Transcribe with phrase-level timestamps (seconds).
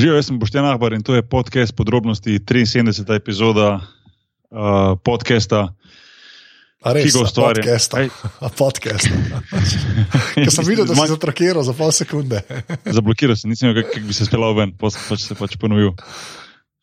[0.00, 3.16] Živijo, jaz sem Boštjan Ahbar in to je podcast podrobnosti 73.
[3.16, 3.80] epizoda
[4.50, 5.74] uh, podcasta.
[6.80, 7.60] A res, Ki ga a ustvarja.
[7.60, 8.00] Podcasta.
[8.00, 8.08] Ej.
[8.40, 9.10] A podcasta.
[10.40, 12.40] Ker sem videl, da si zatrakiral za pol sekunde.
[12.88, 15.92] Zablokiral sem, nisem vedel, kako bi se speljal ven, pa pač se pač ponovil.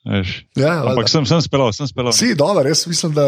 [0.08, 0.46] Veš.
[0.55, 2.14] Ja, Ampak sem, sem speljal, sem speljal.
[2.16, 3.26] Si, dobro, jaz mislim, da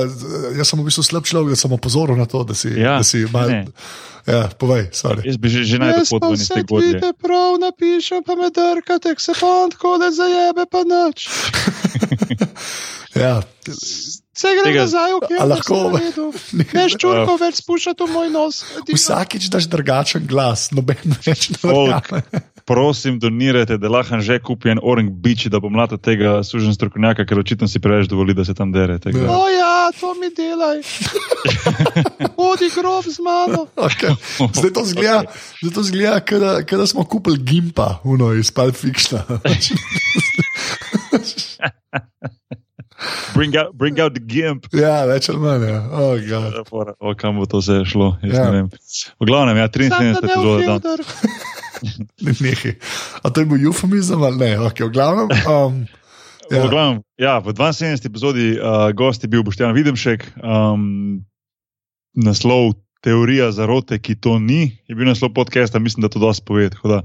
[0.56, 3.04] jaz sem v bistvu slab človek, da sem opozoril na to, da si, Ja, da
[3.04, 3.66] si mal, ne.
[4.30, 5.26] Ja, povej, sorry.
[5.26, 7.02] Jaz bi že, že najdel pot ven iz te godlje.
[7.18, 11.28] prav napišem, pa me drkate, se pa on tako da zajebe, pa nič.
[13.18, 13.42] Ja.
[14.40, 15.80] Se gre Tega- nazaj, kjer lahko-
[16.78, 18.62] Veš, čurko več spuščati v moj nos.
[18.78, 18.96] edino.
[18.96, 20.96] Vsakič daš drugačen glas, noben
[21.28, 22.24] več ne verjame.
[22.64, 27.26] prosim, donirajte, da lahko že kupi en orange bič, da bom mlada tega sužen strokovnjaka,
[27.26, 28.96] ker očitno si preveč dovoli, da se tam dere.
[28.98, 29.76] da- Ja.
[29.92, 30.86] To mi delaj.
[32.38, 33.66] Hodi grob z mano.
[33.76, 34.14] Okay.
[34.38, 35.24] Zdaj to zgleda,
[35.58, 39.26] zdaj to zgleda kot da, kot da smo kupili Gimpa, uno iz Pulp Fictiona.
[43.34, 44.68] Bring out, bring out the gimp.
[44.76, 45.64] ja, več ali manj.
[45.70, 45.80] Ja.
[45.92, 46.58] Oh, God.
[46.68, 48.18] Fora, O, kam bo to zdaj šlo?
[48.24, 48.44] Jaz Ja.
[48.44, 48.52] ja.
[48.52, 48.68] ne vem.
[49.20, 50.80] V glavnem, ja, Sam da 73 ne epizoda.
[52.20, 52.74] Ne, nehaj.
[53.24, 54.50] A to je bil eufemizem ali ne?
[54.68, 55.32] Okay, v glavnem.
[55.48, 55.86] Um,
[56.50, 56.58] Ja.
[56.58, 56.64] ja.
[56.66, 58.04] V, glavnem, ja, v 72.
[58.10, 60.26] epizodi uh, gost je bil Boštjan Videmšek.
[60.44, 61.22] Um,
[62.18, 66.68] naslov Teorija zarote, ki to ni, je bil naslov podcasta, mislim, da to dosti pove.
[66.70, 66.98] Tako da,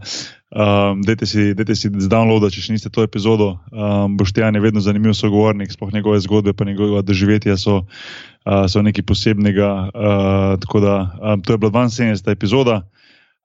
[0.51, 3.53] um, dajte si, dajte si zdownloada, če še niste to epizodo.
[3.71, 8.83] Um, Boštjan je vedno zanimiv sogovornik, sploh njegove zgodbe, pa njegova doživetja so, uh, so
[8.83, 9.71] nekaj posebnega.
[9.95, 12.35] Uh, tako da, um, to je bila 72.
[12.35, 12.83] epizoda.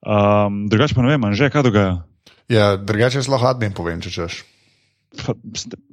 [0.02, 2.02] Um, drugače pa ne vem, že kaj dogaja.
[2.48, 4.42] ja, drugače zelo hadnim povem, če češ.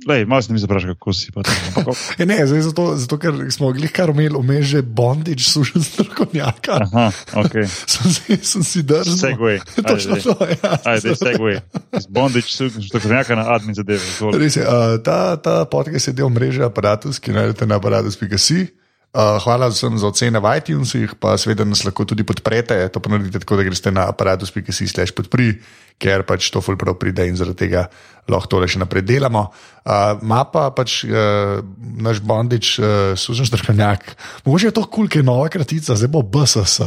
[0.07, 1.41] Lej, malo se mi zapraša, kako si pa.
[1.75, 5.83] Ampak, Ja, ne, zdaj zato, zato, ker smo glih kar imeli vmes že bondič, sužen
[5.83, 6.77] strokovnjaka.
[6.85, 7.07] Aha,
[7.41, 7.55] ok.
[7.97, 9.17] Sem si, sem si drznil.
[9.17, 9.57] Segway.
[9.89, 10.77] Točno to, ja.
[10.85, 11.57] Ajde, segway.
[11.97, 14.05] Iz bondage, strokovnjaka na admin zadeve.
[14.37, 18.69] Res je, uh, ta, ta podcast je del mreže Apparatus, ki najdete na aparatus.si.
[19.17, 22.77] Uh, hvala vsem za ocene v iTunesih, pa seveda nas lahko tudi podprete.
[22.93, 25.57] To pa naredite tako, da greste na podpri,
[25.97, 27.87] ker pač to ful prav pride in zaradi tega
[28.27, 29.47] lahko tole še naprej delamo.
[29.87, 34.03] Uh, Ma pa pač uh, naš bondič, uh, sužen štrkanjak.
[34.43, 36.83] Mogoče je to kul, ker je nova kratica, zdaj bo BSS.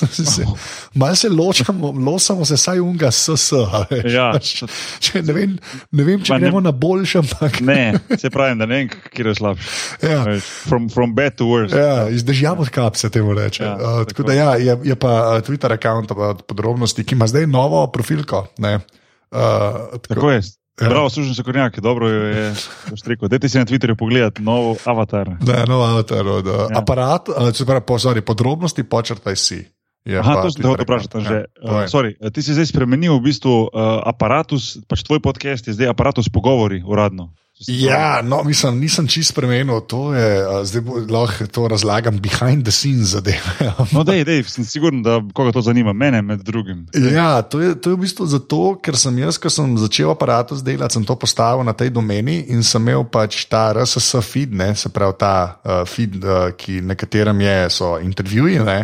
[1.00, 3.52] Malo se ločamo, losamo se saj unga SS.
[4.08, 4.30] Ja.
[5.04, 5.58] Če, ne, vem,
[5.92, 8.88] ne vem, če Ma ne- gremo na boljše, ampak Ne, se pravi, da ne vem,
[9.12, 9.68] kje je slabši.
[10.08, 10.24] Ja.
[10.64, 11.76] From, from bad to worse.
[11.76, 13.60] Ja, iz dežja od kap se temu reče.
[13.60, 14.28] Ja, uh, tako tako.
[14.32, 17.84] da ja, je, je pa Twitter račun od podrobnosti, ki ima zdaj novo
[18.16, 18.46] profilko.
[18.58, 18.74] Ne,
[19.30, 20.40] uh, Tako je.
[20.80, 20.88] Ja.
[20.88, 22.54] Bravo, služen se kornjaki, dobro jo je
[23.06, 23.28] rekel.
[23.28, 25.30] Dajte si na Twitterju pogledati nov avatar.
[25.40, 26.80] Da, nov avatar od uh, Ja.
[26.80, 29.64] aparata, uh, se pravi, po, sorry, podrobnosti počrtaj si.
[30.04, 31.34] Je Aha, pa to sem te Twitter hotel vprašati.
[31.34, 35.72] Ja, Uh, sorry, ti si zdaj spremenil v bistvu uh, aparatus, pač tvoj podcast je
[35.74, 37.32] zdaj aparatus pogovori uradno.
[37.66, 42.72] Ja, no, mislim, nisem čist spremenil, to je, zdaj bo, lahko to razlagam behind the
[42.72, 43.72] scenes zadeve.
[43.96, 46.84] No, dej, dej, sem siguren, da koga to zanima, mene med drugim.
[46.92, 50.60] Ja, to je, to je v bistvu zato, ker sem jaz, ko sem začel aparatus
[50.66, 54.74] delati, sem to postavil na tej domeni in sem imel pač ta RSS feed, ne,
[54.76, 58.78] se pravi ta uh, feed, uh, ki, na katerem je, so intervjuji, ne,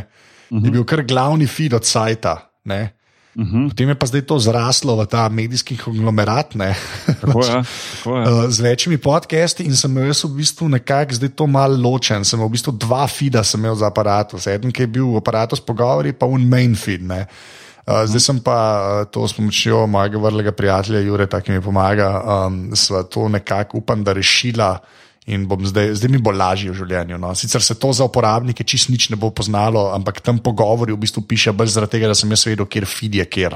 [0.48, 0.64] uh -huh.
[0.64, 2.38] je bil kar glavni feed od sajta.
[2.64, 3.01] Ne.
[3.34, 3.68] Uh -huh.
[3.68, 6.54] Potem je pa zdaj to zraslo v ta medijski konglomerat.
[6.54, 6.76] Ne.
[7.20, 7.62] Tako je.
[7.96, 8.28] Tako je.
[8.28, 12.24] Uh, z večjimi podcasti in sem jaz v bistvu nekako zdaj to malo ločen.
[12.24, 14.46] Sem imel v bistvu dva feeda sem imel za aparatus.
[14.46, 17.02] Eden, ki je bil aparatus pogovori, pa un main feed.
[17.02, 17.26] Ne.
[17.86, 18.58] Uh, zdaj sem pa
[19.00, 23.78] uh, to s pomočjo mojega vrlega prijatelja Jure, ki mi pomaga, um, sva to nekako
[23.78, 24.78] upam, da rešila.
[25.30, 27.18] In bom zdaj, zdaj mi bo lažje v življenju.
[27.22, 27.30] No.
[27.38, 31.22] Sicer se to za uporabnike čist nič ne bo poznalo, ampak tam pogovori v bistvu
[31.22, 33.54] piše bolj zaradi tega, da sem jaz vedel, kjer feed je kjer,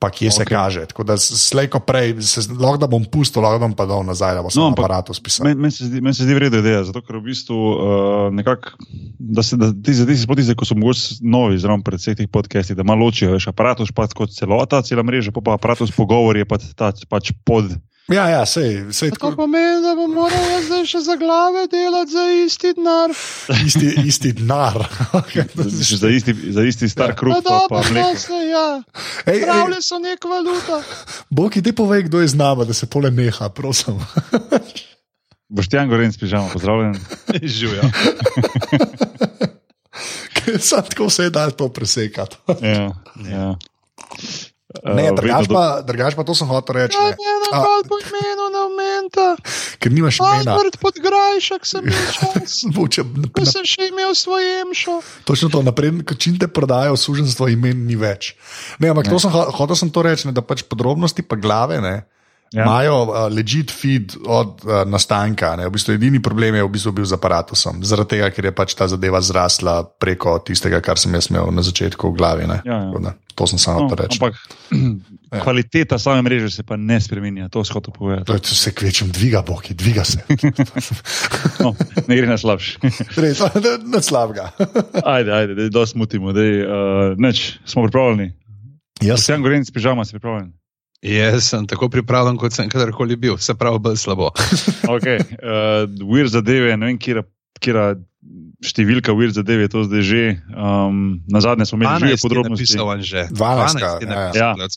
[0.00, 0.36] pa kje okay.
[0.38, 0.84] se kaže.
[0.88, 4.38] Tako da slejko prej, se, lahko da bom pustil, lahko da bom pa dal nazaj,
[4.38, 5.44] da bo samo no, aparat spisal.
[5.50, 7.82] Meni men se zdi, men se zdi vredna ideja, zato ker v bistvu uh,
[8.32, 8.72] nekako,
[9.20, 12.30] da se da, ti, si sploh tisti, ko so mogoče novi zraven pred vseh teh
[12.32, 16.40] podcastih, da malo ločijo, veš, aparatus pa kot celota, cela mreža, pa, pa aparatus pogovor
[16.40, 17.76] je pa ta pač pod.
[18.06, 21.64] Ja, ja, sej, sej To tako, pomeni, da bom moral jaz zdaj še za glave
[21.66, 23.10] delati za isti denar.
[23.66, 24.78] isti, isti denar.
[25.98, 27.16] Za isti, za isti star Ja.
[27.16, 28.18] kruh, No, pa, dobro, pa no, mleko.
[28.18, 28.68] se, ja.
[29.26, 30.78] Ej, ej, Pravlje so nek valuta.
[31.30, 33.98] Bog, ti povej, kdo je z nami, da se pole neha, prosim.
[35.48, 36.94] Boštjan Goren s pižamo, pozdravljen.
[37.58, 37.90] Živijo.
[40.60, 42.36] Sam tako se je dal to presekati.
[42.62, 42.94] Ja,
[43.26, 43.54] ja.
[44.88, 46.94] Ne, Eh, drugač pa, drugač pa to sem hotel reči.
[46.94, 47.18] Ne.
[47.48, 47.58] A.
[47.58, 49.26] napad po imenu na menta?
[49.76, 50.54] Ker nimaš imena.
[50.54, 52.62] Albert Podgrajšek sem bil čas.
[52.68, 55.02] Boče, Ko sem še imel svoj emšo.
[55.22, 58.34] Točno to, naprej, ko čim te prodajo, suženstvo imen ni več.
[58.78, 61.78] Ne, ampak to sem, ho- hotel sem to reči, ne, da pač podrobnosti pa glave.
[61.78, 62.06] Ne,
[62.54, 62.62] Ja.
[62.62, 65.56] Imajo uh, legit feed od uh, nastanka.
[65.58, 65.66] Ne?
[65.66, 68.74] V bistvu edini problem je v bistvu bil z aparatusom, zaradi tega, ker je pač
[68.78, 72.46] ta zadeva zrasla preko tistega, kar sem jaz imel na začetku v glavi.
[72.46, 72.60] ne.
[72.64, 73.00] Ja, ja.
[73.02, 74.16] Da, To sem samo No, reči.
[74.16, 74.32] ampak
[75.44, 78.24] kvaliteta same mreže se pa ne spremenja, to skoto povedati.
[78.24, 80.24] To je vse kvečem, dviga boki, dviga se.
[81.60, 81.74] No,
[82.06, 82.78] ne gre na slabše.
[83.20, 83.42] Res,
[83.84, 84.52] ne slabega.
[85.04, 86.32] Ajde, ajde, da smutimo.
[86.32, 88.32] Dej, uh, neč, smo pripravljeni.
[89.04, 90.52] Jaz Sem gorenc, pižama, si pripravljen.
[91.04, 94.32] Jaz sem tako pripravljen, kot sem kadarkoli bil, se pravi, bolj slabo.
[94.96, 95.18] Okay.
[95.42, 97.24] Uh, Vir zadeve, ne vem, kira,
[97.60, 97.90] kira
[98.64, 100.22] številka vir zadeve je to zdaj že.
[100.56, 102.64] Um, na zadnje smo imeli že 12 je podrobnosti.
[102.64, 103.22] napisal on že.
[103.28, 104.52] 12, 12 je ja, napisal, ja.
[104.56, 104.68] ja.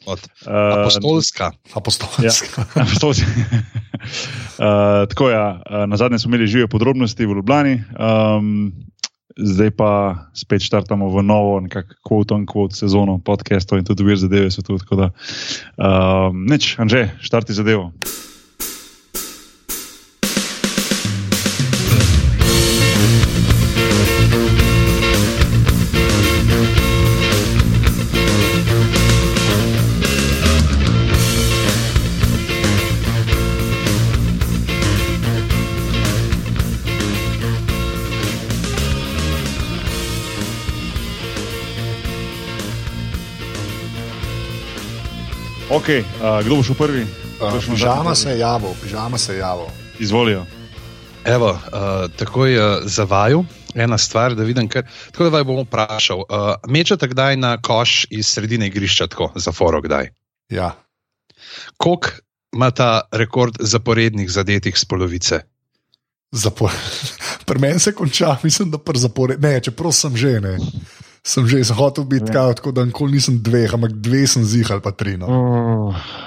[0.44, 1.48] Uh, Apostolska.
[1.74, 2.24] apostolska.
[2.25, 2.33] Ja.
[2.83, 3.30] Apostolski.
[4.60, 8.74] uh, tako je, ja, uh, na zadnje smo imeli žive podrobnosti v Ljubljani, um,
[9.40, 9.92] zdaj pa
[10.34, 14.62] spet štartamo v novo, nekako quote on quote sezono podcastov in tudi vir zadeve so
[14.62, 14.78] tu.
[14.78, 15.08] Tako da,
[15.80, 17.92] um, neč, Anže, štarti zadevo.
[45.90, 47.02] Okay, uh, kdo bo šel prvi?
[47.66, 49.66] Pižama se je javil, pižama se je javil.
[50.00, 50.46] Izvolijo.
[51.26, 53.46] Evo, uh, takoj uh, zavaju.
[53.76, 56.20] Ena stvar, da vidim, kar, tako da vas bom vprašal.
[56.20, 60.12] Uh, mečete kdaj na koš iz sredine igrišča, tako za foro kdaj?
[60.50, 60.76] Ja.
[61.78, 62.10] Koliko
[62.54, 65.42] ima ta rekord zaporednih zadetih z polovice?
[66.32, 66.70] Zapor...
[67.50, 69.34] Pri meni se konča, mislim, da pri zaporu.
[69.40, 70.58] Ne, čeprav sem že ne.
[71.24, 72.54] Sem že sem hotel biti Ja.
[72.54, 75.18] tako, da nikoli nisem dveh, ampak dve sem zihal, pa tri.
[75.19, 75.27] No.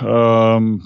[0.04, 0.76] Um,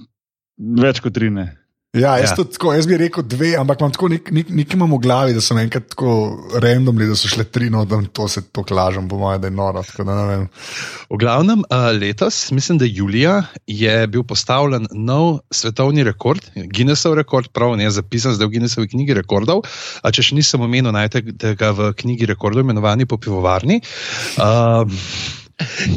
[0.57, 1.57] več kot tri ne.
[1.95, 2.45] Ja, jaz, Ja.
[2.45, 5.41] Tako, jaz bi rekel dve, ampak imam tako nek, nek, nekaj imam v glavi, da
[5.41, 6.11] sem enkrat tako
[6.61, 9.55] randomni, da so šle tri, no, da to se to klažem, po mojem, da je
[9.57, 9.83] noro.
[9.83, 10.37] tako Da.
[11.11, 17.49] V glavnem, uh, letos, mislim, da julija, je bil postavljen nov svetovni rekord, Guinnessov rekord,
[17.53, 19.65] prav ne zapisan zdaj v Guinnessovi knjigi rekordov.
[20.03, 23.81] A če še nisem omenil, najdete ga v knjigi rekordov, imenovani po pivovarni.
[24.37, 24.85] Uh,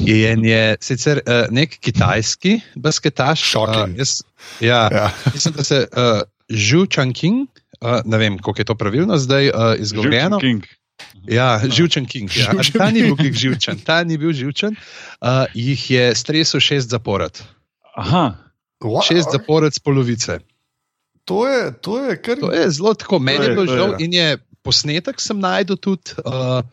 [0.07, 3.43] In je sicer uh, nek kitajski basketaš.
[3.51, 3.93] Shocking.
[3.93, 4.21] Uh, jaz,
[4.59, 5.11] ja, ja.
[5.33, 7.47] Mislim, da se uh, Zhu Changqing,
[7.81, 10.39] uh, ne vem, kako je to pravilno zdaj uh, izgovorjeno.
[11.27, 12.31] Ja, živčen King.
[12.35, 12.51] Ja.
[12.51, 13.35] Živčen Ta ni bil King.
[13.35, 14.75] živčen, ta ni bil živčen.
[15.21, 17.39] Uh, jih je stresel šest zapored.
[17.95, 20.39] Aha, Wow, Šest zapored z polovice.
[21.27, 22.39] to, je, to je kar.
[22.39, 23.97] To je zelo tako, meni je bilo žal ja.
[23.99, 26.15] in je posnetek sem najdel tudi.
[26.23, 26.63] Uh,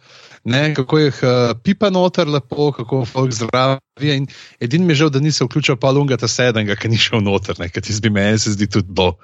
[0.46, 3.80] Ne, kako jih uh, pipa noter, lepo, kako folk zdravi.
[4.12, 4.26] In
[4.60, 7.82] edini mi je žal, da nisem vključil pa Lungata sedemega, ki ni šel noter, ker
[7.82, 9.16] ti zdi meni, se zdi tudi bolj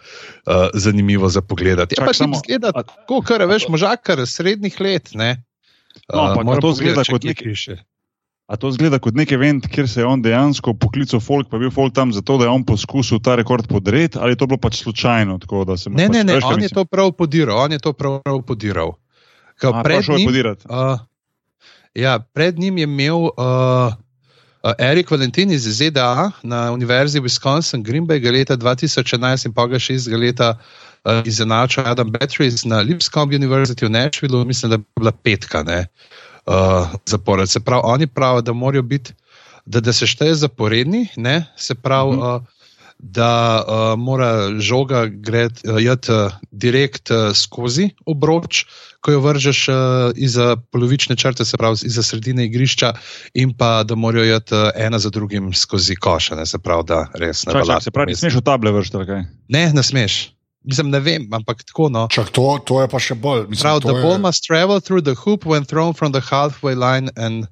[0.42, 1.78] uh, zanimivo za pogled.
[1.78, 5.14] Ja, pa samo- samo zgleda, tako, kar veš, možak, kar srednjih let.
[5.14, 5.44] Ne.
[6.08, 7.76] No, ampak moram to zgleda kot neki- piše.
[8.44, 11.60] a to zgleda kot nek event, kjer se je on dejansko poklical folk, pa je
[11.60, 14.58] bil folk tam zato, da je on poskusil ta rekord podreti, ali je to bilo
[14.58, 15.38] pač slučajno?
[15.38, 16.74] Tako, Ne, pač, ne, ne, kaj on je mislim?
[16.74, 18.98] to prav podiral, on je to prav, prav podiral.
[19.54, 20.64] Kao, A, pred, prav šel je njim, podirati.
[20.66, 20.98] uh,
[21.94, 23.32] ja, pred njim je imel uh,
[24.62, 29.78] uh, Erik Valentin iz ZDA na Univerzi Wisconsin, Green Bay, leta 2011 in pa ga
[29.78, 34.84] še iz leta uh, izenačil Adam Batteries na Lipscomb University v Nashvillu, mislim, da je
[35.00, 35.86] bila petka ne,
[36.46, 37.50] uh, zapored.
[37.50, 39.14] Se pravi, oni pravijo, da morajo biti,
[39.66, 42.16] da, da se šteje zaporedni, ne, se pravi.
[42.16, 42.22] Mhm.
[42.22, 42.58] Uh,
[43.02, 48.62] da uh, mora žoga gret, uh, jeti uh, direkt uh, skozi obroč,
[49.02, 49.76] ko jo vržeš uh,
[50.14, 52.92] izza polovične črte, se pravi izza sredine igrišča,
[53.34, 57.06] in pa da morajo jeti uh, ena za drugim skozi koša, ne, se pravi, da
[57.18, 59.18] res ne Čak, čak, se pravi, ne smeš v table vršiti?
[59.48, 60.22] Ne, ne smeš.
[60.62, 62.06] Mislim, ne vem, ampak tako no.
[62.06, 63.48] Čak, to, to je pa še bolj.
[63.50, 66.78] Mislim, Prav, the je- ball must travel through the hoop when thrown from the halfway
[66.78, 67.10] line.
[67.16, 67.50] And,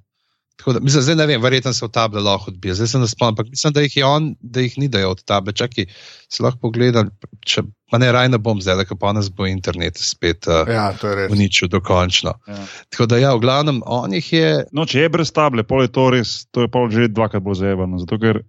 [0.60, 3.08] tako da, mislim, zdaj ne vem, verjetno se v table lahko odbije, zdaj se ne
[3.08, 5.54] spomnim, ampak mislim, da jih je on, da jih ni dajal od table.
[5.56, 5.86] Čakaj,
[6.28, 7.08] si lahko pogledam,
[7.48, 10.90] če pa ne raj ne bom zdaj, ker pa nas bo internet spet uh, Ja,
[10.94, 11.32] to je res.
[11.32, 12.36] uničil dokončno.
[12.46, 12.60] Ja.
[12.92, 14.50] Tako da, ja, v glavnem, on jih je.
[14.76, 17.62] No, če je brez table, pol je to res, to je pol že dvakrat bolj
[17.64, 17.98] zajebano.
[18.04, 18.44] Zato, ker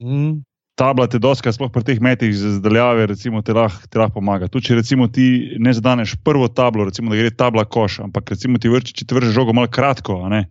[0.00, 0.40] Mm,
[0.80, 4.48] tabla te doska, sploh pri teh metih z zdaljave, recimo, lahko te lahko pomaga.
[4.48, 8.56] Tu, če recimo ti ne zadaneš prvo tablo, recimo, da gre tabla koš, ampak recimo
[8.56, 10.46] ti vrči, če ti vržeš žogo malo kratko, a ne.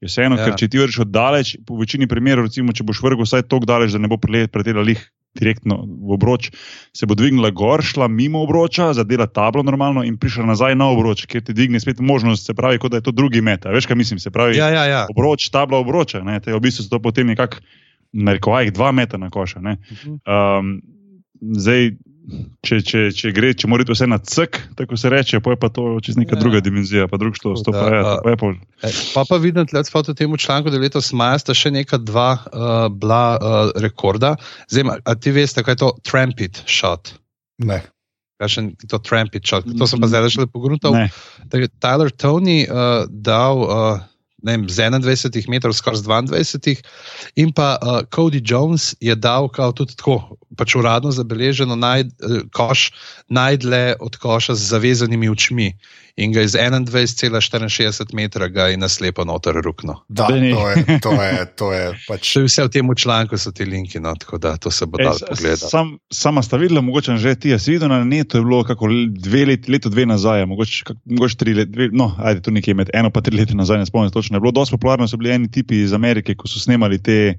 [0.00, 0.44] Je vseeno, Ja.
[0.48, 3.68] ker če ti vržeš od daleč, po večini primerov, recimo, če boš vrgel vsaj tako
[3.68, 5.00] daleč, da ne bo preletela lih
[5.36, 6.48] direktno v obroč,
[6.90, 11.22] se bo dvignila gor, šla mimo obroča, zadela tablo normalno in prišla nazaj na obroč,
[11.30, 13.62] ker ti dvigne spet možnost, se pravi, kot da je to drugi met.
[13.62, 15.02] A Veš, kaj mislim, se pravi, ja, ja, ja.
[15.06, 17.60] obroč, tabla obroča, ne, te v bistvu se to potem nekako
[18.12, 19.60] narekovajih dva metra na koša.
[19.60, 19.76] ne.
[19.92, 20.16] Mhm.
[20.26, 20.82] Um,
[21.40, 21.92] zdaj,
[22.66, 25.60] če, če, če gre, če mora iti vse na cek, tako se reče, pa je
[25.60, 26.40] pa to čez neka Ja.
[26.42, 27.64] druga dimenzija, pa drug štos.
[27.66, 28.52] To Da, pa je, pa je pol.
[28.82, 31.72] E, Pa pa vidim, da je v tem članku, da je letos maja sta še
[31.74, 34.36] neka dva uh, bila uh, rekorda.
[34.70, 37.14] Zdaj, a ti veste, kaj je to trampit shot?
[37.58, 37.82] Ne.
[38.40, 39.64] Kakšen je to trampit shot?
[39.64, 40.96] To sem pa zdaj šele pogruntal.
[40.96, 41.08] Ne.
[41.48, 44.00] Da je Tyler Tony uh, dal uh,
[44.42, 46.82] vem, z 21 metrov, skoraj z 22,
[47.36, 52.42] in pa uh, Cody Jones je dal kao tudi tako, pač uradno zabeleženo, naj, uh,
[52.52, 52.90] koš
[53.28, 55.72] najdlje od koša z zavezanimi očmi.
[56.16, 60.00] In ga iz 21,64 metra ga je naslepo noter rukno.
[60.08, 60.54] Da, to je,
[61.00, 62.24] to je, to je pač.
[62.26, 65.04] Še vse v tem članku so ti linki, no, tako da to se bo Ej,
[65.04, 65.70] dal s- pogledati.
[65.70, 69.46] Sam, sama sta videla, mogoče že ti, jaz videl na netu, je bilo kako dve
[69.46, 72.90] leti, leto dve nazaj, mogoče, kak, mogoče tri leta, dve, no, ajde tu nekje med
[72.94, 74.36] eno pa tri leta nazaj, ne spomnim se točno.
[74.36, 77.38] Je bilo dosti popularno, so bili eni tipi iz Amerike, ko so snemali te,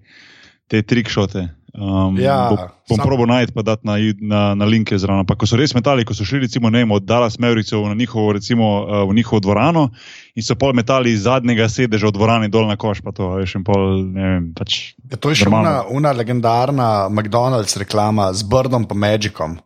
[0.68, 1.48] te trickšote.
[1.74, 5.24] Um, Ja, bo, bom sam- probo najti pa dati na, na, na linke zraven.
[5.24, 7.94] Pa ko so res metali, ko so šli recimo, ne vem, od Dallas Maverickev na
[7.94, 9.90] njihovo, recimo, uh, v njihovo dvorano
[10.34, 13.56] in so pol metali iz zadnjega sedeža v dvorani dol na koš, pa to, veš,
[13.56, 14.96] in pol, vem, pač.
[15.06, 15.88] Ja, to je še una, Normalno.
[15.92, 19.60] una legendarna McDonald's reklama z Brdom in Magicom.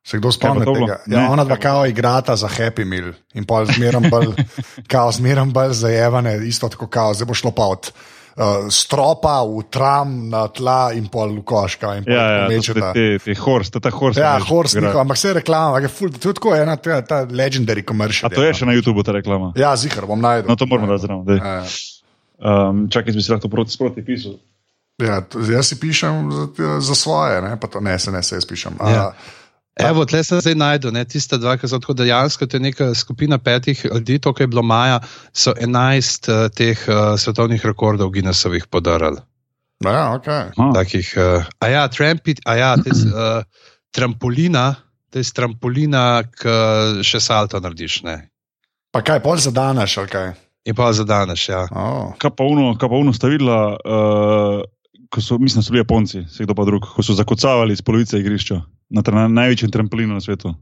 [0.00, 1.02] Se kdo spomni tega?
[1.04, 1.60] Ja, Ne, ona dva pa?
[1.60, 4.30] kao igrata za Happy Meal in pol zmeram bolj,
[4.86, 7.90] kao zmeram bolj zajevane, isto tako kao, zdaj bo šlo pa od
[8.38, 12.92] uh, stropa v tram na tla in pol v koška in pol Ja, ja, mečeta.
[12.94, 14.20] te, te, horse, ta, horse.
[14.22, 17.18] Ja, Horst, njihov, ampak vse reklama, ampak je ful, to je tako ena ta, ta
[17.26, 18.30] legendary commercial.
[18.30, 19.50] A to je še na YouTubu ta reklama?
[19.58, 20.48] Ja, zihar, bom najdel.
[20.48, 21.26] No, to moramo dati zraven.
[21.26, 21.42] daj.
[21.42, 21.66] Ja, ja.
[22.38, 24.38] Um, čakaj, jaz bi se lahko proti sproti pisal.
[25.02, 26.46] Ja, to, jaz si pišem za,
[26.82, 28.78] za svoje, ne, pa to ne, se ne, se jaz pišem.
[28.82, 29.10] Ja.
[29.10, 29.12] A,
[29.78, 32.88] Evo, tle se zdaj najdu, ne, tiste dva, ki so tako dejansko, to je neka
[32.98, 34.98] skupina petih ljudi, to, kar je bilo maja,
[35.32, 39.22] so enajst uh, teh uh, svetovnih rekordov Guinnessovih podarili.
[39.84, 40.50] no, ja, okay.
[40.56, 40.72] Aha.
[40.74, 43.44] Takih, uh, a ja, trampit, a ja, tes, uh,
[43.94, 44.74] trampolina,
[45.10, 48.18] to je trampolina, ki še salto narediš, ne.
[48.90, 50.28] Pa kaj, pol zadanaš, ali kaj?
[50.68, 51.62] In pa zadaneš, ja.
[51.70, 52.12] Oh.
[52.18, 54.66] Kaj pa uno, kaj pa uno sta videla, uh,
[55.08, 58.18] ko so, mislim, so bili Japonci, se kdo pa drug, ko so zakocavali iz polovice
[58.20, 58.60] igrišča
[58.90, 60.54] na, tra- na največjem trampolinu na svetu.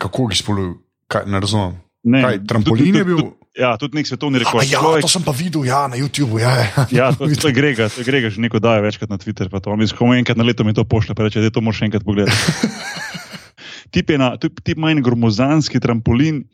[0.00, 0.74] Kako jih spoluj,
[1.08, 1.80] kaj, ne razumem.
[2.04, 3.16] Ne, Kaj, trampolin je bil?
[3.16, 4.66] Tudi, ja, tudi nek svetovni A, rekord.
[4.68, 6.36] ja, Človek- to sem pa videl ja, na YouTubu.
[6.36, 6.84] Ja, ja.
[6.98, 9.48] Ja, to, to je Grega, to je Grega že neko daje večkrat na Twitter.
[9.48, 11.80] To, on mi skomo enkrat na leto mi to pošlje, pa reče, da to moraš
[11.88, 12.36] enkrat pogledati.
[13.94, 16.44] tip, na, tip, tip ima en gromozanski trampolin,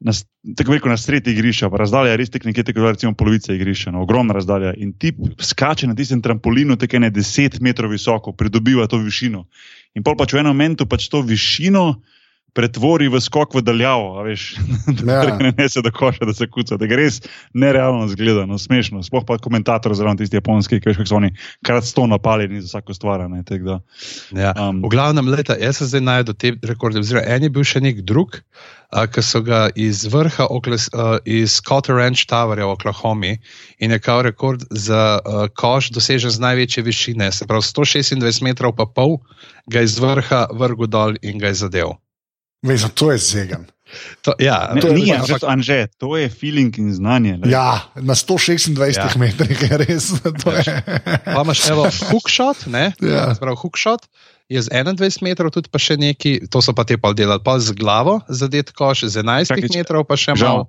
[0.00, 0.12] na,
[0.56, 3.90] tako rekel na sredi igrišča, pa razdalja je res tek nekje tako recimo polovica igrišča,
[3.94, 4.74] no, ogromna razdalja.
[4.76, 9.46] In tip skače na tistem trampolinu, tako ne 10 metrov visoko, pridobiva to višino.
[9.94, 12.02] In pol pač v enem momentu pač to višino.
[12.54, 14.54] Pretvori v skok v daljavo, a veš,
[15.02, 15.38] da Ja.
[15.42, 16.76] ne nese do koša, da se kuca.
[16.78, 17.16] Da gre res
[17.50, 19.02] nerealno zgleda, no, smešno.
[19.02, 21.32] Sploh pa komentator zraven tisti japonski, ki veš, kako so oni
[21.66, 23.26] krat sto napaljeni za vsako stvar.
[23.26, 23.80] Ne, tako da,
[24.38, 24.54] Ja.
[24.54, 27.02] Um, V glavnem, leta, jaz sem zdaj najdel te rekorde.
[27.02, 28.38] Oziroma, en je bil še nek drug,
[29.06, 33.32] ki so ga iz vrha, okles, a, iz Cotter Ranch Towerja v Oklahomi
[33.78, 37.26] in je kao rekord za a, koš dosežen z največje višine.
[37.32, 39.18] Se pravi, 126 metrov pa pol
[39.66, 41.96] ga je iz vrha vrgel dol in ga je zadev.
[42.62, 43.66] Veš, to je zegan.
[44.22, 47.36] To, ja, ne, to je ni, pač- ampak, Anže, to je feeling in znanje.
[47.44, 47.52] lej.
[47.52, 49.10] Ja, na 126 Ja.
[49.20, 50.10] metrih je res.
[50.66, 50.74] Je.
[51.24, 52.92] Pa imaš evo hookshot, ne?
[53.04, 53.34] Ja.
[53.34, 54.08] Se pravi, hookshot
[54.46, 57.56] je z 21 metrov, tudi pa še neki, to so pa te pa delali, pa
[57.56, 60.44] z glavo zadet koš, z 11 Čakaj, če- metrov pa še Žal.
[60.46, 60.64] malo.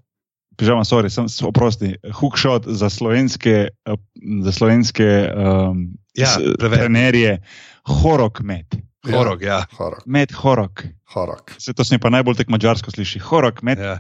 [0.55, 1.99] Pižama, sorry, sem oprosti.
[2.13, 3.97] Hookshot za slovenske, eh,
[4.39, 7.43] za slovenske um, Ja, trenerje,
[7.85, 8.71] horok med.
[9.03, 9.67] Horog, ja.
[9.69, 10.87] Horok, Med horok.
[11.11, 11.51] horok.
[11.57, 13.19] Se to se mi pa najbolj tek mačarsko sliši.
[13.21, 13.77] Horok med.
[13.77, 13.99] ja.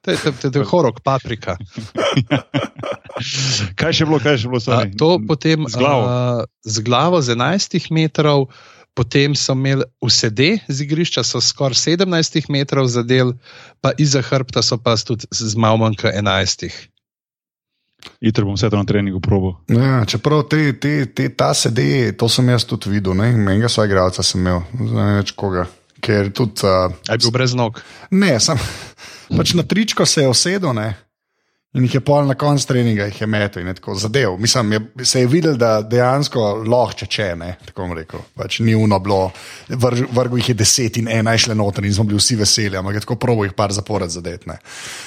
[0.00, 1.58] To je, to, to, to je horog, paprika.
[3.76, 4.58] Kaj še bilo, kaj še bilo?
[4.58, 4.94] A, sorry?
[4.94, 6.04] to potem z glavo.
[6.04, 6.16] A,
[6.62, 8.46] z glavo z 11 metrov,
[8.96, 13.34] potem so imeli vsede z igrišča, so skoraj 17 metrov zadel,
[13.84, 16.70] pa iza hrbta so pa tudi z malo manj kot 11.
[18.20, 19.56] Jutri bom vse to na treningu probo.
[19.68, 23.32] Ja, čeprav te, te, te, ta sedi, to sem jaz tudi videl, ne?
[23.36, 25.66] menjega svojega igralca sem imel, ne več koga.
[26.00, 27.80] Ker tudi, uh, Je bil brez nog.
[28.10, 28.60] ne, sem,
[29.32, 30.92] pač na tričko se je usedel ne?
[31.74, 34.36] In jih je pol na koncu treninga jih je metel in je tako zadev.
[34.38, 38.22] Mislim, je, se je videl, da dejansko lahko če ne, tako bom rekel.
[38.34, 39.30] Pač ni uno bilo,
[39.68, 42.76] vrž, vrgo jih je deset in ena je šla noter in smo bili vsi veseli,
[42.76, 44.58] ampak je tako probo jih par zapored zadetne.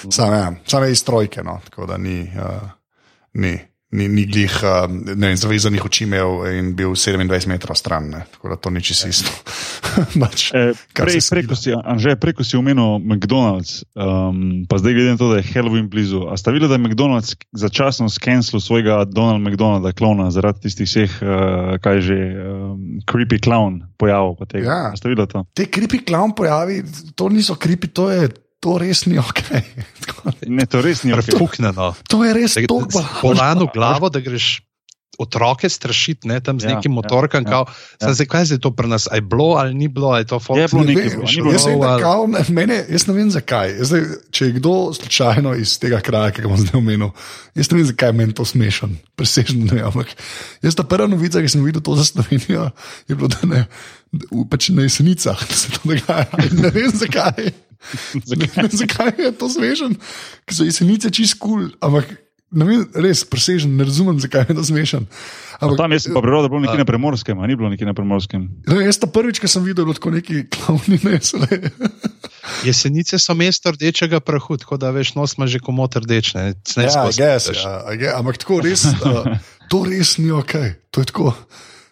[0.10, 2.22] Sam, ja, sam je iz trojke, no, tako da ni.
[2.36, 2.76] Uh,
[3.34, 3.52] Ni,
[3.92, 4.54] ni, ni glih,
[4.90, 8.22] ne vem, zavezanih oči imel in bil 27 metrov stran, ne.
[8.34, 9.32] tako da to ni čisto isto.
[10.22, 15.16] pač, E, prej, se preko si, Anže, preko si omenil McDonald's, um, pa zdaj glede
[15.16, 16.28] na to, da je Halloween blizu.
[16.30, 21.18] A ste videli, da je McDonald's začasno skenil svojega Donald McDonalda klona zaradi tistih vseh,
[21.26, 24.38] uh, kaj že, um, creepy clown pojavov?
[24.54, 24.94] Ja.
[24.94, 25.46] A Ste videli to?
[25.54, 26.84] Te kripi clown pojavi,
[27.18, 28.30] to niso kripi, to je.
[28.60, 29.40] To res ni ok.
[30.52, 31.24] Ne, to res ni ok.
[31.26, 31.94] Prepuknjeno.
[32.08, 32.80] To je res to,
[33.22, 34.60] Polano glavo, da greš
[35.20, 37.44] otroke strašiti, ne, tam z Ja, nekim ja, motorkom.
[37.44, 37.68] ja,
[38.00, 38.14] Ja, ja.
[38.16, 39.04] Zakaj je zdaj to pri nas?
[39.06, 40.88] Je bilo ali ni bilo, je to Je nekaj, Ne
[41.20, 43.84] ni bilo jaz, ali- kao, ne, mene, jaz ne vem zakaj.
[43.84, 44.02] Zdaj,
[44.32, 47.12] če je kdo slučajno iz tega kraja, ki ga bom zdaj omenil,
[47.54, 49.68] jaz ne vem, zakaj je meni to smešen, presežen.
[49.68, 50.16] Ne, ampak
[50.62, 52.72] jaz ta prva novica, ki sem videl to za Slovenijo,
[53.06, 53.66] je bilo, da ne,
[54.48, 56.32] pač na jesenicah da se to dogaja.
[56.56, 57.52] Ne vem zakaj.
[58.30, 59.96] Vem, zakaj je to smešen,
[60.46, 62.12] ker so jesenice čist kul, cool, ampak
[62.52, 65.06] vem, res presežen, ne razumem, zakaj je to smešen.
[65.60, 67.70] Ampak, Tam jaz sem pa prebral, da je bilo nekje na premorskem, a ni bilo
[67.70, 68.42] nekje na premorskem.
[68.68, 71.48] ne, jaz ta prvič, ki sem videl, tako neki klovni nesle.
[72.66, 76.34] Jesenice so mesto rdečega prahu, tako da veš, nos ima že komot rdeč.
[76.34, 79.38] Ne, ne Ja, guess, ja, I guess, ampak tako res, uh,
[79.70, 80.56] to res ni ok.
[80.96, 81.36] To je tako.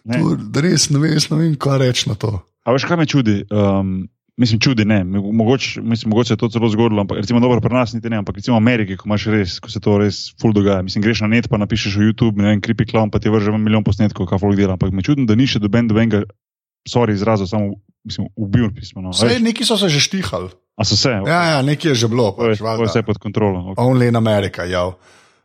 [0.08, 0.18] Ne.
[0.18, 2.40] To, res ne vem, jaz ne vem, kaj reči na to.
[2.64, 3.44] A veš, kaj me čudi?
[3.52, 5.04] Um, mislim, čudi ne.
[5.04, 8.16] Mogoče, mislim, mogoče se je to celo zgodilo, ampak recimo dobro pri nas niti ne,
[8.22, 10.82] ampak recimo v Ameriki, ko imaš res, ko se to res full dogaja.
[10.82, 13.50] Mislim, greš na net, pa napišeš v YouTube, ne vem, creepy clown, pa ti vrže
[13.50, 14.78] ven milijon posnetkov, kaj folk dela.
[14.78, 16.22] Ampak me čudi, da ni še doben dobenega,
[16.88, 17.74] sorry, izrazil, samo,
[18.06, 19.02] mislim, ubil pismo.
[19.02, 19.10] No.
[19.10, 19.42] Vse veš?
[19.42, 20.54] neki so se že štihali.
[20.78, 21.10] A so se?
[21.10, 22.30] Ja, ja, nekaj je že bilo.
[22.38, 22.90] Je, Pač, to je valjda.
[22.92, 23.74] vse pod kontrolo.
[23.74, 23.82] Okay.
[23.82, 24.86] Only in America, ja.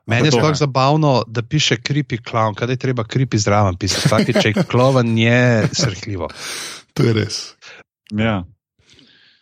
[0.06, 4.08] Meni je sploh zabavno, da piše creepy clown, kaj je treba creepy zraven pisati.
[4.12, 6.28] Vsakič, če je kloven, je srhljivo.
[6.94, 7.38] To je res.
[8.12, 8.44] Ja.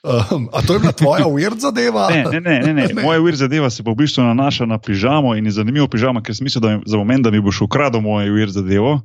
[0.01, 2.09] Um, a to je bila tvoja weird zadeva?
[2.09, 3.01] Ne, ne, ne, ne, ne.
[3.05, 6.33] Moja vir zadeva se pa v bistvu nanaša na pižamo in je zanimivo pižama, ker
[6.33, 9.01] sem mislil, da mi, za moment, da mi boš ukradel mojo vir zadevo.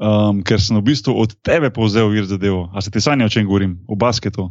[0.00, 2.70] Um, ker sem v bistvu od tebe povzel vir zadevo.
[2.72, 3.76] A se ti sanja, o čem govorim?
[3.84, 4.48] O basketu.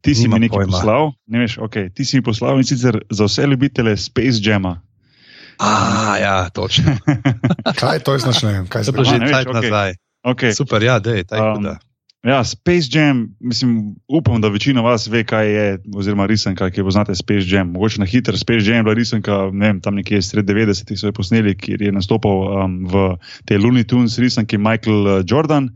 [0.00, 0.72] Ti si Nimam mi nekaj pojma.
[0.72, 4.78] poslal, ne veš, okay, ti si mi poslal in sicer za vse ljubitele Space Jama.
[5.58, 6.94] A, ja, točno.
[7.80, 9.46] Kaj to je znaš, ne vem, kaj To je se bilo že ne veš, cajt
[9.46, 9.60] okej.
[9.60, 9.92] nazaj.
[10.24, 10.52] Okay.
[10.56, 11.74] Super, ja, dej, taj Um, huda.
[12.22, 16.84] Ja, Space Jam, mislim, upam, da večina vas ve, kaj je, oziroma risanka, ki jo
[16.84, 17.70] poznate Space Jam.
[17.72, 21.08] Mogoče na hitro, Space Jam je bila risanka, ne vem, tam nekje sred 90-ih so
[21.08, 23.06] jo posneli, kjer je nastopal um, v
[23.48, 25.70] tej Looney Tunes risanki Michael uh, Jordan.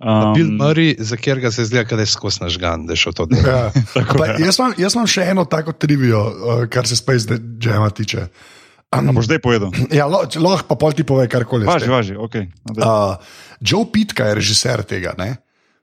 [0.00, 3.28] Um, Bill Murray, za katerega se zdi, da je skozi nažgan, da je šel to
[3.28, 3.44] delo.
[3.44, 3.68] Ja.
[4.18, 4.40] Pa, ja.
[4.46, 8.26] jaz, imam, jaz imam še eno tako trivijo, uh, kar se Space Jama tiče.
[8.92, 9.72] A boš zdaj povedal?
[9.98, 11.68] Ja, lo- lahko pa pol ti pove karkoli.
[11.68, 12.44] Važi, važi, ok.
[12.72, 12.80] No.
[12.80, 15.12] Uh, Joe Pitka je režiser tega.
[15.20, 15.36] Ne?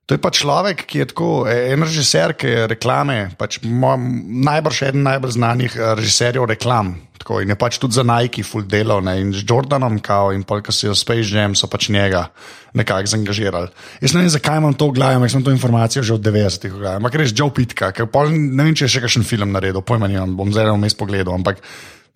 [0.09, 4.89] To je pa človek, ki je tako, eh, en režiser, ki je reklame, pač najbrž
[4.89, 6.97] eden najbolj znanih eh, režiserjev reklam.
[7.19, 9.19] Tako, in je pač tudi za Nike full delal ne?
[9.21, 12.31] in z Jordanom, kao, in ko si jo Space Jam, so pač njega
[12.73, 13.69] nekako zaangažirali.
[14.01, 16.73] Jaz ne vem, zakaj imam to v glavi, ampak sem to informacijo že od 90-ih
[16.73, 16.95] v glavi.
[16.95, 20.09] Ampak res Joe Pitka, ker pol, ne vem, če je še kakšen film naredil, pojma
[20.09, 21.61] nimam, bom zdaj vmes pogledal, ampak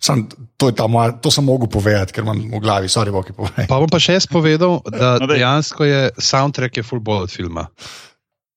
[0.00, 0.26] sam,
[0.56, 3.66] to, moja, to sem mogel povedati, ker imam v glavi, sorry, Boki, povej.
[3.68, 7.30] Pa bom pa še jaz povedal, da No, dejansko je soundtrack je full bolj od
[7.32, 7.68] filma.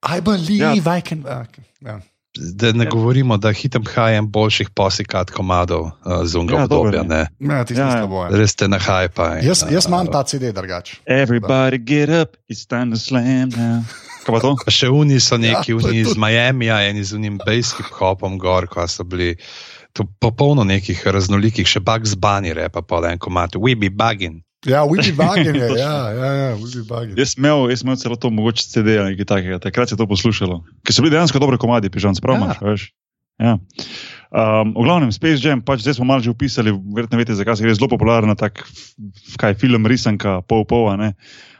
[0.04, 1.24] I believe I can.
[1.24, 1.64] Okay.
[1.82, 2.00] Ja.
[2.38, 7.02] Da ne govorimo, da hitem hajem boljših posikat komadov uh, z unga Ja, obdobja.
[7.02, 7.08] je.
[7.08, 7.24] ne.
[7.40, 7.98] Ja, ti Ja, ja, ja.
[7.98, 8.08] ja.
[8.08, 8.38] boje.
[8.38, 9.40] Res ste na hajpa.
[9.40, 11.00] in, Jaz, jaz imam uh, ta CD drugač.
[11.08, 13.82] Everybody get up, it's time to slam now.
[14.28, 14.54] Pa to?
[14.60, 17.90] Pa še oni so neki, Ja, ja, oni iz Miami, eni z unim bass hip
[17.96, 19.34] hopom gor, ko so bili.
[20.20, 24.44] Popolno nekih raznolikih, še Bugs Bunny repa, pa en komat, we be bugging.
[24.66, 25.68] Ja, Willy Bagen je.
[25.80, 26.58] Ja, ja, ja
[26.90, 27.14] Bagen.
[27.16, 30.02] Jaz sem imel, jaz imel celo to mogoče CD ali nekaj takega, takrat se je
[30.02, 30.64] to poslušalo.
[30.84, 32.58] Ker so bili dejansko dobre komadi, pižam, sprav Ja.
[32.62, 32.90] veš.
[33.38, 33.54] Ja.
[34.34, 37.64] Um, v glavnem, Space Jam, pač zdaj smo malo že opisali, verjetno veste, zakaj se
[37.64, 41.10] gre zelo popularna, tak, f- kaj film, risanka, pol pol, a ne.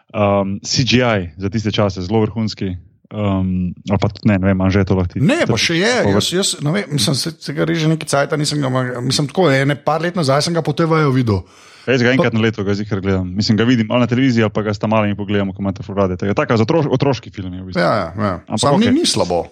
[0.10, 2.74] Um, CGI za tiste čase, zelo vrhunski.
[3.08, 5.24] Um, ali pa tudi ne, ne vem, Anže to lahko ti.
[5.24, 5.94] Ne, pa še je.
[6.12, 9.48] Jaz, jaz, ne vem, mislim, se, se ga reže nekaj cajt, nisem ga, mislim, tako,
[9.54, 11.40] ene par let nazaj sem ga po TV-ju videl.
[11.88, 13.30] Jaz ga enkrat na leto, ga zikar gledam.
[13.32, 16.18] Mislim, ga vidim ali na televiziji, ali pa ga sta malimi pogledamo, ko imate furade.
[16.20, 17.80] Tako za otroš, otroški film je v bistvu.
[17.80, 18.34] Ja, ja, ja.
[18.44, 18.92] Ampak Sam okej.
[18.92, 19.46] ni, ni slabo.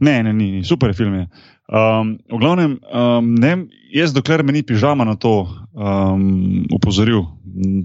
[0.00, 0.64] Ne, ne, ni, ni.
[0.64, 1.28] super film je.
[1.70, 3.52] Um, v glavnem, um, ne,
[3.94, 7.28] jaz dokler me ni pižama na to um, upozoril,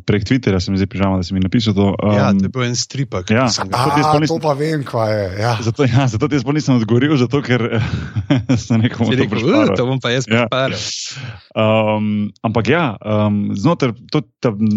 [0.01, 1.95] prek Twitterja se mi zdi pižama, da si mi napisal to.
[1.95, 3.29] Um, Ja, to je bil en stripek.
[3.29, 3.45] ja.
[3.45, 5.23] ki sem ga- A, jaz pa to pa vem, kva je.
[5.39, 5.53] Ja.
[5.61, 7.81] Zato, ja, zato jaz pa nisem odgovoril, zato ker
[8.57, 9.75] sem nekomu rekel, "Uh, prišparil.
[9.75, 10.45] to bom pa jaz Ja.
[10.45, 10.77] prišparil.
[11.53, 12.07] Um,
[12.41, 14.21] ampak ja, um, znotraj, to,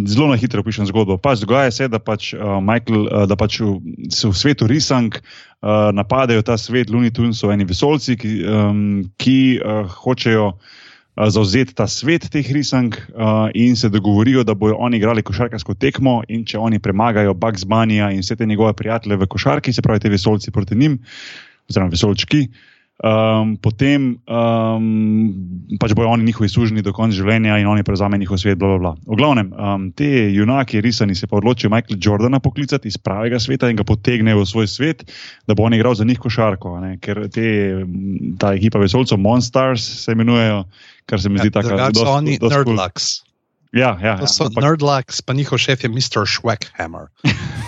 [0.04, 1.18] zelo na hitro pišem zgodbo.
[1.18, 5.18] Pač dogaja se, da pač uh, Michael, uh, da pač v, se v svetu risank
[5.18, 8.80] uh, napadajo ta svet Looney Tunesov, eni vesolci, ki, um,
[9.18, 10.77] ki uh, hočejo uh,
[11.26, 16.22] zauzeti ta svet teh risank uh, in se dogovorijo, da bodo oni igrali košarkarsko tekmo.
[16.28, 20.00] In če oni premagajo Bugs Bunnyja in vse te njegove prijatelje v košarki, se pravi,
[20.00, 20.98] te vesolci proti njim,
[21.68, 22.46] oziroma vesolčki.
[22.98, 24.86] Um, potem um,
[25.78, 28.58] pač bojo oni njihovi sužni do konca življenja in oni prevzamejo njihov svet.
[28.58, 28.92] Bla, bla, bla.
[29.06, 33.70] V glavnem, um, te junaki, risani, se pa odločijo Michaela Jordana poklicati iz pravega sveta
[33.70, 35.06] in ga potegnejo v svoj svet,
[35.46, 36.74] da bo on igral za njih košarko.
[36.82, 36.96] Ne?
[36.98, 37.46] Ker te,
[38.34, 40.64] ta ekipa vesolcev, Monsters, se imenujejo,
[41.08, 43.24] kar se mi zdi tako Drugače so oni Nerdlux.
[43.68, 46.24] Ja, ja, To ja, so ampak- Nerdlux, pa njihov šef je Mr.
[46.24, 47.10] Schwackhammer.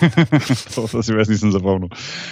[0.73, 1.91] to, to si jaz nisem zapomnil.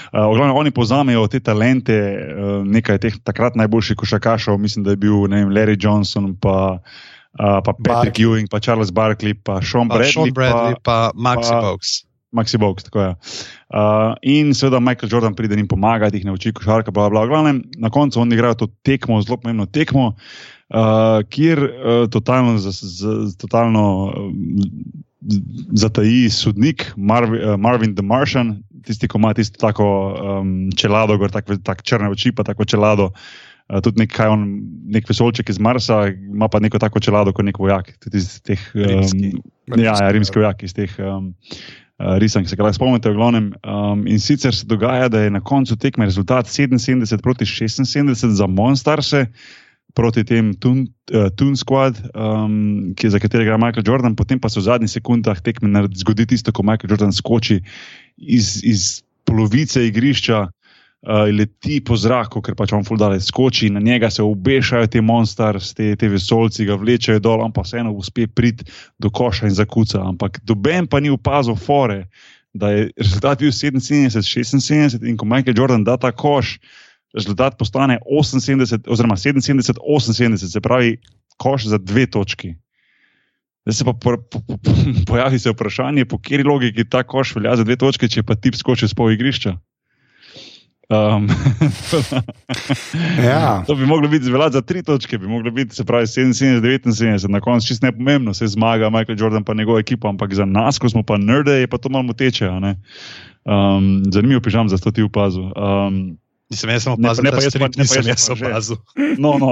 [0.10, 5.02] Uh, glavnem, oni povzamejo te talente, uh, nekaj teh takrat najboljših košakašov, mislim, da je
[5.06, 8.26] bil vem, Larry Johnson, pa, uh, pa Patrick Barkley.
[8.26, 12.02] Ewing, pa Charles Barkley, pa Sean Pa Bradley, Sean Bradley, pa pa Maxi pa- Box.
[12.34, 12.86] Maxi Box.
[12.89, 13.12] Tako je.
[13.69, 17.89] Uh, in seveda Michael Jordan pride jim pomagati, jih nauči košarka, bla, bla, glavnem, na
[17.89, 20.13] koncu oni igrajo to tekmo, zelo pomembno tekmo.
[20.70, 24.60] Uh, kjer uh, totalno, z, z, totalno um,
[25.74, 31.32] zataji sodnik Marv, uh, Marvin the Martian, tisti, ki ima tisto tako um, čelado, gor,
[31.34, 33.10] tak, tak črne oči, pa tako čelado.
[33.66, 34.46] Uh, tudi nek, on,
[34.94, 37.96] nek vesolček iz Marsa, ima pa neko tako čelado kot nek vojak.
[38.04, 39.32] tudi iz Teh, Rimski.
[39.74, 41.34] um, ja, ja, rimski vojak iz teh um,
[41.98, 43.10] uh, risank, se ga lahko spomnite.
[43.10, 47.46] V glavnem, um, in sicer se dogaja, da je na koncu tekme rezultat 77 proti
[47.46, 49.26] 76 za Monstarse.
[49.97, 54.39] Proti tem Toon, uh, Toon Squad, um, ki je za katerega igra Michael Jordan, potem
[54.39, 57.60] pa se v zadnjih sekundah tekme zgodi tisto, ko Michael Jordan skoči
[58.17, 64.12] iz, iz polovice igrišča, uh, leti po zraku, ker pač on fuldale skoči, na njega
[64.13, 68.67] se obešajo te monsters, te, te vesolci ga vlečejo dol, ampak vseeno uspe priti
[68.99, 70.04] do koša in zakuca.
[70.06, 72.06] Ampak doben pa ni opazil fore,
[72.54, 76.58] da je rezultat bil 77-76 in ko Michael Jordan da ta koš,
[77.13, 80.98] rezultat postane 78, oziroma 77-78, se pravi,
[81.38, 82.54] koš za dve točki.
[83.65, 84.72] Zdaj se pa po, po, po, po,
[85.08, 88.56] pojavi se vprašanje, po kateri logiki ta koš velja za dve točke, če pa tip
[88.56, 89.58] skoči z pol igrišča.
[90.89, 91.30] Um,
[93.24, 93.62] Ja.
[93.67, 97.39] to bi moglo biti veljati za tri točke, bi moglo biti se pravi 77-79, na
[97.39, 101.04] koncu čist nepomembno, se zmaga Michael Jordan pa njegova ekipa, ampak za nas, ko smo
[101.04, 102.13] pa nerde, je pa to malo
[102.60, 102.76] ne.
[103.45, 105.43] Um, zanimivo, pižam, za to ti opazil.
[105.43, 106.17] Um,
[106.50, 108.78] Nisem jaz opazil, ne pa jaz strip pa- ne pa nisem jaz jaz opazil.
[109.24, 109.52] no, no.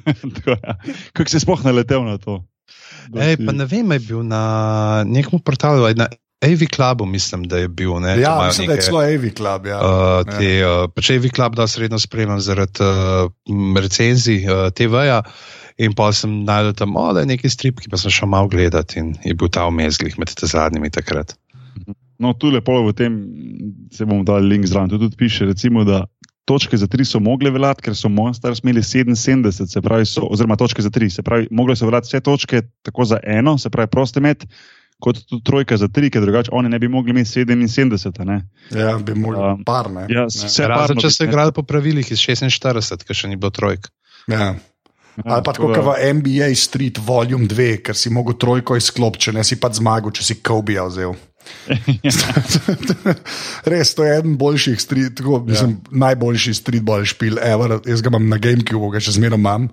[0.48, 0.76] Ja.
[1.12, 2.40] Kako si sploh naletel na to?
[3.12, 4.40] Ej, pa ne vem, je bil na
[5.04, 6.08] nekem portalu, na
[6.38, 7.98] AV Clubu, mislim, da je bil.
[8.00, 9.66] Ne, Ja, imajo mislim, da je neke, celo AV Club.
[9.66, 9.78] Ja.
[9.80, 13.28] Uh, te, uh, pač AV Club, da sredno spremljam zaradi uh,
[13.76, 15.22] recenzij uh, TV-ja.
[15.78, 18.48] In pa sem najdel tam, o, da je neki strip, ki pa sem šel malo
[18.50, 21.36] gledati in je bil ta vmezglih med te zadnjimi takrat.
[22.18, 23.12] No, tu lepo v tem,
[23.94, 24.90] se bomo dali link zraven.
[24.90, 26.02] Tu tudi piše, recimo, da
[26.48, 29.14] točke za tri so mogle veljati, ker so Monsters imeli 77,
[29.66, 33.04] se pravi, so, oziroma točke za tri, se pravi, mogle so veljati vse točke tako
[33.04, 34.46] za eno, se pravi, proste met,
[34.98, 37.94] kot tudi trojka za tri, ker drugače oni ne bi mogli imeti 77.
[38.16, 38.38] a Ne?
[38.72, 39.86] ja, bi mogli Um, par.
[39.88, 40.06] Ne?
[40.08, 40.26] Ja, Ne.
[40.28, 43.50] vse Razen parno če bi- so igrali po pravilih iz 46, ker še ni bilo
[43.50, 43.86] trojk.
[44.26, 44.54] Ja.
[45.18, 49.32] Ali pa tako kot v NBA Street Volume 2, ker si mogel trojko izklopiti, če
[49.32, 51.14] ne si pa zmagal, če si Kobe vzel.
[53.72, 57.78] Res, to je eden boljših street, tako, mislim, najboljši streetball špil, ever.
[57.86, 59.68] Jaz ga imam na GameCube, ga še zmeraj imam.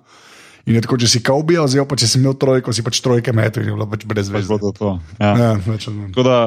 [0.66, 3.62] In je tako, če si vzel, pa če si imel trojko, si pač trojke metel
[3.62, 4.48] in je bilo pač brez Pač veze.
[4.50, 4.88] bilo to to.
[5.22, 5.30] Ja.
[5.38, 5.86] Ja, več.
[5.86, 6.38] Tako da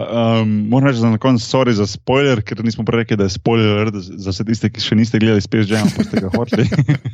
[0.43, 3.38] um, moram reči, da na koncu sorry za spoiler, ker nismo prej rekli, da je
[3.38, 6.67] spoiler za vse tiste, ki še niste gledali Space Jam, pa ste ga hoteli.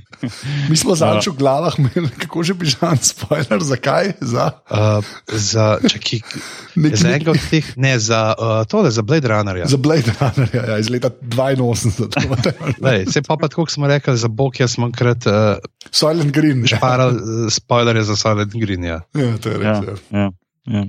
[0.72, 4.18] Mi smo zadnjič v glavah imeli, kako že bi žal spoiler, zakaj?
[4.26, 6.26] Za Uh, za, čaki,
[6.74, 9.70] Nek- za enega od teh, ne za uh, tole, za Blade Runnerja.
[9.70, 12.82] Za Blade Runner ja, iz leta 82.
[12.82, 15.62] Lej, se pa, pa tako, kot smo rekli, za Bokja smo enkrat uh,
[15.94, 16.66] Silent Green.
[16.66, 18.84] Ja, šparali uh, spoilerje za Silent Green.
[18.84, 19.02] Ja.
[19.14, 20.00] ja to je ja, res.
[20.12, 20.32] ja,
[20.72, 20.84] ja.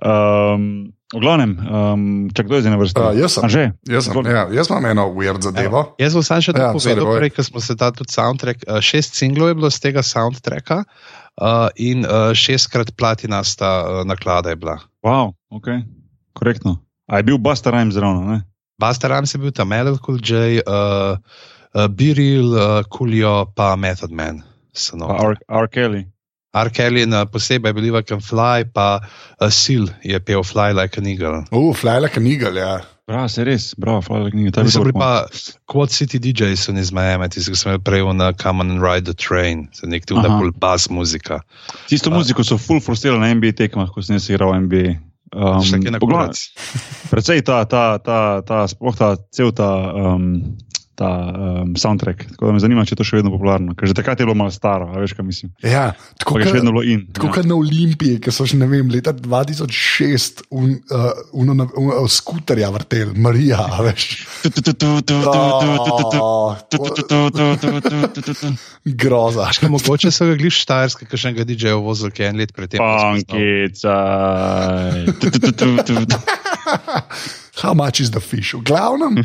[0.00, 3.00] Um, v glavnem, um, čak kdo je zdaj na vrsti?
[3.02, 3.42] Uh, jaz sem.
[3.44, 3.64] A že?
[3.82, 5.82] Jaz, sem, ja, jaz imam eno weird zadevo.
[5.98, 8.62] Jaz bom sam še Ja, ja, povedal, prej, ker smo se dali tudi soundtrack.
[8.64, 14.54] Uh, šest singlov je bilo z tega soundtracka uh, in uh, šestkrat platinasta uh, naklada
[14.54, 14.78] je bila.
[15.02, 15.82] Wow, ok,
[16.38, 16.78] korektno.
[17.10, 18.30] A je bil Buster Rhymes zraven?
[18.30, 18.38] ne?
[18.78, 21.18] Buster Rhymes je bil tam Metal Cool J, uh,
[21.74, 24.46] uh, Biril, uh, Coolio, pa Method Man.
[24.72, 25.26] Pa notri.
[25.26, 25.36] R.
[25.48, 25.68] R.
[25.68, 26.06] Kelly.
[26.54, 26.70] R.
[26.70, 31.44] Kelly uh, posebej Believer Can Fly, pa uh, Seal je pel Fly Like an Eagle.
[31.50, 32.80] Uf, uh, Fly like an eagle, ja.
[33.10, 34.52] Bravo, se res, bravo, hvala, knjiga.
[34.54, 35.26] Tam so bili pa
[35.66, 38.82] Quad City DJs so iz Miami, tisti, ki smo jih prej na Come on and
[38.82, 40.28] Ride the Train, za nek tu Aha.
[40.28, 41.40] nakul bas muzika.
[41.90, 44.94] Tisto muziko so full frustrirali na NBA tekmah, ko sem jaz igral NBA.
[45.34, 45.58] Um,
[46.06, 46.30] na.
[47.10, 50.54] Predvsej ta, ta, ta, ta, sploh ta, cel ta, um,
[51.00, 51.32] ta
[51.64, 52.28] um, soundtrack.
[52.34, 53.72] Tako da me zanima, če je to še vedno popularno.
[53.78, 55.52] Ker že takrat je bilo malo staro, a veš, kaj mislim.
[55.64, 57.06] Ja, tako je še vedno bilo in.
[57.16, 57.34] Tako ja.
[57.38, 61.88] kot na Olimpiji, ki so že ne vem, leta 2006 un, uh, uno, na- un,
[61.94, 64.28] uh, skuterja vrtel, Marija, veš.
[69.00, 69.48] Groza.
[69.56, 72.52] Še mogoče so ga gliš štajerske, ki še enega DJ-ja vozil, ki je en let
[72.56, 72.84] predtem.
[72.84, 73.96] Punkica.
[77.60, 78.54] How much is the fish?
[78.54, 79.24] V glavnem, um,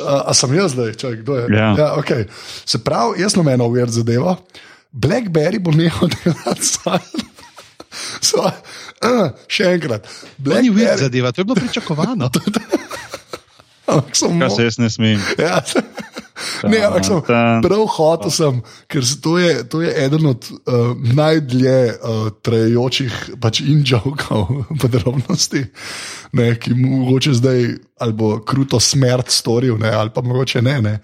[0.00, 1.44] uh, a sem jaz zdaj, čakaj, kdo je?
[1.56, 1.68] Ja.
[1.78, 2.28] Ja, okay.
[2.64, 4.36] Se pravi, jaz sem eno uvir zadevo.
[4.92, 7.00] Blackberry bo nehal delati sam.
[8.20, 10.06] So, uh, še enkrat.
[10.38, 12.30] Ni vid Blackberry, zadeva, to je bilo pričakovano.
[13.92, 15.20] ampak sem Kaj mo- se jaz ne smem?
[15.38, 15.60] Ja,
[16.68, 17.20] ne, ampak sem
[17.64, 23.62] prav hotel, sem, ker to je, to je eden od uh, najdlje uh, trajajočih pač
[23.64, 25.64] in-jokov podrobnosti,
[26.38, 27.66] ne, ki mu mogoče zdaj
[28.02, 30.80] ali bo kruto smrt storil, ne, ali pa mogoče ne.
[30.82, 30.96] ne.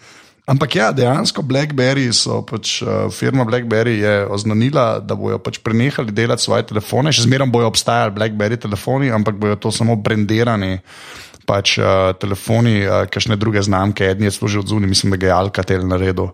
[0.48, 6.14] Ampak ja, dejansko Blackberry so pač, uh, firma Blackberry je oznanila, da bojo pač prenehali
[6.16, 10.78] delati svoje telefone, še zmeraj bojo obstajali Blackberry telefoni, ampak bojo to samo brendirani
[11.48, 15.30] pač uh, telefoni, uh, kakšne druge znamke, eden je služil od zunaj, mislim, da ga
[15.30, 16.28] je Alcatel naredil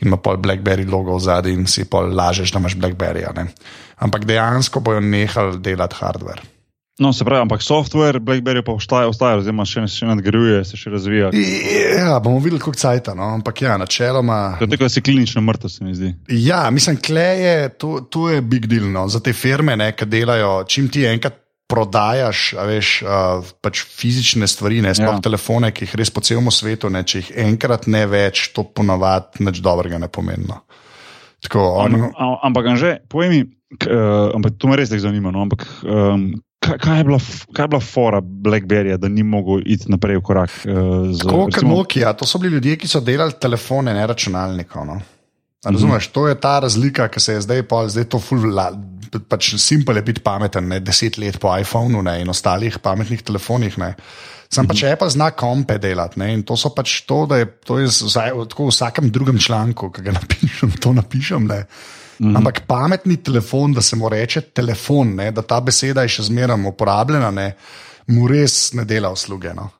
[0.00, 3.26] in ima pol Blackberry logo zadaj in si pol lažeš, da imaš Blackberry.
[4.02, 6.42] Ampak dejansko bojo nehali delati hardware.
[7.00, 10.92] No, se pravi, ampak software Blackberry pa ostaja, ostaja oziroma še, še nadgrajuje, se še
[10.92, 11.30] razvija.
[11.32, 13.30] Ja, bomo videli, kako cajta, no?
[13.38, 14.58] ampak ja, načeloma.
[14.60, 16.12] To je tako, da si klinično mrtev, se mi zdi.
[16.44, 19.06] Ja, mislim, kleje, to, to je big deal no.
[19.08, 21.41] za te firme, ne, ki delajo, čim ti enkrat
[21.72, 25.24] prodajaš, veš, uh, pač fizične stvari, ne, sploh Ja.
[25.24, 29.40] telefone, ki jih res po celem svetu, ne, če jih enkrat ne več, to ponavadi
[29.48, 30.44] nič dobrega ne pomeni.
[30.50, 30.60] No.
[31.42, 33.40] Tako, oni, Ampak, a- ampak Anže, povej mi,
[33.74, 35.32] k, uh, ampak to me res tako zanima.
[35.34, 36.28] No, ampak, um,
[36.62, 37.18] kaj, kaj, je bila,
[37.50, 40.52] kaj je bila fora Blackberryja, da ni mogel iti naprej v korak?
[40.62, 44.86] Uh, z, Tako kot Nokia, to so bili ljudje, ki so delali telefone, ne računalnikov.
[44.86, 45.00] No?
[45.64, 45.74] Mhm.
[45.74, 48.72] Razumeš, to je ta razlika, ki se je zdaj, pol, zdaj to ful, la,
[49.28, 53.78] pač simpel je biti pameten, ne, deset let po iPhonu ne, in ostalih pametnih telefonih.
[53.78, 53.94] Ne.
[54.52, 57.78] Sam pač Apple zna kompe delati ne, in to so pač to, da je to
[57.78, 61.46] je zdaj, tako v vsakem drugem članku, ki ga napišem, to napišem.
[61.46, 61.62] Ne.
[62.18, 62.36] Mm.
[62.36, 66.58] Ampak pametni telefon, da se mu reče telefon, ne, da ta beseda je še zmeraj
[66.68, 67.52] uporabljena, ne,
[68.10, 69.54] mu res ne dela usluge.
[69.54, 69.70] No.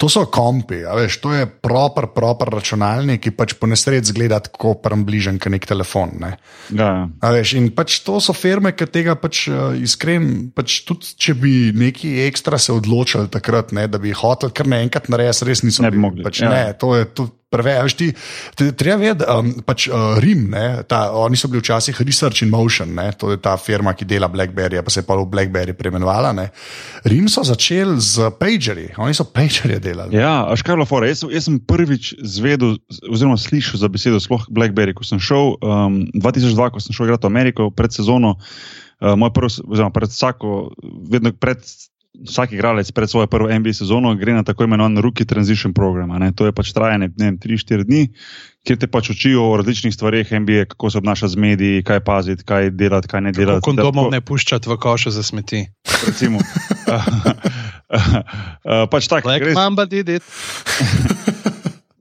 [0.00, 4.72] To so kompi, veš, to je proper, proper računalnik, ki pač po nesreč zgleda tako
[5.04, 6.14] bližen kot nek telefon.
[6.22, 6.30] Ne.
[6.72, 7.02] Ja, ja.
[7.20, 11.34] A Veš, in pač to so firme, ki tega pač uh, iskren, pač tudi če
[11.36, 15.84] bi neki ekstra se odločili takrat, ne, da bi hotel kar naenkrat narediti, res niso
[15.84, 16.48] Ne bi mogli, Pač, ja.
[16.48, 17.28] ne, to je to.
[17.50, 22.50] Te, treba vedeti, um, pač uh, Rim, ne, ta, oni so bili včasih Research in
[22.52, 25.74] Motion, ne, to je ta firma, ki dela Blackberry, pa se je pa v Blackberry
[25.74, 26.30] preimenovala.
[26.32, 26.46] ne.
[27.10, 30.14] Rim so začeli z pagerji, oni so pagerje delali.
[30.14, 31.10] Ja, a škar je bila fora.
[31.10, 32.78] Jaz, jaz sem prvič zvedel,
[33.10, 37.26] oziroma slišal za besedo sploh Blackberry, ko sem šel um, 2002, ko sem šel igrati
[37.26, 38.36] v Ameriko pred sezono.
[39.02, 40.70] Uh, moj prvi, oziroma pred vsako,
[41.10, 41.66] vedno pred.
[42.10, 46.10] Vsak igralec pred svojo prvo NBA sezono gre na tako imenovan Rookie Transition program.
[46.10, 46.32] a Ne?
[46.32, 48.08] To je pač trajanje 3-4 dni,
[48.66, 52.44] kjer te pač učijo o različnih stvareh NBA, kako se obnašati z mediji, kaj paziti,
[52.44, 53.62] kaj delati, kaj ne delati.
[53.62, 55.66] Kondomov Da- ne puščati v koše za smeti.
[56.06, 56.38] recimo.
[58.90, 60.22] pač tako, Like res, mamba did it.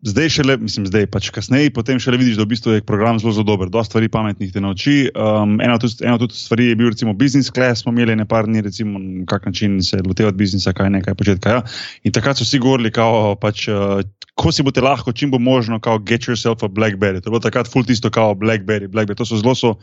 [0.09, 3.33] zdaj šele, mislim, zdaj pač kasneje, potem šele vidiš, da v bistvu je program zelo,
[3.35, 3.69] zelo dober.
[3.69, 5.09] Dosta stvari pametnih te nauči.
[5.13, 8.61] Um, ena tudi- ena tudi stvari je bil recimo business class, smo imeli nekaj dni,
[8.61, 11.49] recimo, na kak način se lotevati biznisa, kaj ne, kaj početi.
[11.49, 11.61] Ja.
[12.03, 14.01] In takrat so vsi govorili, kao, pač, uh,
[14.35, 17.21] ko si boste lahko, čim bo možno, kao, get yourself a Blackberry.
[17.21, 19.17] To je bilo takrat full tisto, kao Blackberry, Blackberry.
[19.17, 19.75] To so zelo so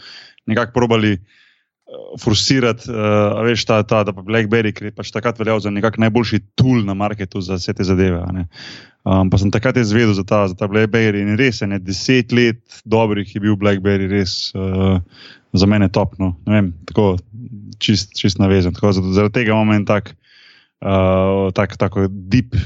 [0.46, 1.18] nekako probali
[2.20, 2.96] forsirati, uh,
[3.38, 6.40] a veš, ta, ta, da pa Blackberry, ker je pač takrat veljal za nekak najboljši
[6.58, 8.22] tool na marketu za vse te zadeve.
[9.06, 12.34] Um, pa sem takrat izvedel za ta, za ta Blackberry in res je, ne, deset
[12.34, 14.98] let dobrih je bil Blackberry, res uh,
[15.52, 16.34] za mene topno.
[16.46, 17.16] Ne vem, tako
[17.82, 18.74] čist, čist navezan.
[18.76, 20.14] Tako, zato, zaradi tega imam en tak,
[20.82, 22.56] uh, tak, tako deep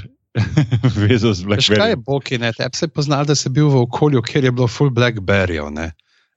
[1.02, 2.04] vezo z Veš, kaj je Blackberry.
[2.06, 2.52] Boki, ne?
[2.56, 5.70] Tebi se je poznal, da si bil v okolju, kjer je bilo full Blackberryjev.
[5.74, 5.90] ne.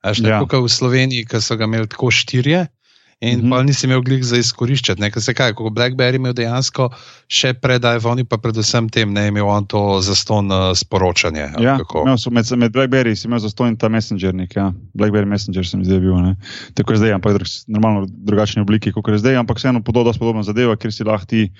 [0.03, 0.11] Ja.
[0.11, 2.65] tako kot v Sloveniji, ki so ga imeli tako štirje.
[3.23, 3.49] In mm -hmm.
[3.49, 5.01] pa nisi imel glih za izkoriščati.
[5.01, 5.07] Ne?
[5.11, 6.89] Ker se kaj, ko Blackberry imel dejansko
[7.31, 11.45] še pred iPhone, pa predvsem tem, ne imel on to zaston uh, sporočanje.
[11.55, 14.73] ali Ja, imel sem med, med Blackberry, si imel zastojn ta Messengernik, ja.
[14.93, 16.35] Blackberry Messenger sem zdaj bil, ne.
[16.73, 20.43] tako je zdaj, ampak drug, normalno drugačni obliki, kot je zdaj, ampak vseeno podobno, podobna
[20.43, 21.51] zadeva, ker si lahko ti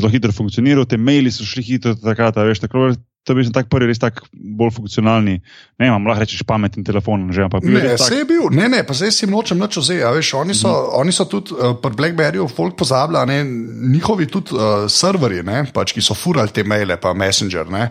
[0.00, 3.68] zelo hitro funkcioniral, te maili so šli hitro takrat, veš, tako to bi bil tak
[3.68, 5.36] prvi res tak bolj funkcionalni,
[5.78, 8.26] ne vem, lahko rečeš pameten telefon, že, ampak bil je Ne, res tak, se je
[8.28, 10.04] bil, ne, ne, pa zdaj si jim nočem nič vzeti.
[10.04, 11.00] a Veš, oni, so, mm -hmm.
[11.00, 13.44] oni so tudi uh, pri Blackberryju, folk pozablja, ne,
[13.92, 17.68] njihovi tudi uh, serverji, ne, pač, ki so furali te maile, pa Messenger.
[17.68, 17.90] Ne,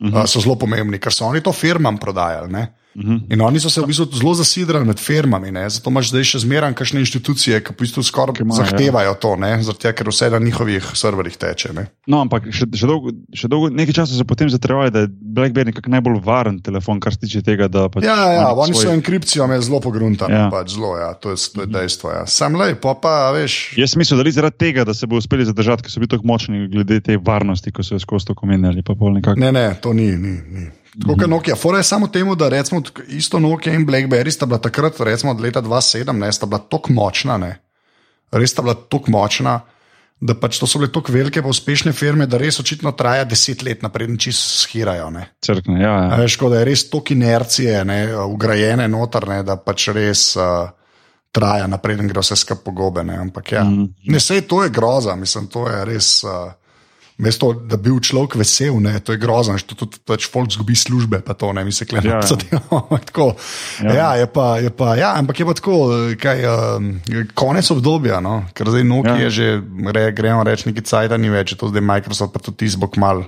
[0.00, 0.20] uh -huh.
[0.20, 2.52] uh, so zelo pomembni, ker so oni to firmam prodajali.
[2.52, 2.68] Ne?
[3.04, 3.20] -huh.
[3.32, 5.70] In oni so se v bistvu zelo zasidrali med firmami, ne?
[5.70, 8.64] zato imaš zdaj še zmeraj kakšne institucije, ki v bistvu skoraj imajo, ja.
[8.64, 9.60] zahtevajo to, ne?
[9.78, 11.72] Tega, ker vse na njihovih serverjih teče.
[11.76, 11.86] Ne?
[12.06, 15.72] No, ampak še, še, dolgo, še dolgo, nekaj časa so potem zatrjevali, da je BlackBerry
[15.72, 17.68] nekako najbolj varen telefon, kar se tiče tega.
[17.68, 20.46] Da pač Ja, ja, ja, ima oni svoj- so enkripcijo zelo pogruntali, ja.
[20.46, 20.50] Ja.
[20.50, 22.10] pač zelo, ja, to, je, to je dejstvo.
[22.10, 22.24] Ja.
[22.26, 23.76] Sam lej, pa pa veš.
[23.76, 26.26] Jaz mislim, da li zaradi tega, da se bo uspeli zadržati, ker so bili tako
[26.26, 28.82] močni glede te varnosti, ko so jo skozi to komenjali.
[29.36, 30.16] Ne, ne, to ni.
[30.16, 30.66] ni, ni.
[31.02, 31.56] Tako kot Nokia.
[31.56, 35.40] Fora je samo temu, da recimo, isto Nokia in Blackberry sta bila takrat, recimo od
[35.40, 37.58] leta 2007, ne, sta bila tako močna, ne.
[38.32, 39.60] res sta bila tako močna,
[40.20, 43.62] da pač to so bile tako velike pa uspešne firme, da res očitno traja deset
[43.62, 45.10] let naprej, čist schirajo.
[45.10, 45.26] Ne.
[45.44, 46.16] Crkne, ja, ja.
[46.16, 50.70] Veš, da je res toliko inercije, ne, ugrajene noter, ne, da pač res uh,
[51.32, 53.04] traja naprej in gre vse skupaj po gobe.
[53.04, 53.84] Ne, ampak ja, Mhm.
[54.08, 56.24] ne sej to je groza, mislim, to je res.
[56.24, 56.52] Uh,
[57.16, 60.76] Mesto, da bi bil človek vesel, ne, to je grozno, že tudi pač folk zgubi
[60.76, 62.04] službe, pa to ne, mi se klemo.
[62.04, 62.60] Ja, ja.
[63.80, 63.94] Ja, ja.
[63.94, 64.10] Ja.
[64.20, 65.76] je pa, je pa, ja, ampak je pa tako,
[66.20, 66.44] kaj,
[66.76, 66.90] um,
[67.32, 69.32] konec obdobja, no, ker zdaj Nokia ja.
[69.32, 69.46] Že,
[69.96, 73.24] re, gremo reči, neki cajt, ni več, to zdaj Microsoft, pa tudi ti zbog mal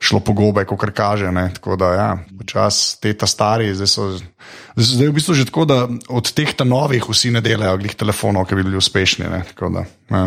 [0.00, 1.32] šlo po gobe, kot kaže.
[1.32, 1.50] Ne?
[1.54, 5.48] Tako da, ja, počas te ta stari, zdaj so, zdaj so zdaj v bistvu že
[5.50, 9.26] tako, da od teh ta novih vsi ne delajo glih telefonov, ki bi bili uspešni.
[9.28, 9.42] Ne?
[9.52, 10.24] Tako da, ja,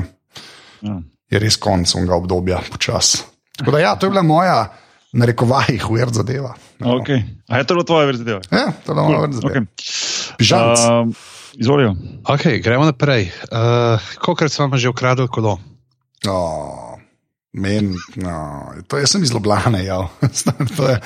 [0.86, 1.00] ja.
[1.32, 3.24] Je res konec onega obdobja, počas.
[3.58, 4.72] Tako da, ja, to je bila moja,
[5.14, 6.54] na rekovajih, ujer zadeva.
[6.80, 7.00] No.
[7.00, 7.24] Okay.
[7.50, 8.40] A je to bilo tvoje verzideva?
[8.52, 9.54] Ja, to je bila moja ujer zadeva.
[9.54, 9.66] Okay.
[10.38, 10.80] Pižamc.
[10.88, 11.14] Um,
[11.60, 11.96] Izvolijo.
[12.24, 13.28] Okay, gremo naprej.
[13.52, 15.60] Uh, Kolikrat smo vam že ukradli kolo?
[16.28, 16.96] Oh,
[17.54, 18.36] men, no,
[18.88, 19.82] to jaz sem iz Ljubljana.
[19.84, 20.08] Ja.
[20.78, 21.00] To je-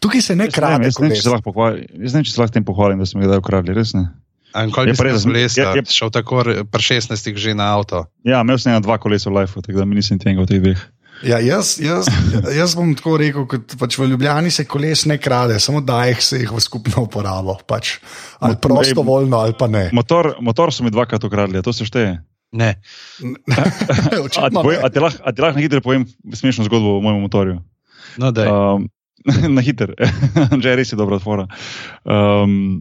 [0.00, 0.88] Tukaj se ne krade.
[0.88, 3.92] Jaz ne vem, če se lahko pohvalim, tem pohvalim, da smo ga kdaj ukradli, res
[3.94, 4.08] ne.
[4.52, 5.60] En koliko Je bi res, kolesa?
[5.62, 8.06] je- je- Šel tako pri 16 že na avto.
[8.22, 10.58] Ja, imel sem ena dva kolesa v lifeu, tako da mi nisem tega v teh
[10.58, 10.80] dveh.
[11.22, 12.08] Ja, jaz, jaz,
[12.56, 16.16] jaz bom tako rekel, kot pač v Ljubljani se koles ne krade, samo da jih
[16.18, 17.58] se jih v skupno uporabo.
[17.62, 18.00] Pač.
[18.38, 19.90] Ali Mo- prostovoljno, ali pa ne.
[19.92, 22.18] Motor, motor so mi dvakrat ukradli, to se šteje.
[22.52, 22.80] Ne.
[24.34, 27.00] A, ti povem- a ti lahko a ti lahko na hitro povem smešno zgodbo o
[27.00, 27.60] mojem motorju?
[28.16, 28.48] No, daj.
[28.48, 28.88] Um,
[29.54, 29.92] na hiter,
[30.56, 31.44] že res je dobra tvora.
[32.02, 32.80] Um,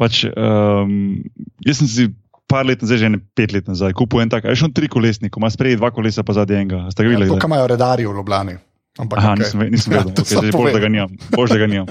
[0.00, 1.20] pač, um,
[1.66, 2.08] jaz sem si
[2.50, 4.88] par let nazaj, že ne pet let nazaj, kupil en tak, a je šel tri
[4.90, 6.88] kolesnik, ima sprej dva kolesa, pa zadnji enega.
[6.90, 8.56] Ja, to, kar imajo redari v Ljubljani.
[8.98, 9.46] Ampak, Aha, okej.
[9.46, 11.12] nisem, nisem Ja, vedel, to okay, bolj, da ga nimam.
[11.30, 11.86] Bož, da ga nimam.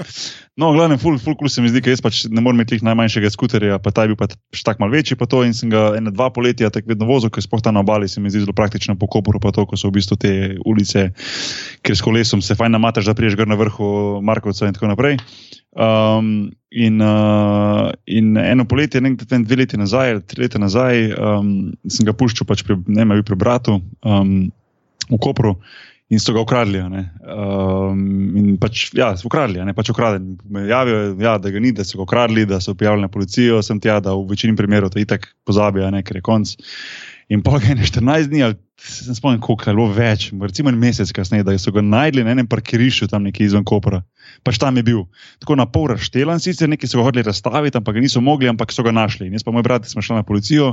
[0.60, 3.30] No, glavno, ful, ful, cool se mi zdi, ker jaz pač ne morem imeti najmanjšega
[3.32, 5.94] skuterja, pa ta je bil pa še tako mal večji, pa to in sem ga
[5.96, 8.52] ena dva poletja tako vedno vozil, ker sploh tam na obali se mi zdi zelo
[8.52, 10.34] praktično po Koporu, pa to, ko so v bistvu te
[10.68, 11.08] ulice,
[11.80, 15.16] ker s kolesom se fajn namataš, da priješ gor na vrhu Markovca in tako naprej.
[15.72, 21.52] Um, in, uh, in eno poletje, nekaj dve leti nazaj, tri leta nazaj, um,
[21.88, 24.50] sem ga puščal pač pri, ne pri bratu um,
[25.08, 25.56] v Kopru.
[26.10, 26.80] In so ga ukradli.
[26.82, 28.00] Um,
[28.34, 30.32] in pač, ja, ukradli, ne pač ukraden.
[30.50, 33.60] Me javijo, ja, da ga ni, da so ga ukradli, da so prijavili na policijo,
[33.62, 36.56] sem tja, da v večini primerov to itak pozabijo, ne, ker je konc.
[37.30, 40.78] In pa je ne 14 dni, ali se spomnim, koliko je bilo več, recimo en
[40.82, 44.00] mesec kasneje, da so ga najdli na enem parkirišču tam nekje izven Kopra.
[44.42, 45.04] Pač tam je bil.
[45.38, 48.74] Tako na pol razštelan, sicer neki so ga hoteli razstaviti, ampak ga niso mogli, ampak
[48.74, 49.28] so ga našli.
[49.28, 50.72] In jaz pa moj brat smo šli na policijo,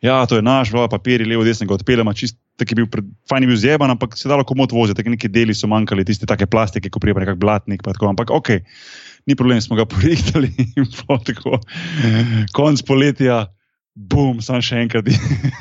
[0.00, 3.06] ja, to je naš, vlada papiri, levo, desno ga odpeljemo, čist tako je bil, pred,
[3.30, 6.04] fajn je bil zjeban, ampak se je dalo komod voziti, tako neki deli so manjkali,
[6.04, 8.52] tiste take plastike, ko prije pa nekak blatnik, pa tako, ampak ok,
[9.26, 10.88] ni problem, smo ga porihtali in
[11.24, 11.60] tako,
[12.56, 13.46] konc poletja,
[14.00, 15.08] bum, sam še enkrat.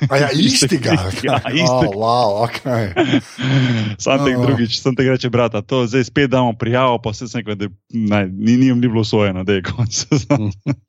[0.07, 0.95] A ja, istega.
[1.27, 1.91] ja, Oh, istega.
[1.93, 2.91] wow, okay.
[4.03, 4.45] Sam tek Oh.
[4.45, 7.67] drugič, sem tega reče, brata, to zdaj spet damo prijavo, pa se sem rekel, da
[7.91, 9.91] naj, ni, ni, ni bilo usvojeno, da je konc.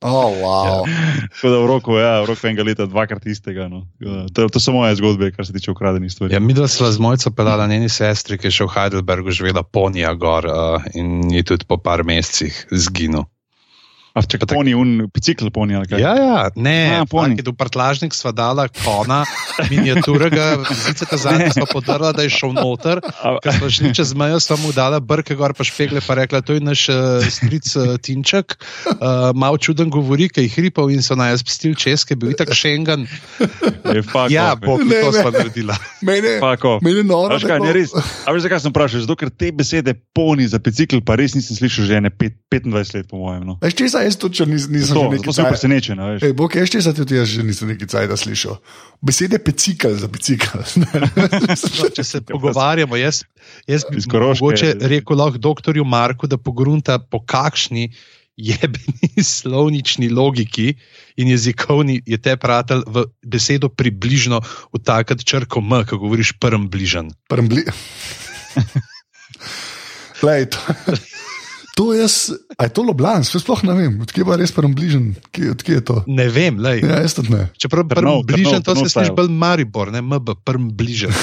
[0.00, 0.86] oh, wow.
[1.32, 3.66] Tako da v roku, ja, v roku enega leta dvakrat istega.
[3.66, 3.82] No.
[4.32, 6.34] To, to so moje zgodbe, kar se tiče ukradenih stvari.
[6.34, 9.62] Ja, mi dva sva z mojco pelala njeni sestri, ki je še v Heidelbergu živela
[9.62, 10.54] ponija gor uh,
[10.94, 13.26] in je tudi po par mesecih zginil.
[14.10, 16.00] A če poni, un bicikl poni ali kaj?
[16.02, 17.36] Ja, ja, ne, A, poni.
[17.38, 19.22] v prtlažnik sva dala kona,
[19.70, 22.98] miniaturega, zice ta zadnji sva podrla, da je šel noter.
[23.04, 26.56] Ko smo šli čez mejo, sva mu dala brke gor, pa špegle, pa rekla, to
[26.58, 28.56] je naš uh, stric uh, Tinček,
[28.98, 32.34] uh, malo čuden govori, ki je hripal in so naj spustili čez, ki je bil
[32.34, 33.06] tako šengen.
[33.94, 35.22] je fuck Ja, off, bog, Ne, to ne.
[35.22, 35.76] sva naredila.
[36.02, 36.38] Mene,
[36.82, 37.34] mene noro.
[37.36, 37.94] Veš kaj, tako- ne res.
[38.26, 39.04] A veš, zakaj sem vprašal?
[39.06, 42.94] Zato, ker te besede poni za bicikl, pa res nisem slišal že ene pet, 25
[42.96, 43.46] let, po mojem.
[43.46, 43.54] No.
[43.62, 45.98] Veš, če jaz če nis, nisem sem bil cajt- presenečen.
[46.02, 46.26] a veš.
[46.26, 48.58] Ej, Bog, jaz če tudi jaz že nisem nekaj cajt slišal.
[49.00, 50.60] Besede pecikal za bicikl.
[51.80, 53.22] No, če se pogovarjamo, jaz,
[53.70, 57.88] jaz bi mogoče rekel lahko doktorju Marku, da pogrunta po kakšni
[58.40, 60.74] jebeni slovnični logiki
[61.16, 64.40] in jezikovni je te pratel v besedo približno
[64.72, 67.12] vtakati črko M, ko govoriš prvem bližen.
[67.28, 67.64] Prembli...
[70.26, 70.58] Lej, to,
[71.80, 72.28] to jaz,
[72.60, 75.84] a je to Ljubljan, sploh ne vem, odkje pa res prem bližen, kje, odkje je
[75.88, 75.96] to.
[76.12, 76.82] Ne vem, lej.
[76.84, 77.46] Ja, jaz tudi ne.
[77.56, 81.16] Čeprav Trnov, prvi bližen, Trnov, to se Trnov sliši bolj Maribor, ne MB, prvi bližen.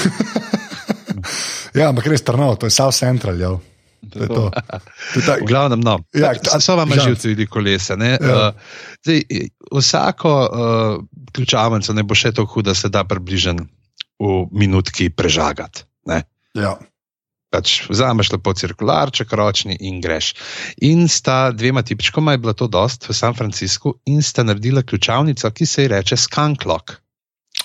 [1.76, 3.52] Ja, ampak res trnov, to je South Central, ja.
[4.08, 4.42] To je to.
[5.12, 5.98] to je tak, V glavnem, no.
[6.16, 7.98] Ja, ta- so vam živci tudi kolesa.
[7.98, 8.16] Ne?
[8.16, 8.50] Ja.
[8.50, 9.20] Uh, zdaj,
[9.74, 10.94] vsako uh,
[11.34, 13.60] ključavnico ne bo še tako huda, da se da približen
[14.18, 15.84] v minutki prežagati.
[16.08, 16.24] ne.
[16.56, 16.78] ja.
[17.48, 20.34] Pač vzameš lepo cirkularček, ročni in greš.
[20.84, 25.50] In sta dvema tipčkoma je bilo to dost v San Franciscu in sta naredila ključavnico,
[25.50, 26.98] ki se ji reče Skunklock.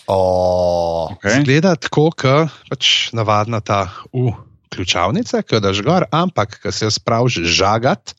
[0.08, 1.44] Oh, Okay.
[1.44, 4.32] Zgleda tako, kot pač navadna ta U
[4.74, 8.16] ključavnica, ki jo daš gor, ampak ko se jo spraviš žagat,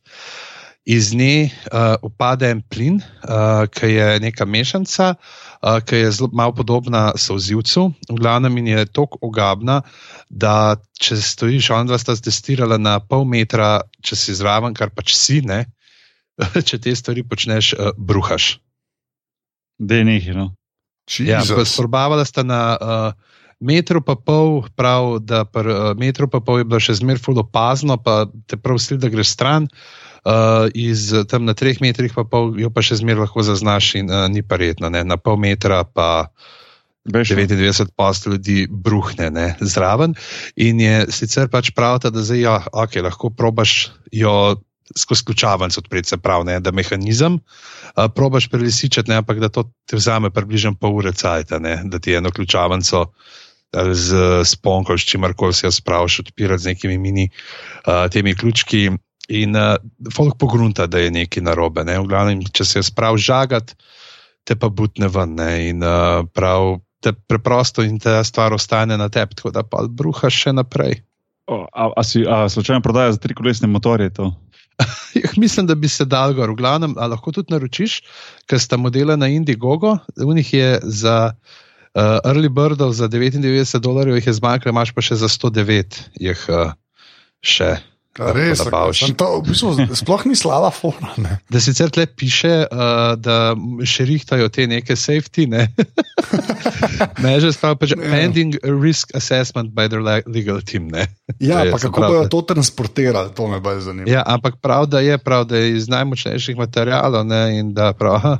[0.84, 6.28] iz nje uh, upade en plin, uh, ki je neka mešanca, uh, ki je zelo
[6.32, 7.92] malo podobna solzivcu.
[8.10, 9.80] V glavnem in je tako ogabna,
[10.28, 15.14] da če stojiš, on dva sta testirala na pol metra, če si zraven, kar pač
[15.16, 15.64] si ne.
[16.68, 18.58] Če te stvari počneš, uh, bruhaš.
[19.78, 20.34] Da je nekaj.
[20.34, 20.48] No.
[21.20, 21.76] Ja, Jezus.
[21.78, 26.66] Probavala sta na uh, metru pa pol, prav, da pri uh, metru pa pol je
[26.68, 29.70] bilo še zmeraj full opazno, pa te prav sli, da greš stran.
[30.24, 34.08] Uh, iz tam na treh metrih pa pol, jo pa še zmeraj lahko zaznaš in
[34.08, 34.88] uh, ni pa redno.
[34.88, 35.04] Ne?
[35.04, 36.32] Na pol metra pa
[37.04, 40.14] Veš, 99 posto ljudi bruhne ne, zraven.
[40.56, 44.56] In je sicer pač pravta, da zdaj, ja, okay, lahko probaš jo
[44.96, 49.66] skozi ključavnico odpreti, se pravi, ne, da mehanizem uh, probaš prelisičati, ne, ampak da to
[49.84, 53.04] ti vzame približno pol ure cajta, ne, da ti eno ključavnico
[53.92, 58.90] z sponkom, s čimarkoli si jo spraviš, odpirati z nekimi mini uh, temi ključki.
[59.32, 59.76] In uh,
[60.12, 61.84] folk pogrunta, da je nekaj narobe.
[61.84, 61.96] Ne?
[62.02, 63.72] V glavnem, če se je sprav žagat,
[64.44, 65.36] te pa butne ven.
[65.38, 65.50] Ne?
[65.70, 70.44] In uh, prav te preprosto in ta stvar ostane na tebi, tako da pa bruhaš
[70.46, 71.02] še naprej.
[71.44, 74.08] O, a, a si a, slučajno prodaja za tri kolesne motorje?
[74.16, 74.30] To?
[75.42, 76.50] Mislim, da bi se dal gor.
[76.50, 78.00] V glavnem, a lahko tudi naročiš,
[78.48, 84.16] ker sta modela na Indiegogo, v njih je za uh, Early Birdov za 99 dolarjev,
[84.16, 86.72] jih je zmanjkalo, imaš pa še za 109 jih uh,
[87.44, 87.76] še.
[88.14, 91.10] Res, to, v bistvu, sploh ni slaba forma.
[91.18, 91.38] Ne?
[91.50, 95.66] Da sicer tle piše, uh, da še rihtajajo te neke safety, ne,
[97.18, 97.98] ne že sprav, pač Ja.
[97.98, 100.86] pending risk assessment by their le- legal team.
[100.94, 101.08] Ne.
[101.42, 104.06] Ja, pa se kako pravi, bojo to transportirali, to me bolj zanima.
[104.06, 108.14] Ja, ampak prav, da je, prav, da je iz najmočnejših materijalov ne, in da, prav,
[108.22, 108.34] aha,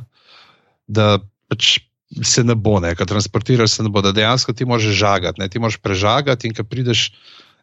[0.87, 1.19] da
[1.51, 1.81] pač
[2.23, 5.49] se ne bo, ne, ko transportiraš, se ne bo, da dejansko ti možeš žagati, ne,
[5.51, 7.11] ti možeš prežagati in ko prideš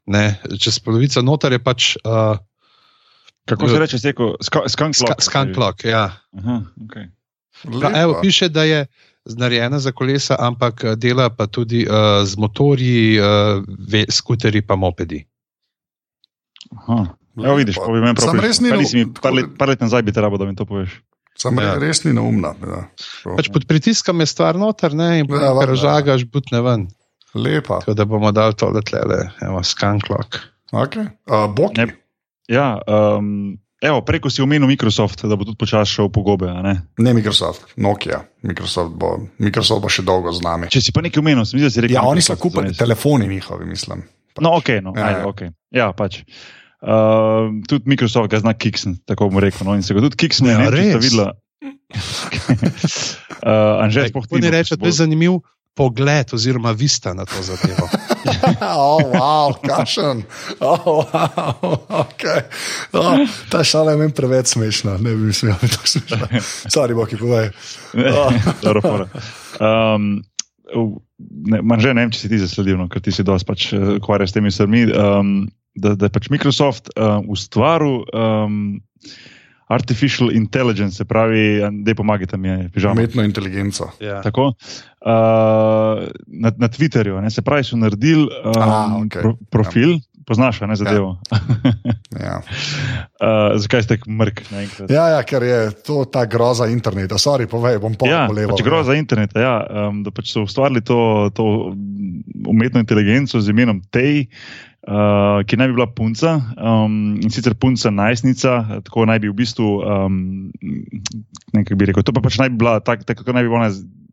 [0.06, 2.38] ne, čez polovico noter je pač uh,
[3.46, 5.84] Kako se reče, seko, skunk ska, scan clock.
[5.84, 6.12] Ja.
[6.38, 7.10] Aha, okay.
[7.82, 8.86] Pa, evo, piše, da je
[9.26, 14.76] narejena za kolesa, ampak eh, dela pa tudi uh, z motorji, uh, ve, skuterji, pa
[14.76, 15.26] mopedi.
[16.72, 17.06] Aha.
[17.44, 17.86] Evo vidiš, pa
[18.22, 18.44] Sam prav.
[18.44, 20.66] res ni Pa mi par let, par let nazaj bi te rabo, da mi to
[20.66, 21.02] poveš.
[21.38, 21.64] Sam Ja.
[21.64, 21.76] ja.
[21.80, 22.54] res ni neumna.
[22.62, 22.82] Ja.
[23.38, 25.66] Pač pod pritiskom je stvar noter, ne, in Ja, ja, valjda.
[25.66, 26.88] ker žagaš, butne ven.
[27.34, 27.80] Lepa.
[27.80, 30.38] Tako da bomo dali tole tlele, evo, scan clock.
[30.72, 31.08] Okay.
[31.28, 31.72] Uh, Bog.
[31.78, 31.88] Ne.
[32.48, 36.50] Ja, um, evo, preko si omenil Microsoft, da bo tudi počasi šel po gobe.
[36.50, 36.76] a Ne?
[36.98, 38.22] Ne Microsoft, Nokia.
[38.44, 40.68] Microsoft bo, Microsoft bo še dolgo z nami.
[40.72, 41.96] Če si pa nekaj omenil, sem videl, da si rekel.
[41.96, 42.80] Ja, oni so kupili zanes.
[42.80, 44.04] telefoni njihovi, mislim.
[44.40, 45.28] No, ok, no, Ja, ajde, ja.
[45.28, 45.50] okay.
[45.72, 46.22] ja pač.
[46.82, 49.68] Uh, tudi Microsoft ga zna kiksn, tako bom rekel.
[49.68, 51.08] No, in se ga tudi kiksne, Ja, ne vem, če ste res?
[51.12, 51.28] videla.
[53.46, 54.36] uh, Anže, sploh ti.
[54.40, 55.40] Oni no, reče, če to je zanimiv
[55.76, 57.88] pogled oziroma vista na to zadevo.
[58.78, 60.24] oh, wow, kašen.
[60.60, 62.42] Oh, wow, okay.
[62.94, 66.28] oh, ta šala je meni preveč smešna, ne bi smela biti tako smešna.
[66.70, 67.50] Sorry, Boki, povej.
[68.64, 69.08] Dobro, fora.
[69.96, 70.22] um,
[71.46, 73.88] ne, Manže, ne vem, če si ti zasledil, no, ker ti si dosti pač eh,
[74.00, 74.86] ukvarjal s temi stvarmi.
[74.92, 75.34] Um,
[75.76, 78.82] da, da je pač Microsoft uh, ustvaril um,
[79.72, 82.94] artificial intelligence, se pravi, da pomagate mi, pižama.
[83.00, 83.88] Umetno inteligenco.
[84.00, 84.22] Ja.
[84.22, 84.56] Tako, uh,
[86.28, 89.22] na, na Twitterju, ne, se pravi, so naredili um, A, okej.
[89.22, 91.18] pro, profil, poznaš, a ne zadevo.
[92.20, 92.42] Ja.
[93.24, 94.44] uh, zakaj ste tako mrk?
[94.90, 97.16] Ja, ja, ker je to ta groza interneta.
[97.16, 98.56] Sorry, povej, bom pa Ja, poleval.
[98.58, 99.40] pač groza interneta.
[99.40, 99.56] Ja,
[99.88, 101.76] um, da pač so ustvarili to, to
[102.48, 107.92] umetno inteligenco z imenom Tej, uh, ki naj bi bila punca um, in sicer punca
[107.94, 110.16] najstnica, tako naj bi v bistvu, um,
[111.54, 113.54] ne kako bi rekel, to pa pač naj bi bila tako, tak, kako naj bi
[113.54, 113.70] ona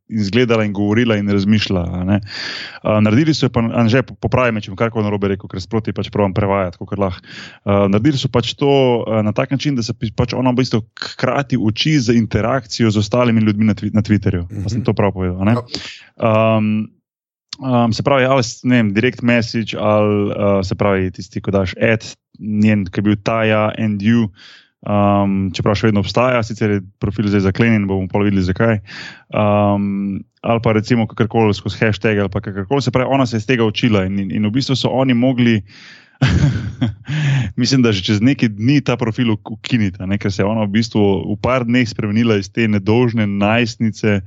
[0.08, 2.04] izgledala in govorila in razmišljala.
[2.04, 2.20] ne.
[2.82, 6.10] Uh, naredili so pa, že popravi me, če bom karkoli narobe rekel, ker sproti pač
[6.12, 7.24] pravim prevajati, kot lahko.
[7.64, 10.82] Uh, naredili so pač to uh, na tak način, da se pač ona v bistvu
[10.96, 14.48] hkrati uči z interakcijo z ostalimi ljudmi na, twi na Twitterju.
[14.48, 14.68] Mm -hmm.
[14.68, 15.36] Sem to prav povedal.
[16.16, 16.88] Um,
[17.58, 21.74] Um, se pravi, ali ne vem, direct message, ali uh, se pravi, tisti, ko daš
[21.82, 22.06] ad,
[22.38, 24.28] njen, ki je bil Taja and you.
[24.86, 28.78] Um, čeprav še vedno obstaja, sicer je profil zdaj zaklenjen, bomo pa videli zakaj.
[29.34, 32.84] Um, ali pa recimo kakorkoli skozi hashtag ali kakorkoli.
[32.84, 35.18] Se pravi, ona se je iz tega učila in, in, in v bistvu so oni
[35.18, 35.58] mogli.
[37.60, 40.18] Mislim, da že čez nekaj dni ta profil uk- ukinita, ne?
[40.18, 41.02] ker se je ona v bistvu
[41.34, 44.22] v par dneh spremenila iz te nedožne najstnice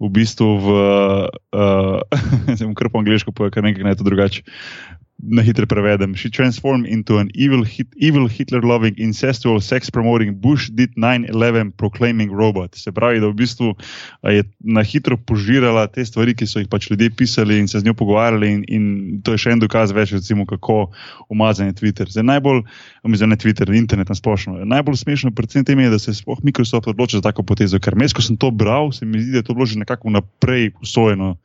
[0.00, 0.66] v bistvu v,
[1.60, 4.42] uh, se bom kar po angliško povedal, ker nekaj naj to drugače.
[5.24, 6.12] Na hitro prevedem.
[6.16, 12.76] She transformed into an evil, hit, evil Hitler-loving, incestual, sex-promoting, Bush did 9-11 proclaiming robot.
[12.76, 13.72] Se pravi, da v bistvu
[14.22, 17.88] je na hitro požirala te stvari, ki so jih pač ljudje pisali in se z
[17.88, 18.84] njo pogovarjali, in, in
[19.24, 20.92] to je še en dokaz več, recimo, kako
[21.32, 22.10] umazan je Twitter.
[22.10, 22.60] Zdaj, najbolj,
[23.08, 24.60] mislim, ne Twitter, internet na splošno.
[24.68, 27.96] Najbolj smešno predvsem tem je, da se je sploh Microsoft odločil za tako potezo, ker
[27.96, 30.74] mes, ko sem to bral, se mi zdi, da je to bilo že nekako naprej
[30.84, 31.36] usvojeno,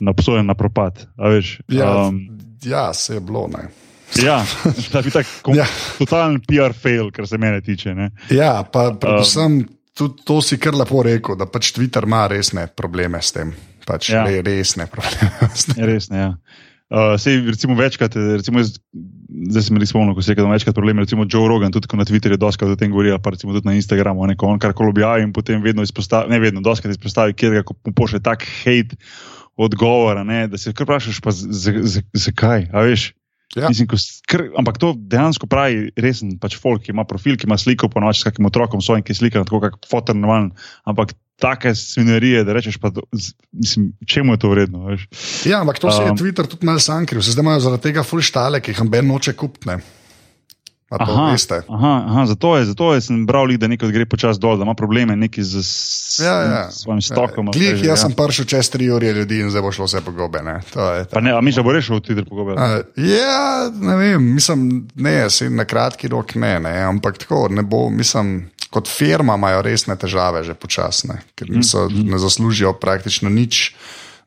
[0.00, 1.06] napsojen na propad.
[1.18, 1.60] veš.
[1.68, 2.20] Ja, Um,
[2.64, 3.48] ja se je bilo.
[3.52, 3.68] Ne.
[4.22, 4.44] Ja,
[4.92, 5.64] da bi tak kom, Ja.
[5.64, 5.68] ja.
[5.98, 7.94] totalen PR fail, kar se mene tiče.
[7.94, 8.10] Ne?
[8.30, 9.64] Ja, pa predvsem
[9.94, 13.54] tudi to si kar lepo rekel, da pač Twitter ima resne probleme s tem.
[13.86, 14.22] Pač Ja.
[14.22, 14.24] ja.
[14.30, 15.82] re, resne probleme s tem.
[15.82, 16.18] Je res, ne.
[16.18, 16.30] Ja.
[16.94, 18.76] Uh, sej, recimo, večkrat, recimo, jaz,
[19.50, 21.00] zdaj sem res spomnil, ko se je rekel, da ima večkrat problem.
[21.02, 23.74] Recimo, Joe Rogan, tudi ko na Twitterju doskrat o tem govori, pa recimo tudi na
[23.74, 27.56] Instagramu, ne, ko on karkoli objavi in potem vedno izpostavi, ne vedno, doskrat izpostavi, kjer
[27.56, 27.62] ga
[27.96, 29.00] pošlje tak hate
[29.56, 33.12] odgovora, ne, da se kar vprašaš, pa zakaj, a veš.
[33.54, 33.68] Ja.
[33.70, 33.96] Mislim, ko
[34.26, 38.24] kar, ampak to dejansko pravi resen pač folk, ki ima profil, ki ima sliko, ponoči
[38.24, 40.50] s kakim otrokom svojim, ki je slikan tako, kot fotor normalen.
[40.90, 42.90] Ampak take svinarije, da rečeš, pa,
[43.52, 45.06] mislim, čemu je to vredno, veš.
[45.46, 47.22] Ja, ampak to se je Um, Twitter tudi malo sankril.
[47.22, 49.78] Se zdaj imajo zaradi tega full štale, ki jih amben noče kupiti.
[50.92, 51.62] A Aha, veste.
[51.68, 54.74] aha, aha, zato je, zato je sem bral, da nekaj gre počasi dol, da ima
[54.76, 56.70] probleme neki z, s Ja, ja.
[56.70, 57.48] s svojim stokom.
[57.50, 58.02] kaj že, jaz ja.
[58.04, 60.42] sem prišel čez tri ure ljudi in zdaj bo šlo vse pogobe.
[60.44, 60.60] Ne?
[61.10, 62.54] Pa ne, a misliš, da bo rešil v Twitter pogovor?
[62.54, 67.88] Uh, ja, ne vem, mislim, ne, na kratki rok ne, ne, ampak tako ne bo,
[67.90, 73.72] mislim, kot firma imajo resne težave že počasne, ker niso, ne zaslužijo praktično nič.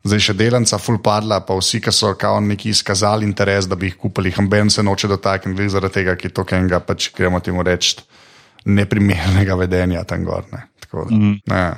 [0.04, 3.86] Zdaj še delanca full padla, pa vsi, ki so kao neki izkazali interes, da bi
[3.86, 7.96] jih kupili, hamben se noče dotakniti, zaradi tega, ki to kenga, pač gremo temu reči,
[8.64, 10.44] neprimernega vedenja tam gor.
[10.52, 10.68] Ne.
[10.80, 11.32] Tako da, Mhm.
[11.46, 11.76] ne.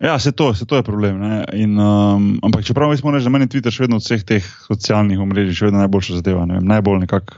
[0.00, 1.20] Ja, se to, se to je problem.
[1.20, 1.44] ne.
[1.52, 5.18] In, um, ampak čeprav moram reči, da meni Twitter še vedno od vseh teh socialnih
[5.20, 6.46] omrežij še vedno najboljša zadeva.
[6.46, 7.34] ne vem, Najbolj nekako.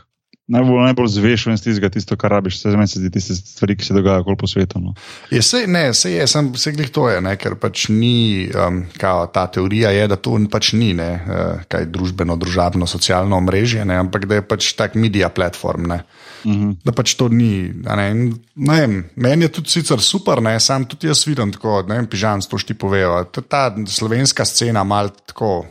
[0.51, 3.85] Najbolj, najbolj zvešen iz tistega, tisto, kar rabiš, se meni se zdi tiste stvari, ki
[3.85, 4.81] se dogajajo okoli po svetu.
[4.83, 4.95] No.
[5.31, 8.81] Je, sej, ne, sej je, sem vse glih to je, ne, ker pač ni, um,
[8.99, 13.85] kao, ta teorija je, da to pač ni ne, uh, kaj družbeno, družabno, socialno omrežje,
[13.87, 15.87] ne, ampak da je pač tak medija platform.
[15.93, 16.01] Ne.
[16.43, 16.75] Uh -huh.
[16.85, 17.71] Da pač to ni.
[17.71, 21.85] Ne, in, ne vem, meni je tudi sicer super, ne, sam tudi jaz vidim tako,
[21.89, 23.25] ne vem, pižam, to šti povejo.
[23.25, 25.67] Ta slovenska scena mal tako.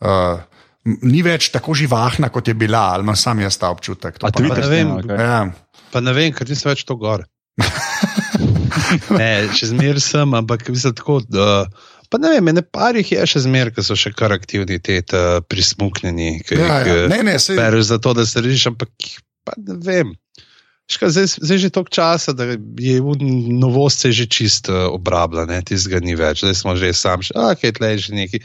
[0.00, 0.51] Uh,
[0.84, 4.18] Ni več tako živahna, kot je bila, ali imam sam jaz ta občutek.
[4.18, 5.20] To A pa ne ne vem, kaj?
[5.20, 5.42] Ja,
[5.92, 7.26] Pa ne vem, ker nisem več to gor.
[9.20, 11.20] ne, še zmeraj sem, ampak mislim tako.
[11.28, 11.66] Da,
[12.12, 15.00] Pa ne vem, ene parih je še zmeraj, ki so še kar aktivni, te
[15.48, 16.80] prismuknjeni, ja, ja.
[16.84, 18.90] jih Ne, ne, sej, bereš za to, da se režiš, ampak
[19.48, 20.10] pa ne vem.
[20.92, 22.44] Ška, zdaj, zdaj je že toliko časa, da
[22.76, 22.96] je
[23.48, 27.56] novost se že čist uh, obrabla, tistega ni več, zdaj smo že sam, še, a
[27.56, 28.38] kaj tle je že neki.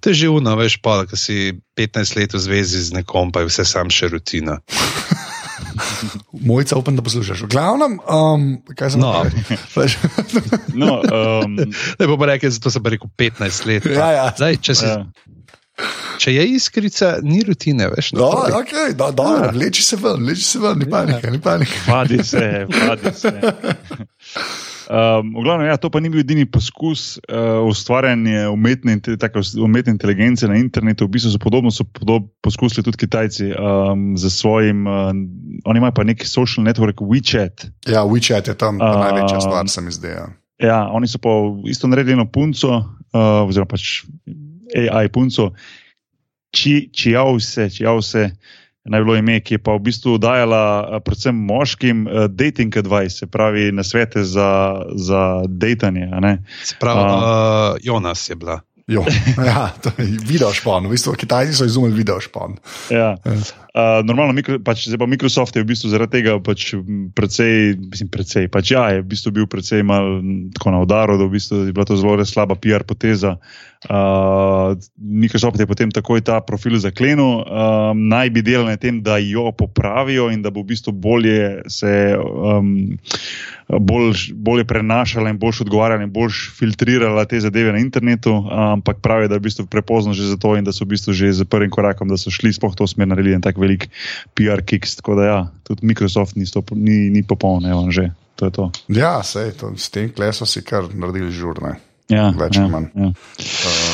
[0.00, 3.44] To je že uno, veš, pa, da si 15 let v zvezi z nekom, pa
[3.44, 4.60] je vse sam še rutina.
[6.32, 7.42] Mojca, upam, da poslušaš.
[7.42, 9.12] V glavnem, um, kaj sem No.
[10.74, 11.00] No,
[11.44, 11.56] um,
[12.00, 13.84] Ne bo pa rekel, zato sem pa rekel 15 let.
[13.84, 13.92] pa.
[13.92, 14.26] Ja, ja.
[14.36, 15.04] Zdaj, če, si, ja.
[16.20, 18.12] Če je iskrica, ni rutine, veš.
[18.18, 19.52] No, okay, do, do, ja.
[19.56, 21.84] Leči se ven, leči se ven, ni panike, ni panike.
[21.88, 23.36] Vadi se, vadi se.
[24.90, 28.96] Um, v glavnem, ja, to pa ni bil edini poskus uh, ustvarjanja umetne,
[29.62, 31.06] umetne inteligence na internetu.
[31.06, 34.82] V bistvu so podobno so podob, poskusili tudi Kitajci um, z svojim.
[34.90, 35.14] Uh,
[35.62, 37.70] oni imajo pa neki social network WeChat.
[37.86, 40.10] Ja, WeChat je tam uh, Um, največja stvar, se mi zdi.
[40.10, 40.26] Ja.
[40.58, 41.30] Ja, oni so pa
[41.70, 42.82] isto naredili eno punco,
[43.14, 44.02] uh, oziroma pač
[44.76, 45.50] AI punco,
[46.50, 48.30] či, čijavse, čijavse.
[48.84, 53.22] Naj bilo ime, ki je pa v bistvu dajala eh, predvsem moškim uh, dating advice,
[53.22, 56.08] se pravi, na svete za, za dejtanje.
[56.12, 56.38] a ne.
[56.64, 57.16] Se pravi, A.
[57.16, 58.60] uh, Jonas je bila.
[58.90, 59.04] Jo,
[59.50, 60.88] ja, to je video špon.
[60.88, 62.56] V bistvu, Kitajci so izumili video špon.
[62.90, 63.14] Ja.
[63.22, 66.72] Uh, normalno, mikro, pač, zdaj pa Microsoft je v bistvu zaradi tega pač,
[67.14, 70.18] precej, mislim, precej, pač ja, je v bistvu bil precej mal
[70.56, 73.36] tako na udaru, da v bistvu je bila to zelo res slaba PR poteza.
[73.38, 73.69] Uh,
[74.96, 79.48] Microsoft je potem takoj ta profil zaklenil, um, naj bi delali na tem, da jo
[79.56, 82.16] popravijo in da bo v bistvu bolje se.
[82.20, 83.00] Um,
[83.70, 89.28] Bolj, bolje prenašala in bolj odgovarjala in bolj filtrirala te zadeve na internetu, ampak pravi,
[89.30, 91.46] da je v bistvu prepozno že za to in da so v bistvu že z
[91.46, 93.86] prvim korakom, da so šli sploh to smer naredili en tak velik
[94.34, 94.90] PR kick.
[94.98, 98.10] Tako da ja, tudi Microsoft ni, stop, ni, ni popoln, evo že.
[98.42, 98.64] To je to.
[98.88, 101.78] Ja, sej, to, s tem klesom si kar naredili žurne.
[102.10, 102.90] Ja, Več ja, ali manj.
[102.94, 103.12] Ja.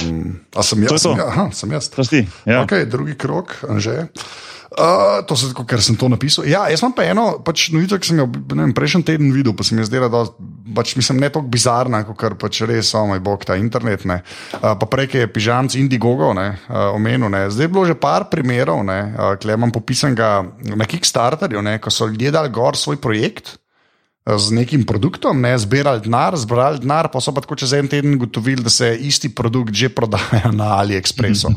[0.09, 0.21] Um,
[0.57, 0.99] a sem jaz?
[1.05, 1.91] Sem, ja, aha, sem jaz.
[1.93, 2.25] Ti.
[2.49, 2.64] Ja.
[2.64, 4.07] Okay, drugi krok, že.
[4.77, 6.45] Uh, to se tako, ker sem to napisal.
[6.45, 9.55] Ja, jaz imam pa eno pač novico, ki sem jo ne vem, prejšnji teden videl,
[9.57, 10.25] pa se mi je zdela, da
[10.77, 14.05] pač, mislim, ne tako bizarna, kot kar pač res, oh moj bog, ta internet.
[14.05, 14.19] ne.
[14.59, 17.31] Uh, pa prej je pižamc Indiegogo ne, uh, omenil.
[17.33, 17.47] Ne.
[17.53, 20.43] Zdaj je bilo že par primerov, uh, ki imam popisanega
[20.77, 23.55] na Kickstarterju, ne, ko so ljudje dali gor svoj projekt.
[24.29, 28.14] Z nekim produktom, ne, zbirali denar, zbrali denar, pa so pa tako čez en teden
[28.14, 31.55] ugotovili, da se isti produkt že prodaja na AliExpressu.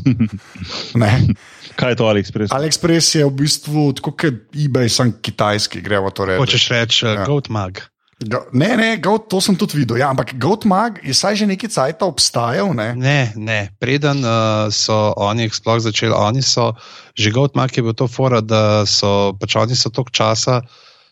[0.95, 1.33] Ne.
[1.73, 2.51] Kaj je to AliExpress?
[2.51, 6.37] AliExpress je v bistvu tako kot eBay, sem kitajski, gremo to reči.
[6.37, 7.13] Hočeš reči, Ja.
[7.15, 7.81] uh, Goatmag.
[8.19, 9.97] Go- Ne, ne, Goat, to sem tudi videl.
[9.97, 12.75] Ja, ampak Goatmag je saj že nekaj cajt obstajal.
[12.75, 12.93] Ne?
[12.93, 13.71] Ne, ne.
[13.79, 16.75] Preden uh, so oni sploh začeli, oni so,
[17.15, 20.61] že Goatmag je bil to fora, da so pač oni so toliko časa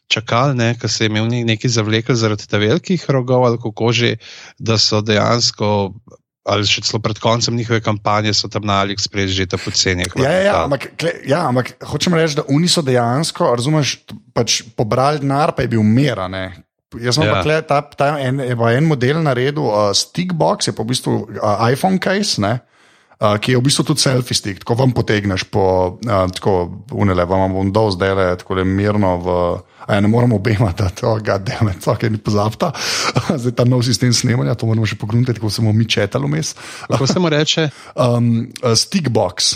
[0.08, 3.92] čakali, ne, ker se je imel ne- nekaj zavlekel zaradi teh velikih rogov ali kako
[3.92, 4.16] že,
[4.60, 5.94] da so dejansko.
[6.48, 10.06] Ali še celo pred koncem njihove kampanje so tam na AliExpress že ta poceni.
[10.16, 10.86] Ja, ja, ja, ampak,
[11.28, 13.98] ja, ampak hočem reči, da oni so dejansko, razumeš,
[14.32, 16.30] pač pobrali denar, pa je bil mera.
[16.32, 16.64] Ne?
[16.96, 17.34] Jaz sem Ja.
[17.36, 21.68] pa kle, ta, ta en, en model naredil, uh, Stickbox, je pa v bistvu uh,
[21.68, 22.40] iPhone case.
[22.40, 22.64] Ne?
[23.18, 27.26] Uh, ki je v bistvu tudi selfie stick, ko vam potegneš po uh, tako unele,
[27.26, 29.38] vam bom dol zdaj le tako le mirno v.
[29.88, 32.74] A ja, ne moramo obema dati, oh, gademe, tako ni pozabta.
[33.42, 36.52] Zdaj ta nov sistem snemanja, to moramo še pogledati, ko smo mi četali vmes.
[36.92, 37.70] Kako se mu reče?
[37.96, 39.56] Um, uh, Stickbox,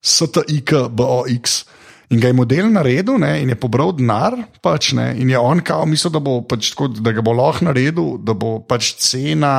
[0.00, 1.64] STIKBOX.
[2.12, 5.60] In ga je model naredil, ne, in je pobral denar, pač, ne, in je on
[5.64, 9.52] kao mislil, da, bo, pač, tako, da ga bo lahko naredil, da bo pač cena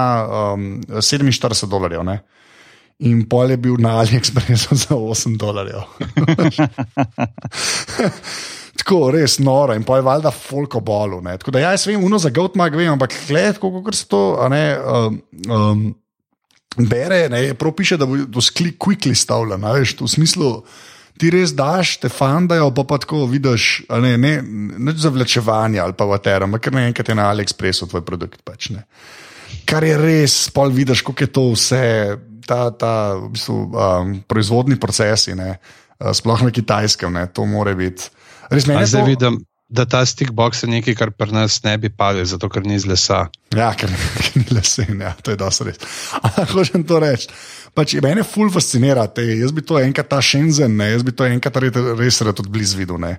[0.54, 2.06] um, 47 dolarjev.
[2.06, 2.22] Ne.
[3.00, 5.84] In pol je bil na AliExpressu za 8 dolarjev.
[8.84, 11.22] Tako, res noro in pa je valjda folko bolu.
[11.22, 11.38] ne.
[11.38, 14.80] Tako da ja, jaz vem, uno za Goatmag vem, ampak gled, kako se to, ne.
[14.80, 15.94] Um, um,
[16.74, 20.48] Bere, ne, prav piše, da bo to sklik quickly stavljen, a veš, v smislu,
[21.22, 24.32] ti res daš, te fandajo, pa pa tako vidiš, ne, ne,
[24.82, 28.42] neč zavlačevanje ali pa vater, ampak kar naenkrat je na AliExpressu tvoj produkt.
[28.42, 28.88] Pač, ne.
[29.70, 31.84] Kar je res, pol vidiš, kako je to vse,
[32.46, 35.58] ta, ta v bistvu, um, proizvodni procesi, ne,
[36.00, 38.10] uh, sploh na kitajskem, ne, to more biti.
[38.52, 39.34] Res meni je Zdaj to- vidim,
[39.74, 42.86] da ta stickbox je nekaj, kar pri nas ne bi padlo, zato ker ni iz
[42.86, 43.26] lesa.
[43.56, 45.82] Ja, ker, ker ni lesen, ja, to je dosti res.
[46.26, 47.32] Ampak hočem to reči.
[47.74, 51.26] Pač, mene ful fascinira, te, jaz bi to enkrat ta Shenzhen, ne, jaz bi to
[51.26, 53.16] enkrat res, res rad od blizu videl, ne,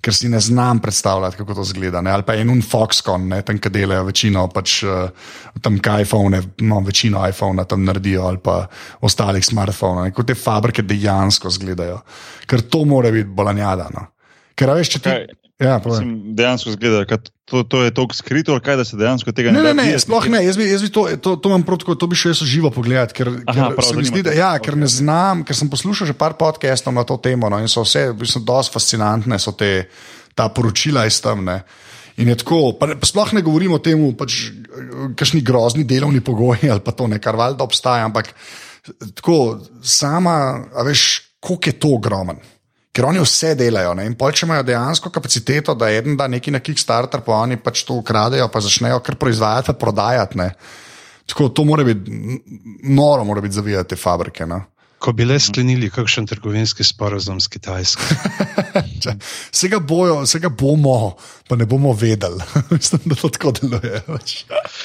[0.00, 2.00] ker si ne znam predstavljati, kako to zgleda.
[2.00, 6.06] Ne, ali pa en un Foxconn, ne, tam, ki delajo večino, pač uh, tam kaj
[6.06, 8.62] iPhone, no, večino iPhone tam naredijo, ali pa
[9.04, 12.00] ostalih smartphonov, kako te fabrike dejansko izgledajo.
[12.48, 13.90] Ker to mora biti bolanjada.
[13.92, 14.08] No.
[14.56, 15.18] Ker a veš, če ti.
[15.58, 15.80] Ja.
[15.82, 19.58] Mislim, dejansko zgleda, da to, to je tako skrito, kaj, da se dejansko tega Ne,
[19.58, 20.04] ne ne, da ne, videti.
[20.04, 20.44] sploh ne.
[20.44, 22.70] Jaz bi, jaz bi to, to, to imam prav tako, to bi še jaz živo
[22.70, 24.82] pogledal, ker, Aha, ker prav, zdi, da ja, ker Ok.
[24.84, 28.12] ne znam, ker sem poslušal že par podcastov na to temo no, in so vse,
[28.12, 29.88] v bistvu, dosti fascinantne so te,
[30.38, 31.42] ta poročila iz tam.
[31.48, 31.58] Ne.
[32.22, 34.52] In je tako, pa, ne- pa sploh ne govorimo o tem, pač,
[35.18, 38.30] kakšni grozni delovni pogoji ali pa to, ne, kar valjda obstaja, ampak
[39.18, 40.38] tako, sama,
[40.86, 42.38] veš, koliko je to ogromen.
[42.98, 43.92] Ker oni vse delajo.
[43.94, 44.08] Ne?
[44.10, 47.84] In pol, če imajo dejansko kapaciteto, da en da nekaj na Kickstarter, pa oni pač
[47.86, 50.40] to ukradejo, pa začnejo kar proizvajati, prodajati.
[50.40, 50.48] Ne?
[51.30, 52.10] Tako to mora biti,
[52.90, 54.48] noro mora biti zavijati te fabrike.
[54.50, 54.64] No?
[54.98, 58.02] Ko bi le sklenili kakšen trgovinski sporazum s Kitajsko.
[59.02, 59.14] Če-
[59.52, 61.14] Se ga, bojo, se ga bomo,
[61.46, 62.42] pa ne bomo vedeli.
[62.70, 64.02] Mislim, da to tako deluje.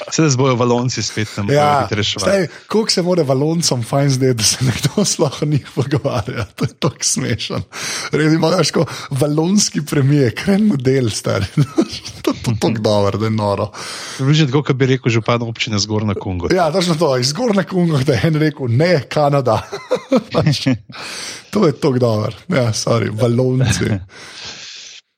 [0.08, 2.46] Sedaj se bojo valonci spet tam Ja, reševali.
[2.68, 6.46] koliko se mora valoncom fajn zdeti, da se nekdo sploh o njih pogovarja.
[6.54, 7.62] To je tako smešen.
[8.12, 11.46] Res imaš kot valonski premijer, kren model, stari.
[12.22, 13.70] to je tako dobro, da je noro.
[14.20, 16.48] Že tako, kot bi rekel župan občine Zgornja Kongo.
[16.48, 19.58] Ja, točno to, iz Gorne Kongo, da je en rekel, ne, Kanada.
[20.32, 20.66] Pač,
[21.52, 22.36] to je tako dobro.
[22.48, 23.90] Ja, sorry, valonci.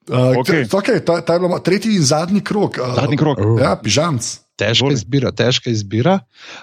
[0.07, 0.65] Uh, Okej.
[0.65, 0.65] okay.
[0.71, 2.79] okay, ta, ta je bilo tretji in zadnji krok.
[2.83, 3.41] Uh, Zadnji krok.
[3.61, 4.47] Ja, pižamc.
[4.57, 4.97] Težka Bolj.
[4.97, 6.15] izbira, težka izbira.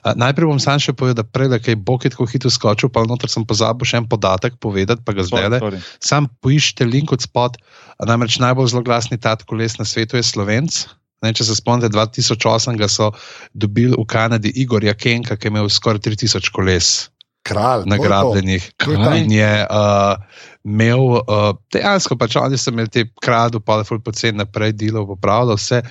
[0.02, 3.06] A, najprej bom sam še povedal, da prej, da je Bog tako hitro skočil, pa
[3.06, 5.60] noter sem pozabil še en podatek povedati, pa ga zdaj le.
[6.02, 7.62] Sam poiščite link od spod.
[8.02, 10.88] A Namreč najbolj zloglasni tat koles na svetu je Slovenc.
[11.24, 13.14] Ne, če se spomnite, 2008 ga so
[13.56, 17.13] dobili v Kanadi Igorja Kenka, ki je imel skoraj 3000 koles.
[17.44, 17.84] Kralj.
[17.86, 18.72] nagrabljenih.
[18.78, 20.16] To je ta- In je uh,
[20.64, 25.56] imel, uh, dejansko pač oni so imeli te kradu, pa je poceni naprej delal, popravljal
[25.56, 25.82] vse.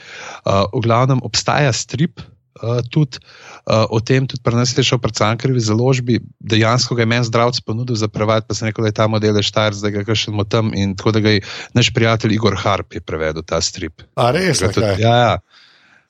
[0.43, 2.21] Uh, v glavnem obstaja strip.
[2.55, 3.19] Uh, tudi
[3.67, 7.25] uh, o tem, tudi pri nas je šel pred Cankarjevi založbi, dejansko ga je meni
[7.25, 10.31] zdravc ponudil za prevajati, pa sem rekel, da je ta model štar, zdaj ga še
[10.31, 10.71] imamo tam.
[10.71, 11.41] In tako da ga je
[11.73, 14.05] naš prijatelj Igor Harp je prevedel ta strip.
[14.15, 14.85] A res, tudi-?
[15.01, 15.37] Ja, ja.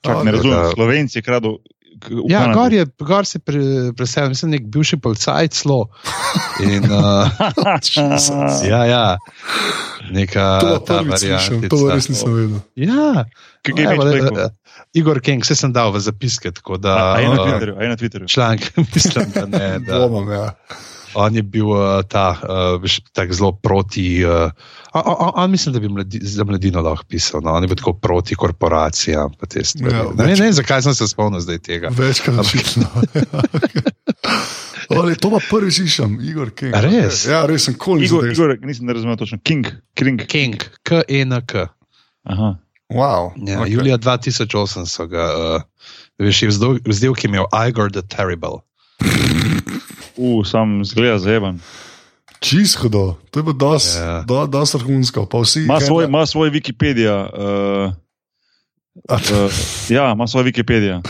[0.03, 1.59] Čak, ne razumem, da- Slovenci kradu.
[2.24, 2.55] Ja, Kanadi.
[2.55, 3.61] gor, je, gor se pre,
[3.92, 5.88] preselil, mislim, nek bivši policajc celo.
[6.61, 7.30] In, uh,
[8.64, 9.05] ja, ja,
[10.11, 11.68] neka To ta prvič slišim, variantica.
[11.68, 12.61] to res nisem vedel.
[12.76, 13.24] Ja,
[13.62, 14.34] Kaj je rekel?
[14.34, 14.50] le-
[14.92, 17.82] Igor King, vse sem dal v zapiske, tako da A je na uh, Twitterju, a
[17.82, 18.26] je na Twitterju.
[18.28, 19.78] članek, mislim, da ne.
[19.78, 20.50] Da, Dvomam, ja.
[21.14, 24.24] On je bil uh, ta uh, tako zelo proti.
[24.24, 24.50] Uh,
[24.92, 27.40] on, on, on mislim, da bi mladi, za mladino lahko pisal.
[27.44, 27.52] No?
[27.52, 29.32] On je bil tako proti korporacijam.
[29.32, 31.92] Ja, ne, več- ne vem, zakaj sem se spomnil zdaj tega.
[31.96, 32.88] Večkrat očitno.
[34.92, 36.74] Ale, to pa prvi slišim, Igor King.
[36.74, 37.24] Res?
[37.24, 38.32] Ja, res sem koli Igor, zadev.
[38.32, 39.38] Igor, nisem razumel točno.
[39.44, 40.20] King, King.
[40.28, 41.66] King, K-E-N-K.
[42.28, 42.50] Aha.
[42.92, 43.32] Wow.
[43.48, 43.72] Ja, okay.
[43.72, 45.62] Julija 2008 so ga, uh,
[46.20, 48.60] veš, vzdel, ki je imel Igor the Terrible.
[50.16, 51.59] U, sam zgleda zajeban.
[52.42, 54.22] Čist hudo, to je bilo dosti Ja.
[54.26, 55.26] do, dos vrhunsko.
[55.26, 57.26] pa vsi Ima svoj, ima svoj Wikipedia.
[57.30, 57.92] Uh,
[59.09, 59.53] uh,
[59.88, 61.03] ja, ima svoj Wikipedia.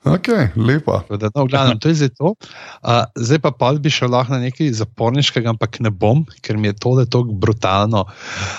[0.00, 1.04] Ok, lepa.
[1.12, 2.32] Da, no, v glavnem, to je zdaj to.
[2.80, 6.72] Uh, zdaj pa pa bi šel lahko na nekaj zaporniškega, ampak ne bom, ker mi
[6.72, 8.06] je tole tako brutalno.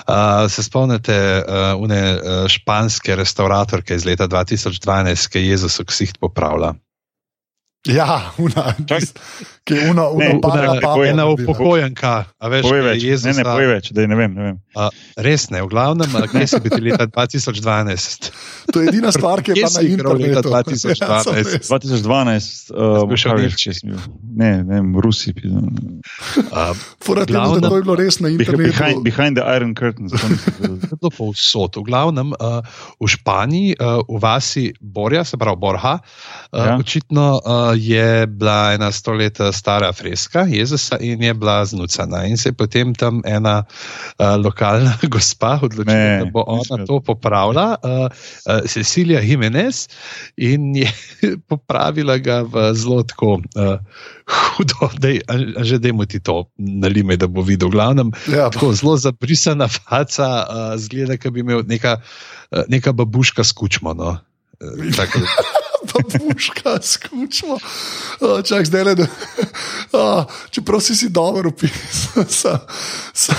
[0.06, 6.22] Uh, se spomnite uh, une uh, španske restauratorke iz leta 2012, ki je Jezus ksiht
[6.22, 6.76] popravlja?
[7.82, 9.02] Ja, una, Čak.
[9.66, 13.02] ki je una, una, Ne, una- pa, Ena ne, upokojenka, a veš, Povej je več.
[13.02, 14.30] Ne, Jezusa- ne, povej več, da ne vem.
[14.38, 14.56] Ne vem.
[14.78, 14.86] Uh,
[15.18, 18.30] res ne, v glavnem, kje si bil leta 2012?
[18.70, 20.78] To je edina stvar, ki je bila na igral leta internetu.
[20.78, 21.02] 2012?
[21.02, 21.66] Ja, sem res.
[21.66, 23.18] 2012, uh, v
[23.58, 23.98] če sem bil.
[24.30, 25.34] Ne, ne v Rusiji.
[25.34, 25.58] pizda.
[26.54, 26.70] Uh,
[27.02, 28.70] Fora temu, Glavnem- da to je bilo res na internetu.
[28.70, 30.06] Behind, behind the Iron Curtain.
[30.06, 31.74] To je bilo povsod.
[31.76, 32.62] V glavnem uh,
[33.02, 36.06] v Španiji, uh, v vasi Borja, se pravi Borja, uh,
[36.54, 36.64] Ja.
[36.64, 36.78] ja.
[36.78, 42.24] očitno uh, je bila ena sto let stara freska Jezusa in je bila znucana.
[42.24, 46.82] In se je potem tam ena uh, lokalna gospa odločila, Ne, da bo nisem ona
[46.82, 46.86] vedel.
[46.86, 48.06] to popravila, uh,
[48.46, 49.88] uh, Cecilija Jimenez,
[50.36, 50.92] in je
[51.48, 53.40] popravila ga v zelo tako.
[53.56, 53.78] Uh,
[54.56, 55.20] Hudo, dej,
[55.66, 57.68] že dajmo ti to nalime, da bo videl.
[57.68, 61.98] V glavnem, Ja, tako zelo zabrisana faca, uh, zgleda, da bi imel neka,
[62.50, 63.92] uh, neka babuška skučmo.
[63.94, 64.18] No.
[64.62, 65.26] Eh, tako da-
[65.92, 67.58] babuška, skučmo.
[68.20, 69.06] O, Čak, zdaj le, da.
[69.92, 72.24] O, čeprav si si dobro opisal.
[72.40, 72.62] sa-
[73.12, 73.34] sa-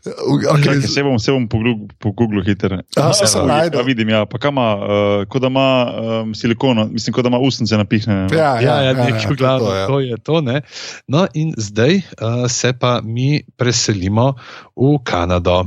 [0.00, 2.78] Čakaj, Okay, Se bom, se bom po Googlu- po Googlu hitro.
[2.96, 3.12] Ja,
[3.82, 4.24] vidim, ja.
[4.24, 4.84] Pa kam ima, uh,
[5.24, 8.22] kot da ima um, silikono, mislim, kot da ima usnice napihnjene.
[8.22, 8.28] no.
[8.32, 9.86] ja, Ja, ja, ja, nekaj v glavnem, to je.
[9.86, 10.40] to je to.
[10.42, 10.62] Ne?
[11.06, 12.02] No, in zdaj uh,
[12.48, 14.34] se pa mi preselimo
[14.76, 15.66] v Kanado.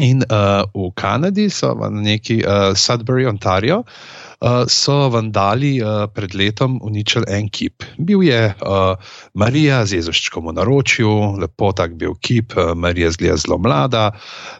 [0.00, 6.32] In uh, v Kanadi so v neki uh, Sudbury, Ontario, uh, so vandali uh, pred
[6.32, 7.84] letom uničili en kip.
[8.00, 8.96] Bil je uh,
[9.36, 11.12] Marija z Jezuščkom v naročju,
[11.44, 14.10] lepo tak bil kip, uh, Marija zgleda zelo mlada,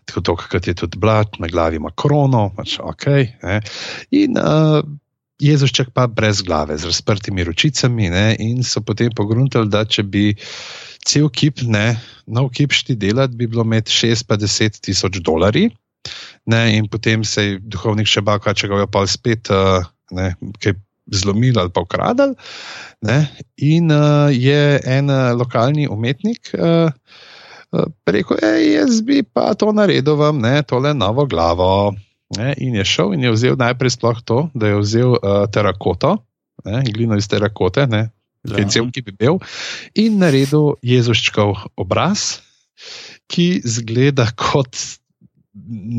[0.05, 3.09] tako to, kot je tudi blat, na glavi ima krono, pač ok.
[3.41, 3.61] Ne?
[4.13, 4.85] In uh,
[5.41, 8.37] Jezušček pa brez glave, z razprtimi ročicami, ne?
[8.37, 10.35] in so potem pogruntali, da če bi
[11.07, 11.95] cel kip, ne,
[12.27, 15.71] nov kip šti delati, bi bilo med 6 pa 10 tisoč dolarji.
[16.49, 19.85] Ne, in potem se je duhovnik še bal, če ga je pa spet uh,
[20.17, 20.33] ne,
[20.63, 20.75] kaj
[21.11, 22.35] zlomil ali pa ukradel.
[23.05, 23.25] Ne,
[23.57, 26.89] in uh, je en uh, lokalni umetnik uh,
[27.75, 31.93] uh, rekel, "Ej, jaz bi pa to naredil, vam, ne, tole novo glavo.
[32.39, 36.17] Ne, in je šel in je vzel najprej sploh to, da je vzel uh, terakoto,
[36.65, 38.07] ne, glino iz terakote, ne,
[38.49, 38.59] Ja.
[38.59, 38.69] ja.
[38.73, 39.41] cel ki bi bil,
[39.99, 42.41] in naredil Jezuščkov obraz,
[43.31, 44.79] ki zgleda kot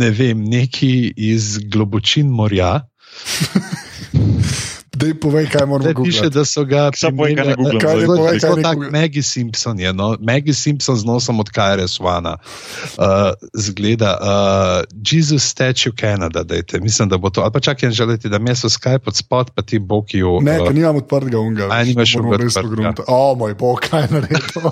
[0.02, 2.82] ne vem, neki iz globočin morja.
[5.02, 8.56] Dej povej, kaj moramo Zdaj piše, da so ga povej, kaj ne ne kaj Zelo
[8.56, 8.78] ne tak.
[8.94, 12.30] Maggie Simpson je, no, Maggie Simpson z nosom od KRS One.
[12.30, 16.80] Uh, zgleda, uh, Jesus Statue Canada, dajte.
[16.80, 17.42] mislim, da bo to.
[17.42, 20.40] Ali pa čakaj, želite, da meso Skype od spod, pa ti bokiju.
[20.42, 21.68] Ne, uh, ker nimam odprtega unga.
[21.72, 22.94] A, nimaš odprtega.
[23.08, 24.70] O, moj bog, kaj naredil.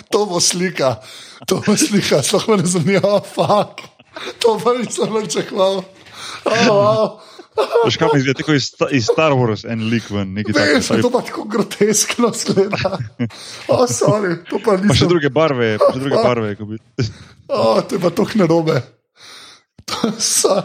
[0.12, 0.96] to bo slika,
[1.46, 3.84] to bo slika, sploh me ne zanima, fuck.
[4.40, 5.84] To pa nisem pričakoval.
[6.44, 7.20] Oh,
[7.84, 11.02] Veš, kaj mi zdi, tako iz, iz Star Wars en lik ven, nekaj takega.
[11.02, 12.98] to pa tako groteskno zgleda.
[13.68, 16.54] O, sorry, to pa Pa še druge barve, pa še druge barve.
[16.54, 16.78] ko bi-
[17.48, 18.78] O, to je pa tako narobe.
[19.84, 20.62] To so-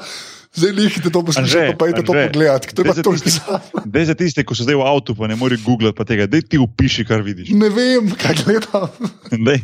[0.56, 2.70] Zdaj nehite to poslušati, Anže, pa pojdite to pogledati.
[2.70, 3.60] To je pa za to tisti- bizarno.
[3.86, 6.26] Dej za tiste, ki so zdaj v avtu, pa ne morejo googlati pa tega.
[6.26, 7.52] Dej ti upiši, kar vidiš.
[7.52, 8.88] Ne vem, kaj gledam.
[9.30, 9.60] Dej,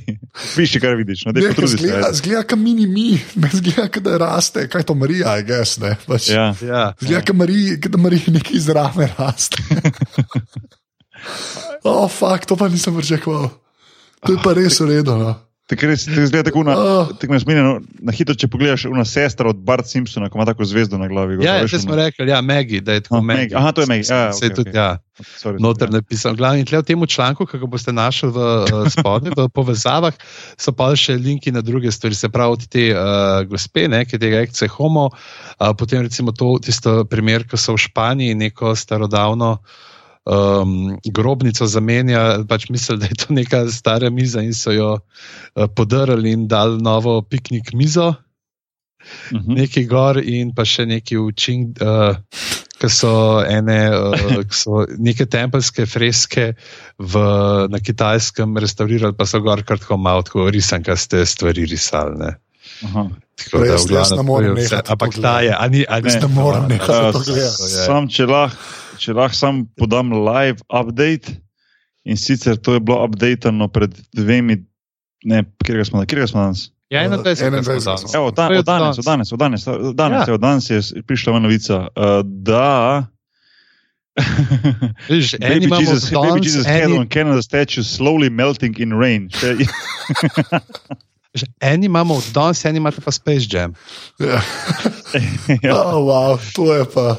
[0.51, 1.23] piši, kar vidiš.
[1.23, 3.17] No, dej, Ne, potrudi se, zgleda, zgleda, kot mini mi,
[3.53, 5.95] zgleda, kot da raste, kaj to Marija, I guess, ne.
[6.03, 6.53] Pač, Ja.
[6.61, 6.93] Ja.
[6.97, 9.63] Zgleda, kot Marija, kot da Marija nekaj zraven raste.
[11.83, 13.49] oh, fuck, to pa nisem pričakoval.
[14.21, 15.50] To je pa res uredno.
[15.71, 17.07] Tako res, tako zgleda tako na, Ah.
[17.15, 20.45] tako me spominja, no, na hitro, če pogledaš, una sestra od Bart Simpsona, ko ima
[20.45, 21.37] tako zvezdo na glavi.
[21.37, 23.39] gor, Ja, ja, smo rekli, ja, Megi, da je tako Ah, Megi.
[23.41, 23.57] Maggie.
[23.57, 24.03] Aha, to je Maggie.
[24.05, 24.79] Ja, Se je okej, tudi, okej.
[24.79, 24.97] ja,
[25.37, 25.93] Sorry, noter ja.
[25.93, 26.35] napisal.
[26.35, 30.11] Glavni tle v tem članku, ki ga boste našli v uh, spodnji, v povezavah,
[30.55, 32.15] so pa še linki na druge stvari.
[32.15, 32.99] Se pravi, od te uh,
[33.45, 37.79] gospe, ne, ki tega ekce homo, uh, potem recimo to, tisto primer, ko so v
[37.79, 39.61] Španiji neko starodavno
[40.25, 45.67] um, grobnico zamenja, pač mislijo, da je to neka stara miza in so jo uh,
[45.75, 48.13] podarili in dali novo piknik mizo
[49.33, 49.53] Mhm.
[49.57, 52.15] neki gor in pa še neki učink, uh,
[52.77, 56.53] ki so ene, uh, ki so neke tempelske freske
[56.99, 57.23] v,
[57.73, 62.13] na kitajskem restaurirali, pa so gor kar tako malo tako risankaste stvari risali.
[62.21, 62.31] Ne.
[62.85, 63.07] Aha.
[63.41, 64.53] Tako da, v jaz ne to morem
[64.85, 67.25] Ampak ta je, a ni, a ni, Ne morem Uh, gledati.
[67.25, 68.57] To je- Sam, če lahko
[68.99, 71.37] če lah sam podam live update.
[72.03, 74.65] In sicer to je bilo updated pred dvemi,
[75.23, 76.71] ne, kjer smo, kjer smo danes.
[76.89, 77.23] Ja, 21.
[77.23, 77.63] 21.
[77.63, 78.13] smo danes.
[78.15, 80.33] Evo, je od danes, od danes, od danes, od danes, ja.
[80.33, 83.05] od danes je prišla novica, uh, da.
[85.09, 88.79] Vidiš, eni Baby imamo Jesus, baby danes, Jesus head eni, on Canada statue slowly melting
[88.79, 89.29] in rain.
[89.39, 89.67] Vidiš,
[91.59, 93.73] eni imamo od danes, eni imate pa Space Jam.
[94.19, 94.27] Ja.
[95.63, 95.75] ja.
[95.75, 97.15] Oh, wow, to je pa.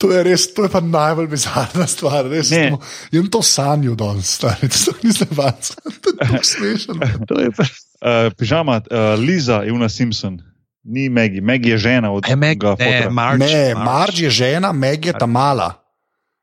[0.00, 2.24] To je res, to je pa najbolj bizarna stvar.
[2.24, 2.68] Res, Ne.
[2.68, 2.80] smo-
[3.10, 5.76] Jem to sanjo danes, stari, to nisem vas.
[6.02, 6.94] To je tako smešno.
[7.26, 7.62] To je pa.
[7.62, 10.40] uh, pižama, uh, Liza je una Simpson,
[10.82, 13.10] ni Maggie, Maggie je žena od E, Meg, tega ne.
[13.10, 15.76] Marge, Ne, Marž je žena, Meg je ta mala.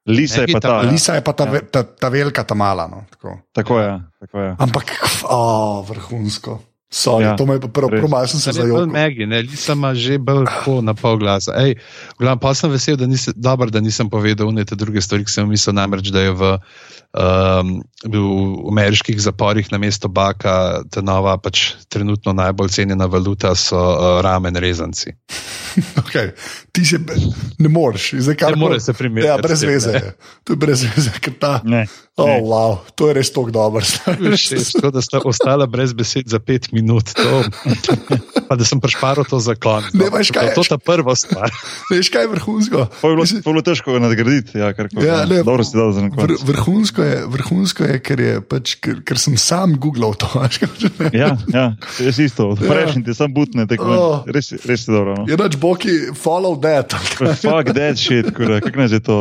[0.05, 0.67] Lisa je Maggie pa ta.
[0.69, 0.89] ta- Ja.
[0.89, 2.87] Lisa je pa ta, ve- ta, ta velika, ta mala.
[2.87, 3.41] No, tako.
[3.51, 4.49] Tako je, tako je.
[4.55, 4.85] Ampak,
[5.23, 6.61] oh, vrhunsko.
[6.87, 8.87] Sorry, Ja, ja, to me je pa prvo, prvo malo sem se zajel.
[8.87, 11.51] Megi, ne, Lisa ima že bolj tako na pol glasa.
[11.59, 11.75] Ej,
[12.15, 15.27] v glavnem, pa sem vesel, da nisem, dober, da nisem povedal ne te druge stvari,
[15.27, 16.55] ki sem mislil namreč, da je v,
[17.11, 18.15] um, v
[18.71, 24.55] ameriških zaporih na mesto baka ta nova, pač trenutno najbolj cenjena valuta so uh, ramen
[24.55, 25.11] rezanci.
[25.77, 26.31] Okay.
[26.73, 26.97] Ti se
[27.61, 30.15] ne moreš, zdaj kar Ne moreš se primerjati Ja, brez veze je.
[30.43, 31.61] To je brez veze, ker ta.
[31.61, 31.85] Ne,
[32.17, 32.41] Oh, ne.
[32.41, 33.85] wow, to je res tako dobro.
[33.85, 36.76] Tako da sta ostala brez besed za pet minut.
[37.17, 37.43] To,
[38.49, 39.93] pa da sem prešparal to za konec.
[39.93, 40.53] Ne, veš, kaj?
[40.53, 41.49] To je ta prva stvar.
[41.91, 42.85] Veš, kaj je vrhunsko?
[43.01, 44.57] Pa je bilo, pa je bilo težko ga nadgraditi.
[44.57, 48.19] Ja, kar, Ja, ne, dobro si dal za na Vr, vrhunsko, je, vrhunsko je, ker,
[48.19, 50.29] je pač, ker, ker sem sam googlal to.
[50.35, 50.59] veš.
[51.13, 51.65] Ja, ja,
[51.99, 54.15] jaz isto, odpreš in ti sam butne, tako Oh.
[54.29, 55.15] res, res je dobro.
[55.17, 55.25] No.
[55.25, 56.93] Je pač Boki, follow that.
[57.41, 59.17] Fuck that shit, kako je to.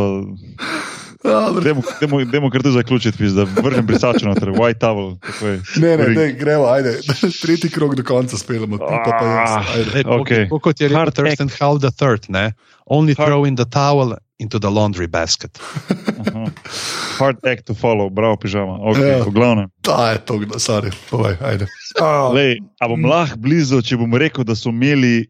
[1.62, 3.46] Demo, demo, demo kar tu zaključiti, pizda.
[3.56, 5.16] vržem brisačo noter, white towel.
[5.76, 6.98] Ne, ne, ne, gremo, ajde.
[7.42, 9.66] Tretji krok do konca speljemo, pa pa jaz.
[9.94, 10.46] Lej, Okay.
[10.46, 10.60] okay.
[10.60, 12.52] Kot je rekel Hard Thurston Howell III, ne?
[12.86, 15.58] only Hard- throw in the towel into the laundry basket.
[16.20, 16.44] Aha.
[17.18, 18.78] Hard act to follow, bravo, pižama.
[18.80, 19.24] Okay, Ja.
[19.24, 19.68] v glavnem.
[19.80, 21.66] Ta je to, da, sorry, povej, ajde.
[22.00, 25.24] Oh, Lej, a bom lahko blizu, če bom rekel, da so imeli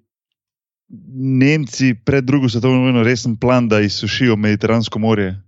[1.39, 5.43] Nemci pred drugo svetovno vojno resen plan, da izsušijo Mediteransko morje.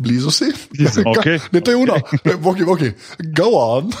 [0.00, 0.48] Blizu si?
[0.72, 1.38] Blizu, okej.
[1.52, 2.00] Ne, to je uno.
[2.24, 2.92] Ne, Boki, boki,
[3.36, 3.92] go on.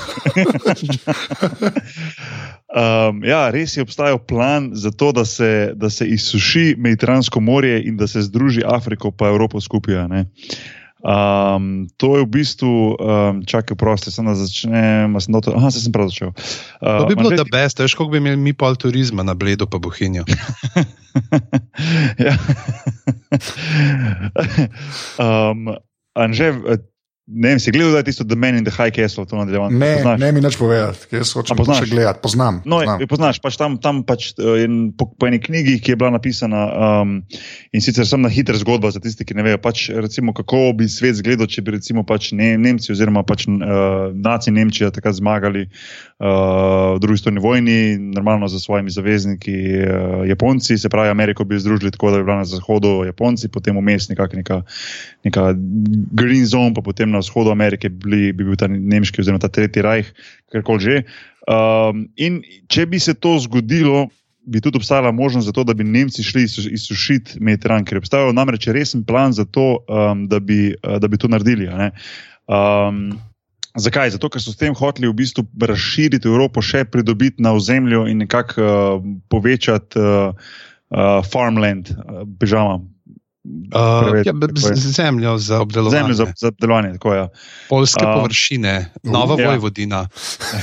[2.70, 7.80] Um, ja, res je obstajal plan za to, da se, da se izsuši Mediteransko morje
[7.82, 9.96] in da se združi Afriko in Evropo skupaj.
[9.96, 10.26] a ne.
[11.00, 15.16] Um, to je v bistvu, um, čakaj, prosti, sem da začnem.
[15.20, 16.28] Sem to, aha, se sem prav začel.
[16.78, 19.66] Uh, To bi bilo da best, veš, koliko bi imeli mi pol turizma na bledu
[19.66, 20.24] pa bohinjo.
[22.26, 22.36] ja.
[25.18, 25.72] um,
[26.14, 26.54] Anže,
[27.26, 29.78] ne vem, si gledal, da je tisto The Man in the High Castle, to nadaljevanje?
[29.78, 30.20] Ne, Poznaš?
[30.20, 31.84] ne mi nič povedati, ker jaz hočem A poznaš?
[31.84, 32.18] še gledati.
[32.22, 32.58] Poznam.
[32.64, 33.00] No, poznam.
[33.00, 36.10] je, poznaš, pač tam, tam pač, eh, in po, po eni knjigi, ki je bila
[36.16, 36.62] napisana,
[37.02, 37.20] um,
[37.72, 40.88] in sicer sem na hitra zgodba za tiste, ki ne vejo, pač, recimo, kako bi
[40.90, 45.68] svet izgledal, če bi recimo pač ne, Nemci oziroma pač, uh, naci Nemčija takrat zmagali
[45.70, 47.78] uh, v drugi svetovni vojni,
[48.18, 52.42] normalno za svojimi zavezniki uh, Japonci, se pravi, Ameriko bi združili tako, da bi bila
[52.42, 54.62] na zahodu Japonci, potem vmes nekak neka,
[55.24, 55.54] neka
[56.10, 59.84] green zone, pa potem na vzhodu Amerike bi, bi bil ta nemški oziroma ta tretji
[59.84, 60.08] rajh,
[60.52, 60.96] karkoli že.
[61.50, 62.40] Um, in
[62.70, 64.08] če bi se to zgodilo,
[64.50, 68.04] bi tudi obstajala možnost za to, da bi Nemci šli izsu- izsušiti Mediteran, ker je
[68.04, 71.68] obstajal namreč resen plan za to, um, da, bi, uh, da bi to naredili.
[72.48, 73.12] Um,
[73.76, 74.16] zakaj?
[74.16, 78.24] Zato, ker so s tem hoteli v bistvu razširiti Evropo, še pridobiti na ozemlju in
[78.24, 79.98] nekako uh, povečati.
[80.00, 82.80] Uh, uh, farmland, uh, bežama.
[83.44, 85.98] Uh, Preved, ja, zemljo za obdelovanje.
[85.98, 87.28] Zemljo za, za delovanje, tako je.
[87.68, 89.48] Polske A, površine, nova ja.
[89.48, 90.08] Vojvodina.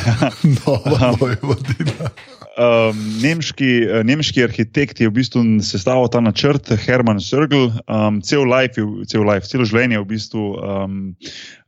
[0.66, 2.10] Nova Vojvodina.
[2.58, 7.70] Um, nemški, eh, nemški arhitekt je v bistvu sestavil ta načrt, Herman Sörgl.
[7.86, 10.96] Um, cel, life, cel life, celo življenje je v bistvu um,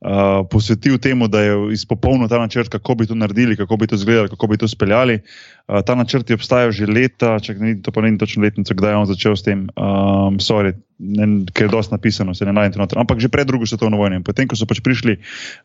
[0.01, 4.01] uh, posvetil temu, da je izpopolnil ta načrt, kako bi to naredili, kako bi to
[4.01, 5.19] izgledali, kako bi to speljali.
[5.69, 8.93] Uh, ta načrt je obstajal že leta, čak, ni, to pa ni točno letnica, kdaj
[8.93, 10.73] je on začel s tem, um, sorry,
[11.53, 12.99] ker je dosti napisano, se ne najdete noter.
[12.99, 14.19] Ampak že pred drugo svetovno vojno.
[14.19, 15.15] In Potem, ko so pač prišli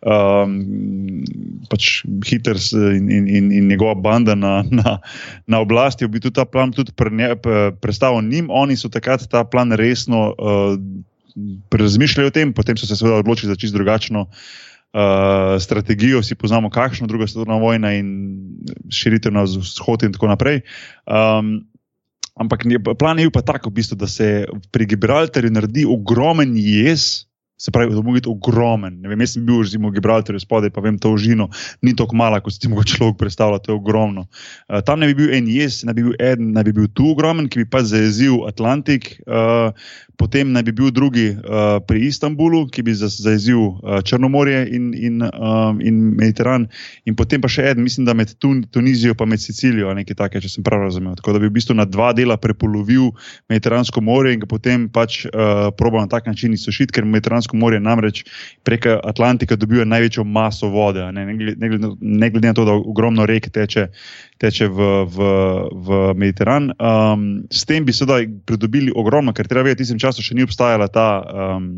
[0.06, 0.62] um,
[1.66, 5.02] pač Hitler s- in, in, in, in njegova banda na, na,
[5.46, 8.46] na oblasti, je bil tudi ta plan tudi prene, p- predstavil njim.
[8.50, 10.78] Oni so takrat ta plan resno uh,
[11.74, 14.30] razmišljali o tem, potem so se seveda odločili za čisto drugačno.
[14.94, 18.06] Uh, strategijo, si poznamo, kakšno druga svetovna vojna in
[18.86, 20.62] širitev na vzhod, in tako naprej.
[21.10, 21.66] Um,
[22.34, 22.66] ampak
[22.98, 27.26] plan je bil pa tak, v bistvu, da se pri Gibraltarju naredi ogromen jez,
[27.64, 29.00] se pravi, da bo biti ogromen.
[29.00, 31.48] Ne Vem, jaz sem bil recimo, v Gibraltarju spodaj, pa vem, to užino
[31.82, 34.26] ni tako mala, kot si ti mogoče človek predstavlja, to je ogromno.
[34.68, 37.08] Uh, tam ne bi bil en jez, ne bi bil eden, ne bi bil tu
[37.14, 39.72] ogromen, ki bi pa zajezil Atlantik, uh,
[40.20, 44.92] potem naj bi bil drugi uh, pri Istanbulu, ki bi za- zajezil uh, Črnomorje in,
[44.94, 46.68] in, um, in Mediteran,
[47.08, 50.52] in potem pa še en, mislim, da med Tun Tunizijo in Sicilijo, nekaj takega, če
[50.58, 51.16] sem prav razumel.
[51.16, 53.10] Tako da bi v bistvu na dva dela prepolovil
[53.48, 57.80] Mediteransko morje in ga potem pač uh, probal na tak način izsušiti, ker Mediteransko morje
[57.80, 58.22] namreč
[58.66, 63.26] preko Atlantika dobiva največjo maso vode, ne, ne, glede, ne, glede, na to, da ogromno
[63.26, 63.88] rek teče.
[64.42, 65.26] Teče v, v,
[65.86, 66.72] v Mediteran.
[66.76, 70.44] Um, s tem bi seveda pridobili ogromno, ker treba vedeti, v tistem času še ni
[70.44, 71.68] obstajala ta um,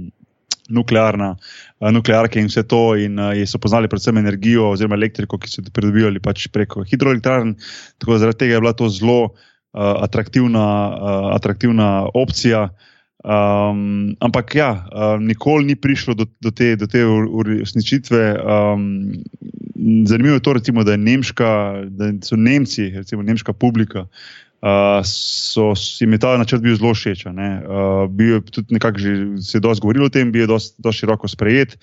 [0.73, 5.53] nuklearna, uh, nuklearke in vse to, in uh, so poznali predvsem energijo oziroma elektriko, ki
[5.53, 7.55] so jo pridobivali pač preko hidroelektrarn.
[8.01, 12.69] Tako da zaradi tega je bila to zelo uh, atraktivna, uh, atraktivna opcija.
[13.27, 18.39] Um, ampak ja, uh, nikoli ni prišlo do, do te, do te uresničitve.
[18.39, 19.19] Um,
[20.07, 21.49] zanimivo je to, recimo, da, je nemška,
[21.91, 24.07] da so Nemci, recimo nemška publika,
[24.63, 27.27] uh, so jim je ta načrt bil zelo všeč.
[27.27, 29.13] Uh, bil je tudi nekako že
[29.43, 31.75] se dosti govorilo o tem, bil je dosti široko sprejet.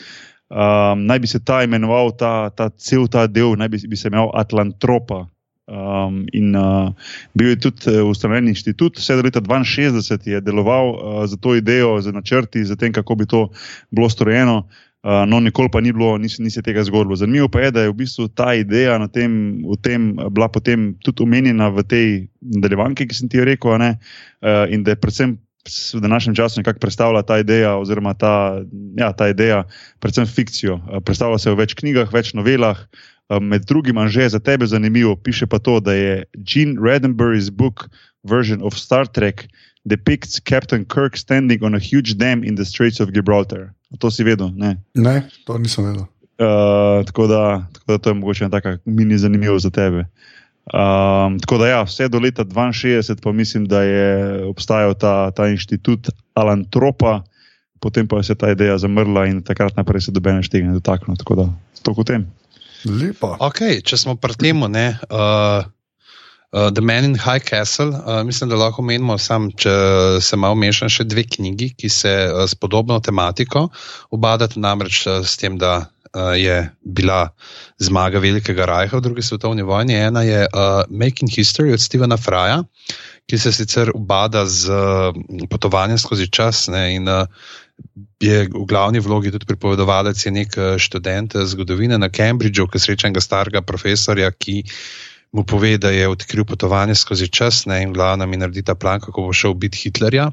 [0.47, 4.07] Um, naj bi se ta imenoval, ta, ta cel ta del, naj bi, bi se
[4.07, 5.25] imenoval Atlantropa.
[5.63, 6.91] Um, in uh,
[7.33, 11.55] bil je tudi uh, ustanovljen inštitut, vse do leta 62 je deloval uh, za to
[11.55, 13.49] idejo, za načrti, za tem, kako bi to
[13.91, 14.67] bilo storjeno.
[15.03, 17.15] Uh, no, nikoli pa ni bilo, ni, se- tega zgodilo.
[17.15, 21.23] Zanimivo pa je, da je v bistvu ta ideja tem, tem uh, bila potem tudi
[21.23, 23.95] omenjena v tej nadaljevanki, ki sem ti jo rekel, uh,
[24.67, 25.39] in da je predvsem
[25.95, 28.59] v današnjem času nekako predstavlja ta ideja, oziroma ta,
[28.99, 29.63] ja, ta ideja,
[29.99, 30.75] predvsem fikcijo.
[30.75, 32.83] Uh, predstavlja se v več knjigah, več novelah.
[33.29, 37.89] Uh, Med drugim, že za tebe zanimivo, piše pa to, da je Gene Roddenberry's book
[38.23, 39.47] version of Star Trek
[39.85, 43.73] depicts Captain Kirk standing on a huge dam in the Straits of Gibraltar.
[43.91, 44.77] A To si vedel, ne?
[44.95, 46.07] Ne, to nisem vedel.
[46.39, 50.05] Uh, tako, da, tako da to je mogoče ena taka mini zanimivo za tebe.
[50.73, 55.47] Um, tako da, ja, vse do leta 62, pa mislim, da je obstajal ta, ta
[55.47, 57.21] inštitut Alantropa,
[57.79, 61.19] potem pa je se ta ideja zamrla in takrat naprej se dobene štega ne dotaknil.
[61.19, 61.49] Tako da,
[61.83, 62.25] to kot tem.
[62.85, 63.35] Lepo.
[63.39, 64.69] Okay, če smo pri tem, uh,
[66.53, 69.73] uh, The Man in High Castle, uh, mislim, da lahko menimo, sam, če
[70.21, 73.69] se malo mešam, še dve knjigi, ki se uh, s podobno tematiko
[74.11, 77.29] obadata namreč uh, s tem, da uh, je bila
[77.79, 79.97] zmaga Velikega rajha v drugi svetovni vojni.
[79.97, 82.61] Ena je uh, Making History od Stevena Fraja,
[83.29, 86.67] ki se sicer ubada z uh, potovanjem skozi čas.
[86.67, 87.25] Ne, in, uh,
[88.23, 92.79] je v glavni vlogi tudi pripovedovalec, je nek eh, študent eh, zgodovine na Cambridgeu, ki
[92.79, 94.63] sreča enega starega profesorja, ki
[95.33, 99.01] mu pove, da je odkril potovanje skozi čas ne, in glavno mi naredi ta plan,
[99.01, 100.29] kako bo šel biti Hitlerja.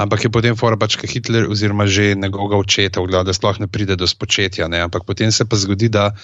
[0.00, 3.60] Ampak je potem fora pač, ker Hitler oziroma že njegovega očeta, v glavu, da sploh
[3.60, 4.68] ne pride do spočetja.
[4.72, 4.80] Ne.
[4.88, 6.16] Ampak potem se pa zgodi, da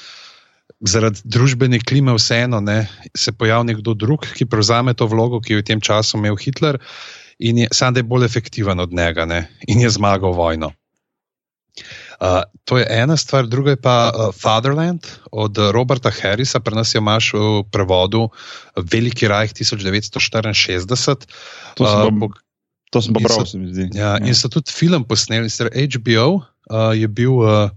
[0.81, 5.61] zaradi družbene klime vseeno ne, se pojavi nekdo drug, ki prevzame to vlogo, ki jo
[5.61, 6.81] je v tem času imel Hitler
[7.41, 10.73] in je je bolj efektiven od njega ne, in je zmagal vojno.
[12.21, 16.95] Uh, to je ena stvar, druga je pa uh, Fatherland od Roberta Harrisa, pri nas
[16.95, 18.29] je imaš v prevodu
[18.77, 21.27] Veliki rajh 1964.
[21.77, 22.27] To sem Uh, pa,
[22.93, 23.89] to sem pa prav, so- se mi zdi.
[23.97, 27.73] Ja, in so tudi film posneli, sicer HBO uh, je bil uh,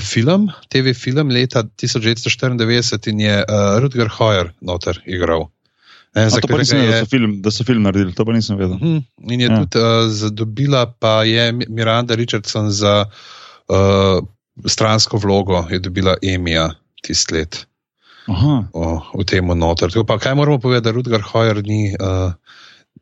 [0.00, 5.50] film, TV film leta 1994 in je uh, Rutger Heuer noter igral.
[6.16, 8.32] Ne, za to nisem vedel, je- da so film, da so film naredili, to pa
[8.32, 8.76] nisem vedel.
[8.76, 9.52] Mhm, In je Ja.
[9.52, 9.58] ja.
[9.60, 14.24] tudi uh, zadobila, pa je Miranda Richardson za uh,
[14.64, 17.66] stransko vlogo, je dobila Emija tisti let
[18.26, 18.64] Aha.
[18.72, 19.88] o, v tem noter.
[19.88, 21.92] Tako Pa, kaj moramo povedati, da Rudgar Hojer ni.
[21.92, 22.32] Uh,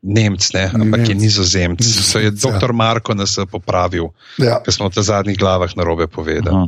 [0.03, 1.09] Nemc, ne, ampak Nemec.
[1.09, 1.79] je nizozemc.
[1.79, 2.51] To je Nizozemec, ja.
[2.51, 4.59] doktor Marko nas je popravil, Ja.
[4.61, 6.53] ker smo v zadnjih glavah na robe povedali.
[6.53, 6.67] Aha.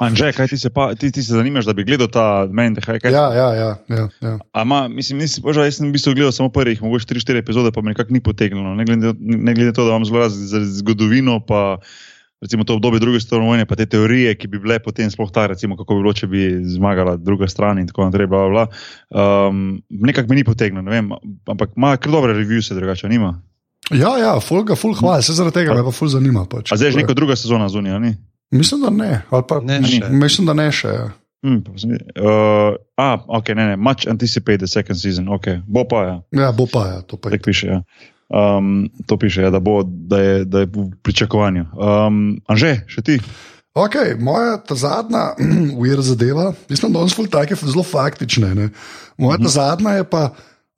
[0.00, 2.76] Anže, kaj ti se, pa, ti, ti se zanimaš, da bi gledal ta meni?
[2.76, 4.34] Kaj, kaj, Ja, ja, ja, ja, ja.
[4.54, 7.80] Ama, mislim, nisi, boža, jaz sem v bistvu gledal samo prvih, mogoče 3-4 epizode, pa
[7.80, 8.72] me nekako ni potegnilo.
[8.74, 11.76] Ne glede, ne glede to, da imam zelo rad z- z zgodovino, pa
[12.40, 15.44] recimo to obdobje druge svetovne vojne, pa te teorije, ki bi bile potem sploh ta,
[15.46, 18.24] recimo kako bi bilo, če bi zmagala druga stran in tako naprej.
[18.26, 18.64] Bla, bla, bla.
[19.12, 21.12] Um, nekako me ni potegnilo, ne vem,
[21.44, 23.36] ampak ima kar dobre revije, drugače nima.
[23.90, 26.46] Ja, ja, ful ga, ful hvala, se zaradi tega me pa ful zanima.
[26.46, 26.72] Pač.
[26.72, 28.14] A zdaj je že neka druga sezona zunija, ni?
[28.50, 29.22] Mislim, da ne.
[29.30, 30.08] ali Pa, Ne ne še.
[30.10, 30.88] Mislim, da ne še.
[30.88, 31.08] Ja.
[31.40, 36.16] Hmm, uh, a, ok, ne, ne, much anticipated second season, ok, bo pa ja.
[36.36, 37.38] ja, bo pa, ja, to pa je.
[37.38, 37.68] Tako piše.
[37.70, 37.80] Ja.
[38.28, 41.64] Um, to piše, ja, da, bo, da, je, da je v pričakovanju.
[41.72, 43.16] Um, Anže, še ti?
[43.72, 45.32] Okay, moja ta zadnja
[45.80, 48.54] ujera zadeva, mislim, da so take zelo faktične.
[48.54, 48.68] Ne?
[49.16, 50.28] Moja ta zadnja je pa,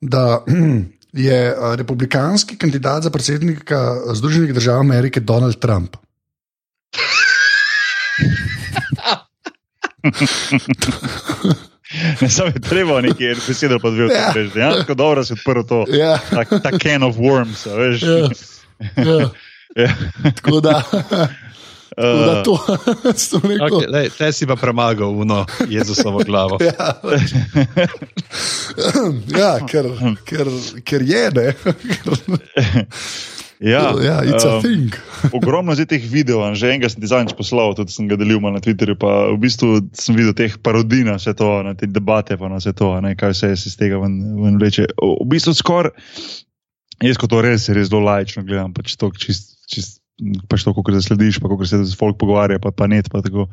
[0.01, 0.45] da
[1.27, 5.99] je a, republikanski kandidat za predsednika Združenih držav Amerike Donald Trump.
[12.21, 14.27] Ne samo je treba nekaj besede, pa dve Ja.
[14.27, 14.53] odpreš.
[14.53, 15.85] Dejansko dobro si odprl to.
[15.89, 18.01] Ja, Ta, ta can of worms, veš.
[18.01, 18.17] ja,
[19.03, 19.29] ja.
[19.75, 19.95] Ja.
[20.35, 21.27] Tako da, tako da
[21.97, 22.77] Uh, to
[23.15, 23.67] sem rekel.
[23.69, 26.57] Okay, lej, te si pa premagal uno Jezusovo glavo.
[26.65, 27.21] Ja, pač.
[29.37, 29.85] ja ker,
[30.25, 30.47] ker,
[30.83, 31.53] ker je, ne.
[33.63, 34.91] ja, ja, it's a um, thing.
[35.37, 38.59] Ogromno je teh videov, že enega sem ti zadnjič poslal, tudi sem ga delil na
[38.59, 38.99] Twitterju.
[38.99, 42.59] Pa v bistvu sem videl teh parodij na vse to, na te debate, pa na
[42.59, 44.91] vse to, ne, kaj vse se iz tega ven, ven vleče.
[44.99, 45.95] V bistvu skoraj,
[46.99, 49.55] jaz kot to res, res zelo lajčno gledam, pač to čist.
[49.71, 49.99] čist
[50.47, 53.09] Pač to, kako zaslediš, pa kako se z folk pogovarja, pa, pa net.
[53.09, 53.47] Pa tako.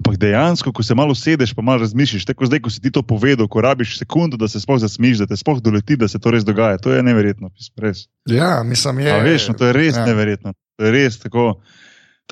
[0.00, 3.02] Ampak dejansko, ko se malo sedeš, pa malo razmišljiš, tako zdaj, ko si ti to
[3.04, 6.32] povedal, ko rabiš sekundo, da se sploh zasmiš, da te sploh doleti, da se to
[6.32, 6.78] res dogaja.
[6.80, 8.06] To je neverjetno, res.
[8.24, 9.10] Ja, mislim, je.
[9.12, 10.06] Ja, veš, no, to je res ja.
[10.08, 10.54] neverjetno.
[10.80, 11.44] To je res tako,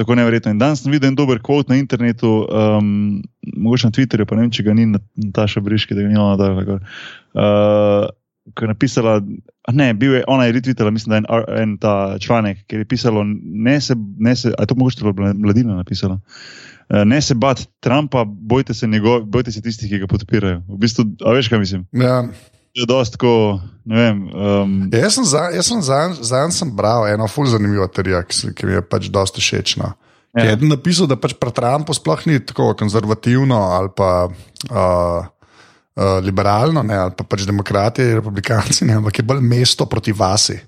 [0.00, 0.54] tako neverjetno.
[0.56, 3.20] In danes sem videl en dober kvot na internetu, um,
[3.52, 6.40] mogoče na Twitterju, pa ne vem, če ga ni Nataša Briški, da ga ni ona
[6.40, 6.78] dala.
[7.36, 8.08] Uh,
[8.56, 9.18] Ko je napisala,
[9.68, 12.80] a ne, bil je, ona je retvitala, mislim, da je en, en ta članek, ker
[12.80, 16.16] je pisalo, ne se, ne se, a je to mogoče bila mladina napisala.
[16.90, 20.62] Uh, Ne se bat Trumpa, bojte se, njegov, bojte se tistih, ki ga podpirajo.
[20.66, 21.82] V bistvu, a veš, kaj mislim?
[21.92, 22.24] Ja.
[22.74, 24.18] Je dosti tako, ne vem.
[24.28, 28.22] Um, Ja, Jaz sem za- jaz sem za- zadnjič sem bral eno ful zanimivo teorijo,
[28.22, 29.76] ki, ki mi je pač dosta všeč.
[29.76, 29.92] No.
[30.32, 30.44] Ja.
[30.44, 35.26] Je eden napisal, da pač pri Trumpu sploh ni tako konzervativno ali pa uh,
[35.96, 40.60] uh, liberalno, ne, ali pa pač demokrati, republikanci, ne, ampak je bolj mesto proti vasi.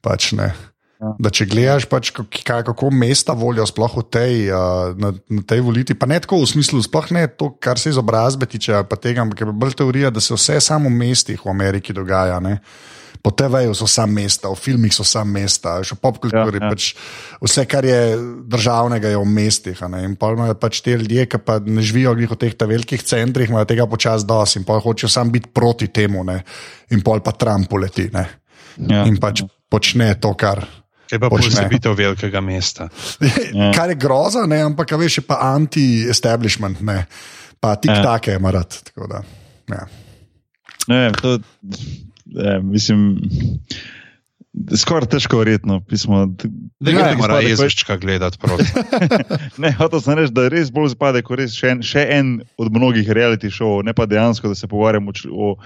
[0.00, 0.54] Pač, ne.
[0.96, 1.12] Ja.
[1.20, 5.60] Da če gledaš, pač, kaj- kako mesta volijo, sploh v tej, uh, na, na tej
[5.60, 9.20] volitvi, pa ne tako v smislu, sploh ne to, kar se izobrazbe tiče, pa tega,
[9.26, 12.40] ampak je bolj teorija, da se vse samo v mestih v Ameriki dogaja.
[12.40, 12.62] Ne.
[13.20, 16.62] Po TV-ju so samo mesta, v filmih so samo mesta, še v popkulturi.
[16.62, 16.64] Ja, ja.
[16.64, 16.72] Ja, ja.
[16.72, 18.00] pač vse, kar je
[18.48, 19.82] državnega, je v mestih.
[20.00, 23.68] In pa imajo pač te ljudje, ki pa ne živijo v teh velikih centrih, imajo
[23.68, 26.24] tega počasi dosti in pa hočejo sam biti proti temu.
[26.24, 26.40] Ne.
[26.94, 28.08] In pol pa Trump poleti.
[28.14, 28.24] Ne.
[28.80, 29.04] ja.
[29.04, 30.85] In pač počne to, kar.
[31.06, 32.88] Kaj pa posebitev velikega mesta.
[33.54, 33.70] Ja.
[33.72, 37.06] Kar je groza, ne, ampak a veš, je pa anti-establishment, ne.
[37.60, 38.02] pa tik Ja.
[38.04, 38.68] take ima rad.
[38.84, 39.22] tako da,
[39.68, 39.86] Ja.
[40.86, 41.38] Ne vem, to,
[42.26, 43.16] ne, mislim,
[44.72, 45.80] skoraj težko verjetno.
[45.80, 46.26] Pismo,
[46.80, 48.38] Da ne mora izpade, ko je- jezička gledati.
[49.58, 52.72] ne, hotel sem reči, da res bolj zapade, ko res še en, še en od
[52.72, 55.56] mnogih reality šovov, ne pa dejansko, da se pogovarjamo o, o,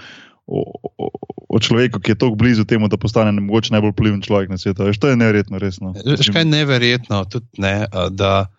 [0.51, 0.61] o,
[0.99, 1.09] o,
[1.47, 4.59] o človeku, ki je tako blizu temu, da postane ne, mogoče najbolj vpliven človek na
[4.59, 4.89] svetu.
[4.89, 5.93] Veš, to je neverjetno, resno.
[5.95, 8.51] Veš kaj je neverjetno, tudi ne, da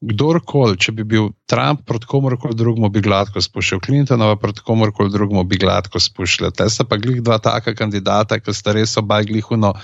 [0.00, 5.44] kdorkoli, če bi bil Trump proti komorkoli drugemu, bi gladko spuščal, Clintonova proti komorkoli drugemu
[5.44, 6.54] bi gladko spuščal.
[6.56, 9.74] Te sta pa glih dva taka kandidata, ki sta res oba glihuno.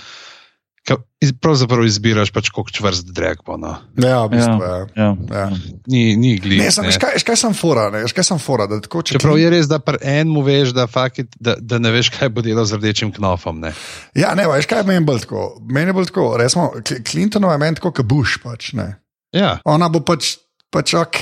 [1.41, 3.57] Pravzaprav izbiraš pač, koliko čvrst drek bo.
[3.59, 3.73] No.
[3.99, 4.75] Ja, v bistvu, ja.
[4.95, 5.07] Ja.
[5.33, 5.45] Ja.
[5.89, 6.61] Ni, ni glih.
[6.61, 9.01] Ne, sem, veš, kaj, veš, kaj sem fora, ne, veš, kaj sem fora, da tako
[9.01, 12.31] če Čeprav je res, da pri enemu veš, da, fakit, da, da ne veš, kaj
[12.31, 13.59] bo delal z rdečim knofom.
[13.65, 13.73] Ne.
[14.15, 15.47] Ja, ne, veš, kaj meni bolj tako.
[15.65, 18.37] Meni bolj tako, resmo, Cl- Clintonova je meni tako, kot Bush.
[18.45, 18.93] Pač, ne.
[19.35, 20.37] Ja, Ona bo pač,
[20.71, 21.19] pač ok,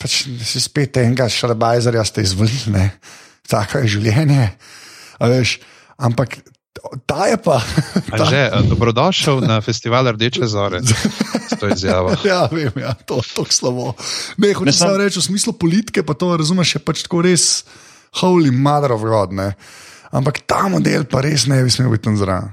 [0.00, 2.86] pač si spet enega šalabajzerja ste izvolili, ne.
[3.50, 4.48] Tako je življenje.
[5.18, 5.58] A Veš,
[6.02, 6.38] ampak
[7.06, 7.60] ta je pa.
[8.10, 10.80] Ta, že, dobrodošel na festival Rdeče zore.
[11.60, 12.16] To izjavo.
[12.30, 13.84] ja, vem, ja, to je tako slabo.
[14.36, 17.64] Ne, hočeš sam- samo reči, v smislu politike, pa to razumeš, je pač tako res
[18.20, 19.32] holy mother of God.
[19.32, 19.52] Ne.
[20.12, 22.52] Ampak ta model pa res ne bi smel biti tam zraven.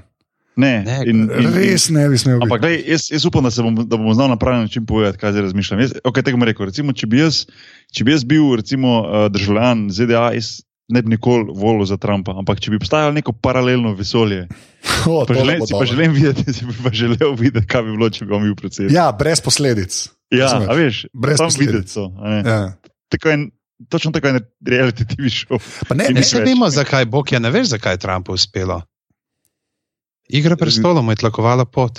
[0.60, 2.44] Ne, Ne, in, in, Res ne bi smel biti.
[2.44, 5.18] Ampak, glej, jaz, jaz upam, da, se bom, da bomo znali na pravi način povedati,
[5.18, 5.80] kaj zdaj razmišljam.
[5.80, 6.66] Jaz, okay, tega bom rekel.
[6.68, 7.46] Recimo, če, bi jaz,
[7.94, 10.60] če bi jaz bil recimo, uh, državljan ZDA, jaz
[10.90, 12.34] ne bi nikoli volil za Trumpa.
[12.38, 14.46] Ampak če bi obstajalo neko paralelno vesolje,
[15.10, 18.26] O, pa želim, pa želim videti, si bi pa želel videti, kaj bi bilo, če
[18.26, 18.94] bi on bil predsednik.
[18.96, 20.08] Ja, brez posledic.
[20.34, 21.90] ja a veš, Brez posledic.
[21.90, 22.10] so.
[22.44, 22.72] Ja.
[23.08, 23.38] Tako je,
[23.88, 25.60] točno tako je reality TV show.
[25.88, 28.82] Pa ne, ne, Ne vemo, zakaj Bog je, ne veš, zakaj je Trumpu uspelo.
[30.30, 31.98] Igra prestolov mu je tlakovala pot.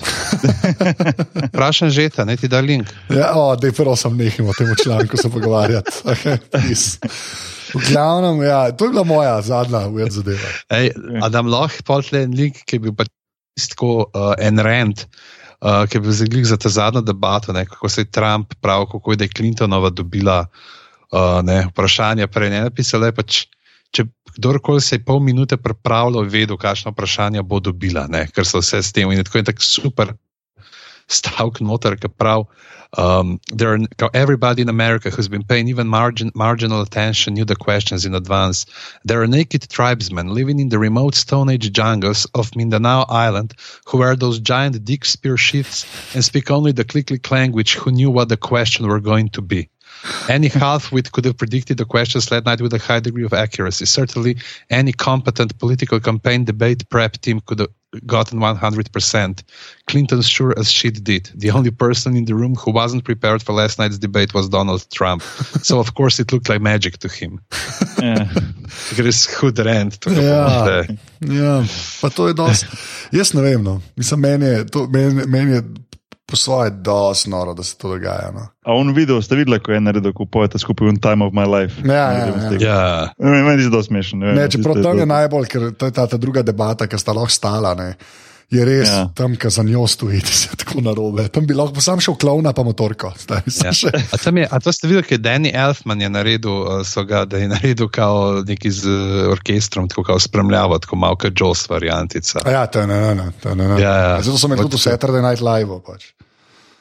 [1.51, 2.87] Vprašam že, ne ti da link.
[3.11, 5.91] Ja, o, dej prvo sem nehal o tem članku se pogovarjati.
[7.71, 10.49] Okay, v glavnem, ja, to je bila moja zadnja uved zadeva.
[10.75, 10.91] Ej,
[11.23, 13.07] a da lahko pošle en link, ki je bil pa
[13.55, 15.05] tako uh, en rent,
[15.63, 18.89] uh, ki je bil zaglik za ta zadnjo debato, ne, kako se je Trump prav,
[18.91, 22.27] kako je, da je Clintonova dobila uh, ne, vprašanja.
[22.27, 23.45] Prej ne napisala je pač.
[23.91, 24.05] Če
[24.37, 28.27] kdorkoli se je pol minute pripravljal, vedel, kakšno vprašanje bo dobila, ne?
[28.31, 30.13] ker so vse s tem in tako je tako super
[31.11, 32.45] stavek noter, ki prav.
[32.97, 37.55] Um, are, kao everybody in America who's been paying even margin, marginal attention knew the
[37.55, 38.65] questions in advance.
[39.05, 43.53] There are naked tribesmen living in the remote Stone Age jungles of Mindanao Island
[43.85, 48.11] who wear those giant dick spear sheaths and speak only the click-click language who knew
[48.11, 49.69] what the question were going to be.
[50.29, 53.85] Any half-wit could have predicted the questions last night with a high degree of accuracy.
[53.85, 54.37] Certainly,
[54.69, 57.69] any competent political campaign debate prep team could have
[58.05, 59.43] gotten 100%.
[59.87, 61.29] Clinton sure as shit did.
[61.35, 64.89] The only person in the room who wasn't prepared for last night's debate was Donald
[64.91, 65.21] Trump.
[65.61, 67.41] so, of course, it looked like magic to him.
[68.01, 68.25] Ja.
[68.95, 70.05] Gre hud rent.
[70.07, 70.85] Ja.
[71.19, 71.65] Ja,
[72.01, 72.65] pa to je dosti.
[73.11, 73.81] Jaz ne vem, no.
[73.95, 75.63] Mislim, meni je, to, meni, meni je
[76.31, 78.31] po svoje dosti noro, da se to dogaja.
[78.31, 78.47] No.
[78.61, 81.43] A on video ste videli, ko je naredil, ko pojete skupaj in Time of My
[81.45, 81.83] Life.
[81.83, 82.57] Ja, ja, ja.
[82.57, 82.81] Ja.
[83.17, 84.19] Ne, Meni je zelo smešno.
[84.21, 86.95] Ne, Ne, čeprav tam je to- najbolj, ker to je ta, ta druga debata, ki
[86.95, 87.75] sta lahko stala.
[87.75, 87.93] Ne.
[88.49, 88.95] Je res, ja.
[88.97, 89.03] Ja.
[89.15, 91.23] tam, ki za njo stoji, ti se tako narobe.
[91.27, 93.13] Tam bi lahko sam šel klovna, pa motorko.
[93.23, 93.71] Zdaj, Ja.
[93.71, 94.01] ja.
[94.11, 96.51] A, je, a to ste videli, kaj je Danny Elfman je naredil,
[96.83, 98.95] so ga, da je naredil kao neki z uh,
[99.31, 102.39] orkestrom, tako kao spremljavo, tako malo kot Jaws variantica.
[102.45, 103.31] ja, to je ne, ne, ne.
[103.55, 103.81] Ne, ne.
[103.81, 104.21] Ja, ja.
[104.21, 105.71] Zato so me tudi v Saturday Night Live.
[105.81, 106.11] Pač.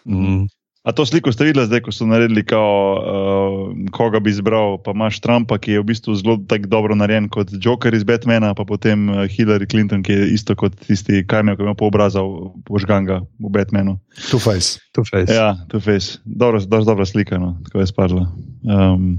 [0.05, 0.47] Mm.
[0.81, 4.79] A to sliko ste videli zdaj, ko so naredili, kao, uh, koga bi izbral?
[4.81, 8.55] Pa imaš Trumpa, ki je v bistvu zelo tako dobro narejen kot Joker iz Batmana,
[8.57, 12.25] pa potem uh, Hillary Clinton, ki je isto kot tisti kamel, ki ima po obrazu
[12.65, 13.99] požganga v Batmanu.
[14.33, 14.81] Two Face.
[14.97, 15.29] Two face.
[15.29, 16.17] Ja, je face.
[16.25, 18.25] Dobro, dosti dobra slika, no, tako je spadla.
[18.65, 19.19] Um,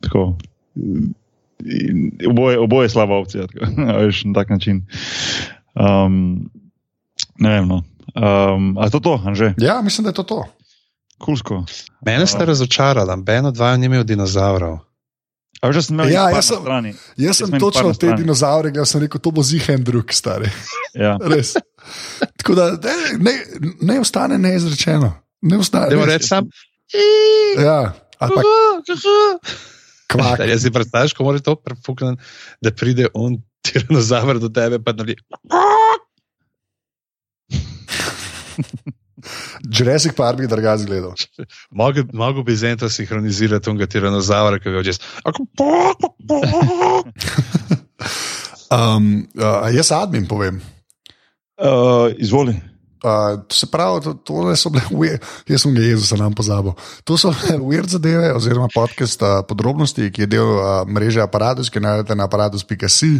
[0.00, 0.38] tako.
[2.30, 3.66] Oboje, oboje slaba opcija, tako,
[4.30, 4.86] na tak način.
[5.74, 6.46] Um,
[7.38, 7.82] ne vem, no.
[8.14, 9.54] Um, a je to to, Anže?
[9.58, 10.44] Ja, mislim, da je to to.
[11.20, 11.64] Kulsko.
[12.06, 14.78] Mene ste razočarali, Ben od dvaju ni imel dinozavrov.
[15.60, 16.94] A veš, da sem imel Ja, jaz sem-.
[17.16, 19.84] Jaz sem sem jih par točno na te dinozaure, jaz sem rekel, to bo zihen
[19.84, 20.48] drug, stari.
[20.94, 21.18] Ja.
[21.32, 21.52] Res.
[22.40, 23.34] Tako da ne, ne,
[23.80, 25.12] ne ostane neizrečeno.
[25.42, 25.92] Ne ostane.
[25.96, 26.06] Res.
[26.14, 26.48] reči sam.
[27.60, 28.42] Ja, ali pa
[30.10, 30.40] kvak.
[30.48, 32.22] Jaz si predstavljaš, ko mora to prefukniti,
[32.60, 35.20] da pride on tiranozaver do tebe, pa naredi.
[39.74, 41.14] Jurassic Park bi drugače gledal.
[42.12, 44.92] Mogel bi z eno sinhronizirati onega tiranozavra, ki ga že.
[48.70, 50.60] Um, uh, jaz admin povem.
[51.58, 52.54] Uh, izvoli.
[53.00, 56.74] Uh, se pravi, to, to so bile, weird, jaz sem ga Jezusa nam pozabil.
[57.08, 57.32] To so
[57.64, 62.28] weird zadeve, oziroma podcast uh, podrobnosti, ki je del uh, mreže Apparatus, ki najdete na
[62.28, 63.12] aparatus.si.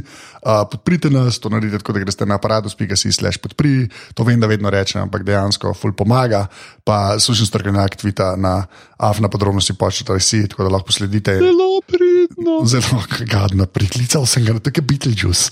[0.44, 3.89] Uh, podprite nas, to naredite tako, da greste na aparatus.si slash podpri.
[4.15, 6.44] To vem, da vedno rečem, ampak dejansko ful pomaga.
[6.85, 8.66] Pa slušam strokovnjak tvita na
[9.01, 11.40] afna podrobnosti početa si, tako da lahko sledite.
[11.40, 11.81] Zelo
[12.28, 12.64] pridno.
[12.66, 15.51] Zelo gadno, priklical sem ga, tako je Beetlejuice.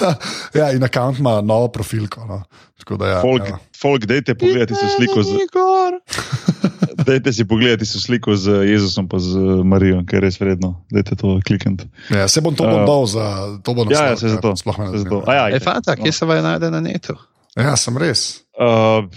[0.00, 0.14] ja,
[0.60, 2.26] ja, in akant ima novo profilko.
[2.26, 2.42] No.
[2.78, 3.58] Tako da, ja, Folk, ja.
[3.80, 5.28] folk dajte pogledati si sliko z,
[7.08, 9.34] dajte si pogledati si sliko z Jezusom pa z
[9.64, 10.84] Marijo, ker je res vredno.
[10.90, 11.88] Dajte to klikniti.
[12.10, 13.26] Ja, se bom to bom Uh, dal za
[13.62, 14.56] to, bo Ja, ja, naslov, se zato.
[14.56, 15.10] Sploh me ne se zato.
[15.10, 15.32] zanima.
[15.32, 17.16] A ja, E, fanta, kje se vaje najde na netu?
[17.58, 18.44] Ja, sem res.
[18.54, 19.10] Uh,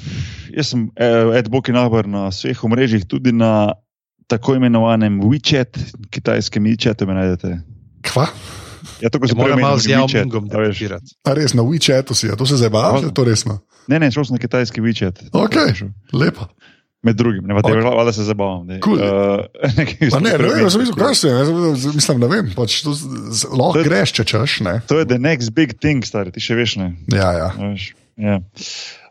[0.49, 0.89] jaz sem
[1.37, 3.73] Edboki nabor na vseh omrežjih, tudi na
[4.31, 5.77] tako imenovanem WeChat,
[6.09, 7.57] kitajskem WeChatu me najdete.
[8.07, 8.29] Kva?
[9.01, 10.13] Ja, to, ko Se se mora prej malo z veš.
[10.49, 11.15] debatirati.
[11.27, 13.11] A res na WeChatu si, a to se zdaj Hvala.
[13.13, 13.59] to resno.
[13.89, 15.21] Ne, ne, šel sem na kitajski WeChat.
[15.33, 15.73] Okay.
[16.13, 16.47] Lepo.
[17.01, 17.81] Med drugim, ne, okay.
[17.81, 18.05] Ok.
[18.05, 18.67] da se zabavam.
[18.67, 18.79] ne.
[18.79, 19.01] Cool.
[19.01, 21.45] Uh, ne, ne jaz sem mislil, kaj se je,
[21.97, 22.93] mislim, ne vem, pač to
[23.49, 24.75] lahko To je- greš, če češ, ne.
[24.85, 26.91] To je the next big thing, stari, ti še veš, ne.
[27.09, 27.49] Ja, ja.
[27.57, 27.87] Veš,
[28.21, 28.37] ja.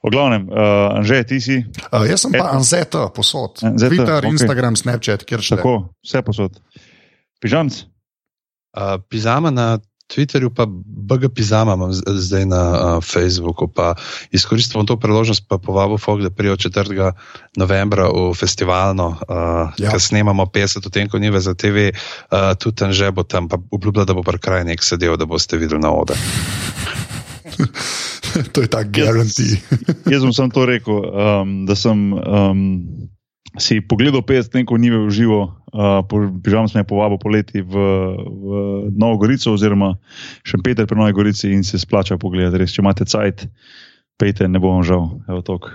[0.01, 1.56] V glavnem, uh, Anže, ti si
[1.89, 3.60] Uh, jaz sem pa Et- Anzeta posod.
[3.60, 4.32] Anzeta, Twitter, ok.
[4.32, 5.56] Instagram, Snapchat, kjer še.
[5.56, 6.52] tako, vse posod.
[7.39, 7.85] Pižamc,
[8.70, 13.66] Uh, Pizama na Twitterju, pa BG Pizama imam zdaj na uh, Facebooku.
[13.66, 13.94] Pa
[14.31, 17.10] izkoristim to priložnost, pa povabil Fog, da prijo 4.
[17.56, 19.90] novembra v festivalno, uh, Ja.
[19.90, 24.05] ker snemamo 50 odtenkov nive za TV, uh, tudi tam že bo tam, pa obljubila,
[24.05, 26.14] da bo pri kraju nek sedel, da boste videli na ode.
[28.52, 29.59] To je ta garanti.
[30.05, 32.60] Jaz sem samo to rekel, um, da sem um,
[33.56, 36.01] si pogledal 50 nekaj nive v živo, uh,
[36.39, 37.74] pižam sem je povabil poleti v,
[38.14, 38.47] v
[38.93, 39.97] Novo Gorico oziroma
[40.43, 42.59] Šempeter pri Novi Gorici in se splača pogledati.
[42.59, 43.47] Res, če imate cajt,
[44.16, 45.18] pejte, ne bo vam žal.
[45.27, 45.72] Evo, tok.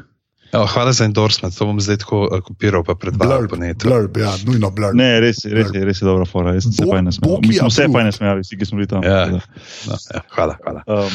[0.48, 3.90] Evo, hvala za endorsement, to bom zdaj tako uh, kopiral, pa predvajal Blurb, po netu.
[3.90, 4.96] blurb, ja, nujno blurb.
[4.96, 6.54] Ne, res, je- res, je- res je dobra fora.
[6.56, 7.34] Jaz sem se fajn nasmejal.
[7.36, 7.92] Boki Mi smo se approved.
[7.94, 9.04] fajn nasmejali, vsi, ki smo bili tam.
[9.04, 9.26] Ja.
[9.28, 9.42] da.
[9.84, 10.80] No, ja, hvala, hvala.
[10.88, 11.12] Um,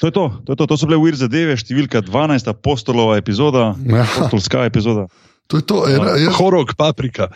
[0.00, 3.74] to je to, to, je to, to so bile Weird zadeve, številka 12, apostolova epizoda,
[3.84, 4.06] Ja.
[4.08, 5.06] apostolska epizoda.
[5.50, 5.82] To je to.
[5.90, 7.28] Ena, jaz, Horog, paprika.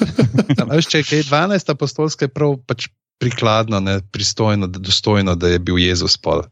[0.72, 2.86] Veš, če je kaj 12 apostolske, je prav pač
[3.18, 6.44] prikladno, ne, pristojno, da, dostojno, da je bil Jezus pol.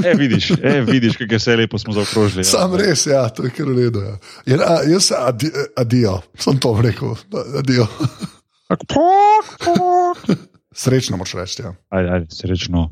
[0.00, 2.40] E, vidiš, e, vidiš kako vse lepo smo zaokrožili.
[2.40, 2.44] ja.
[2.48, 4.00] sam res, ja, to je kar v redu.
[4.00, 4.14] Ja.
[4.48, 7.12] Ja, a, jaz adi, adijo, sem to rekel.
[7.60, 7.84] Adijo.
[10.72, 11.62] Srečno moš reči.
[11.62, 11.74] Ja.
[11.92, 12.88] Ajde, ajde, srečno.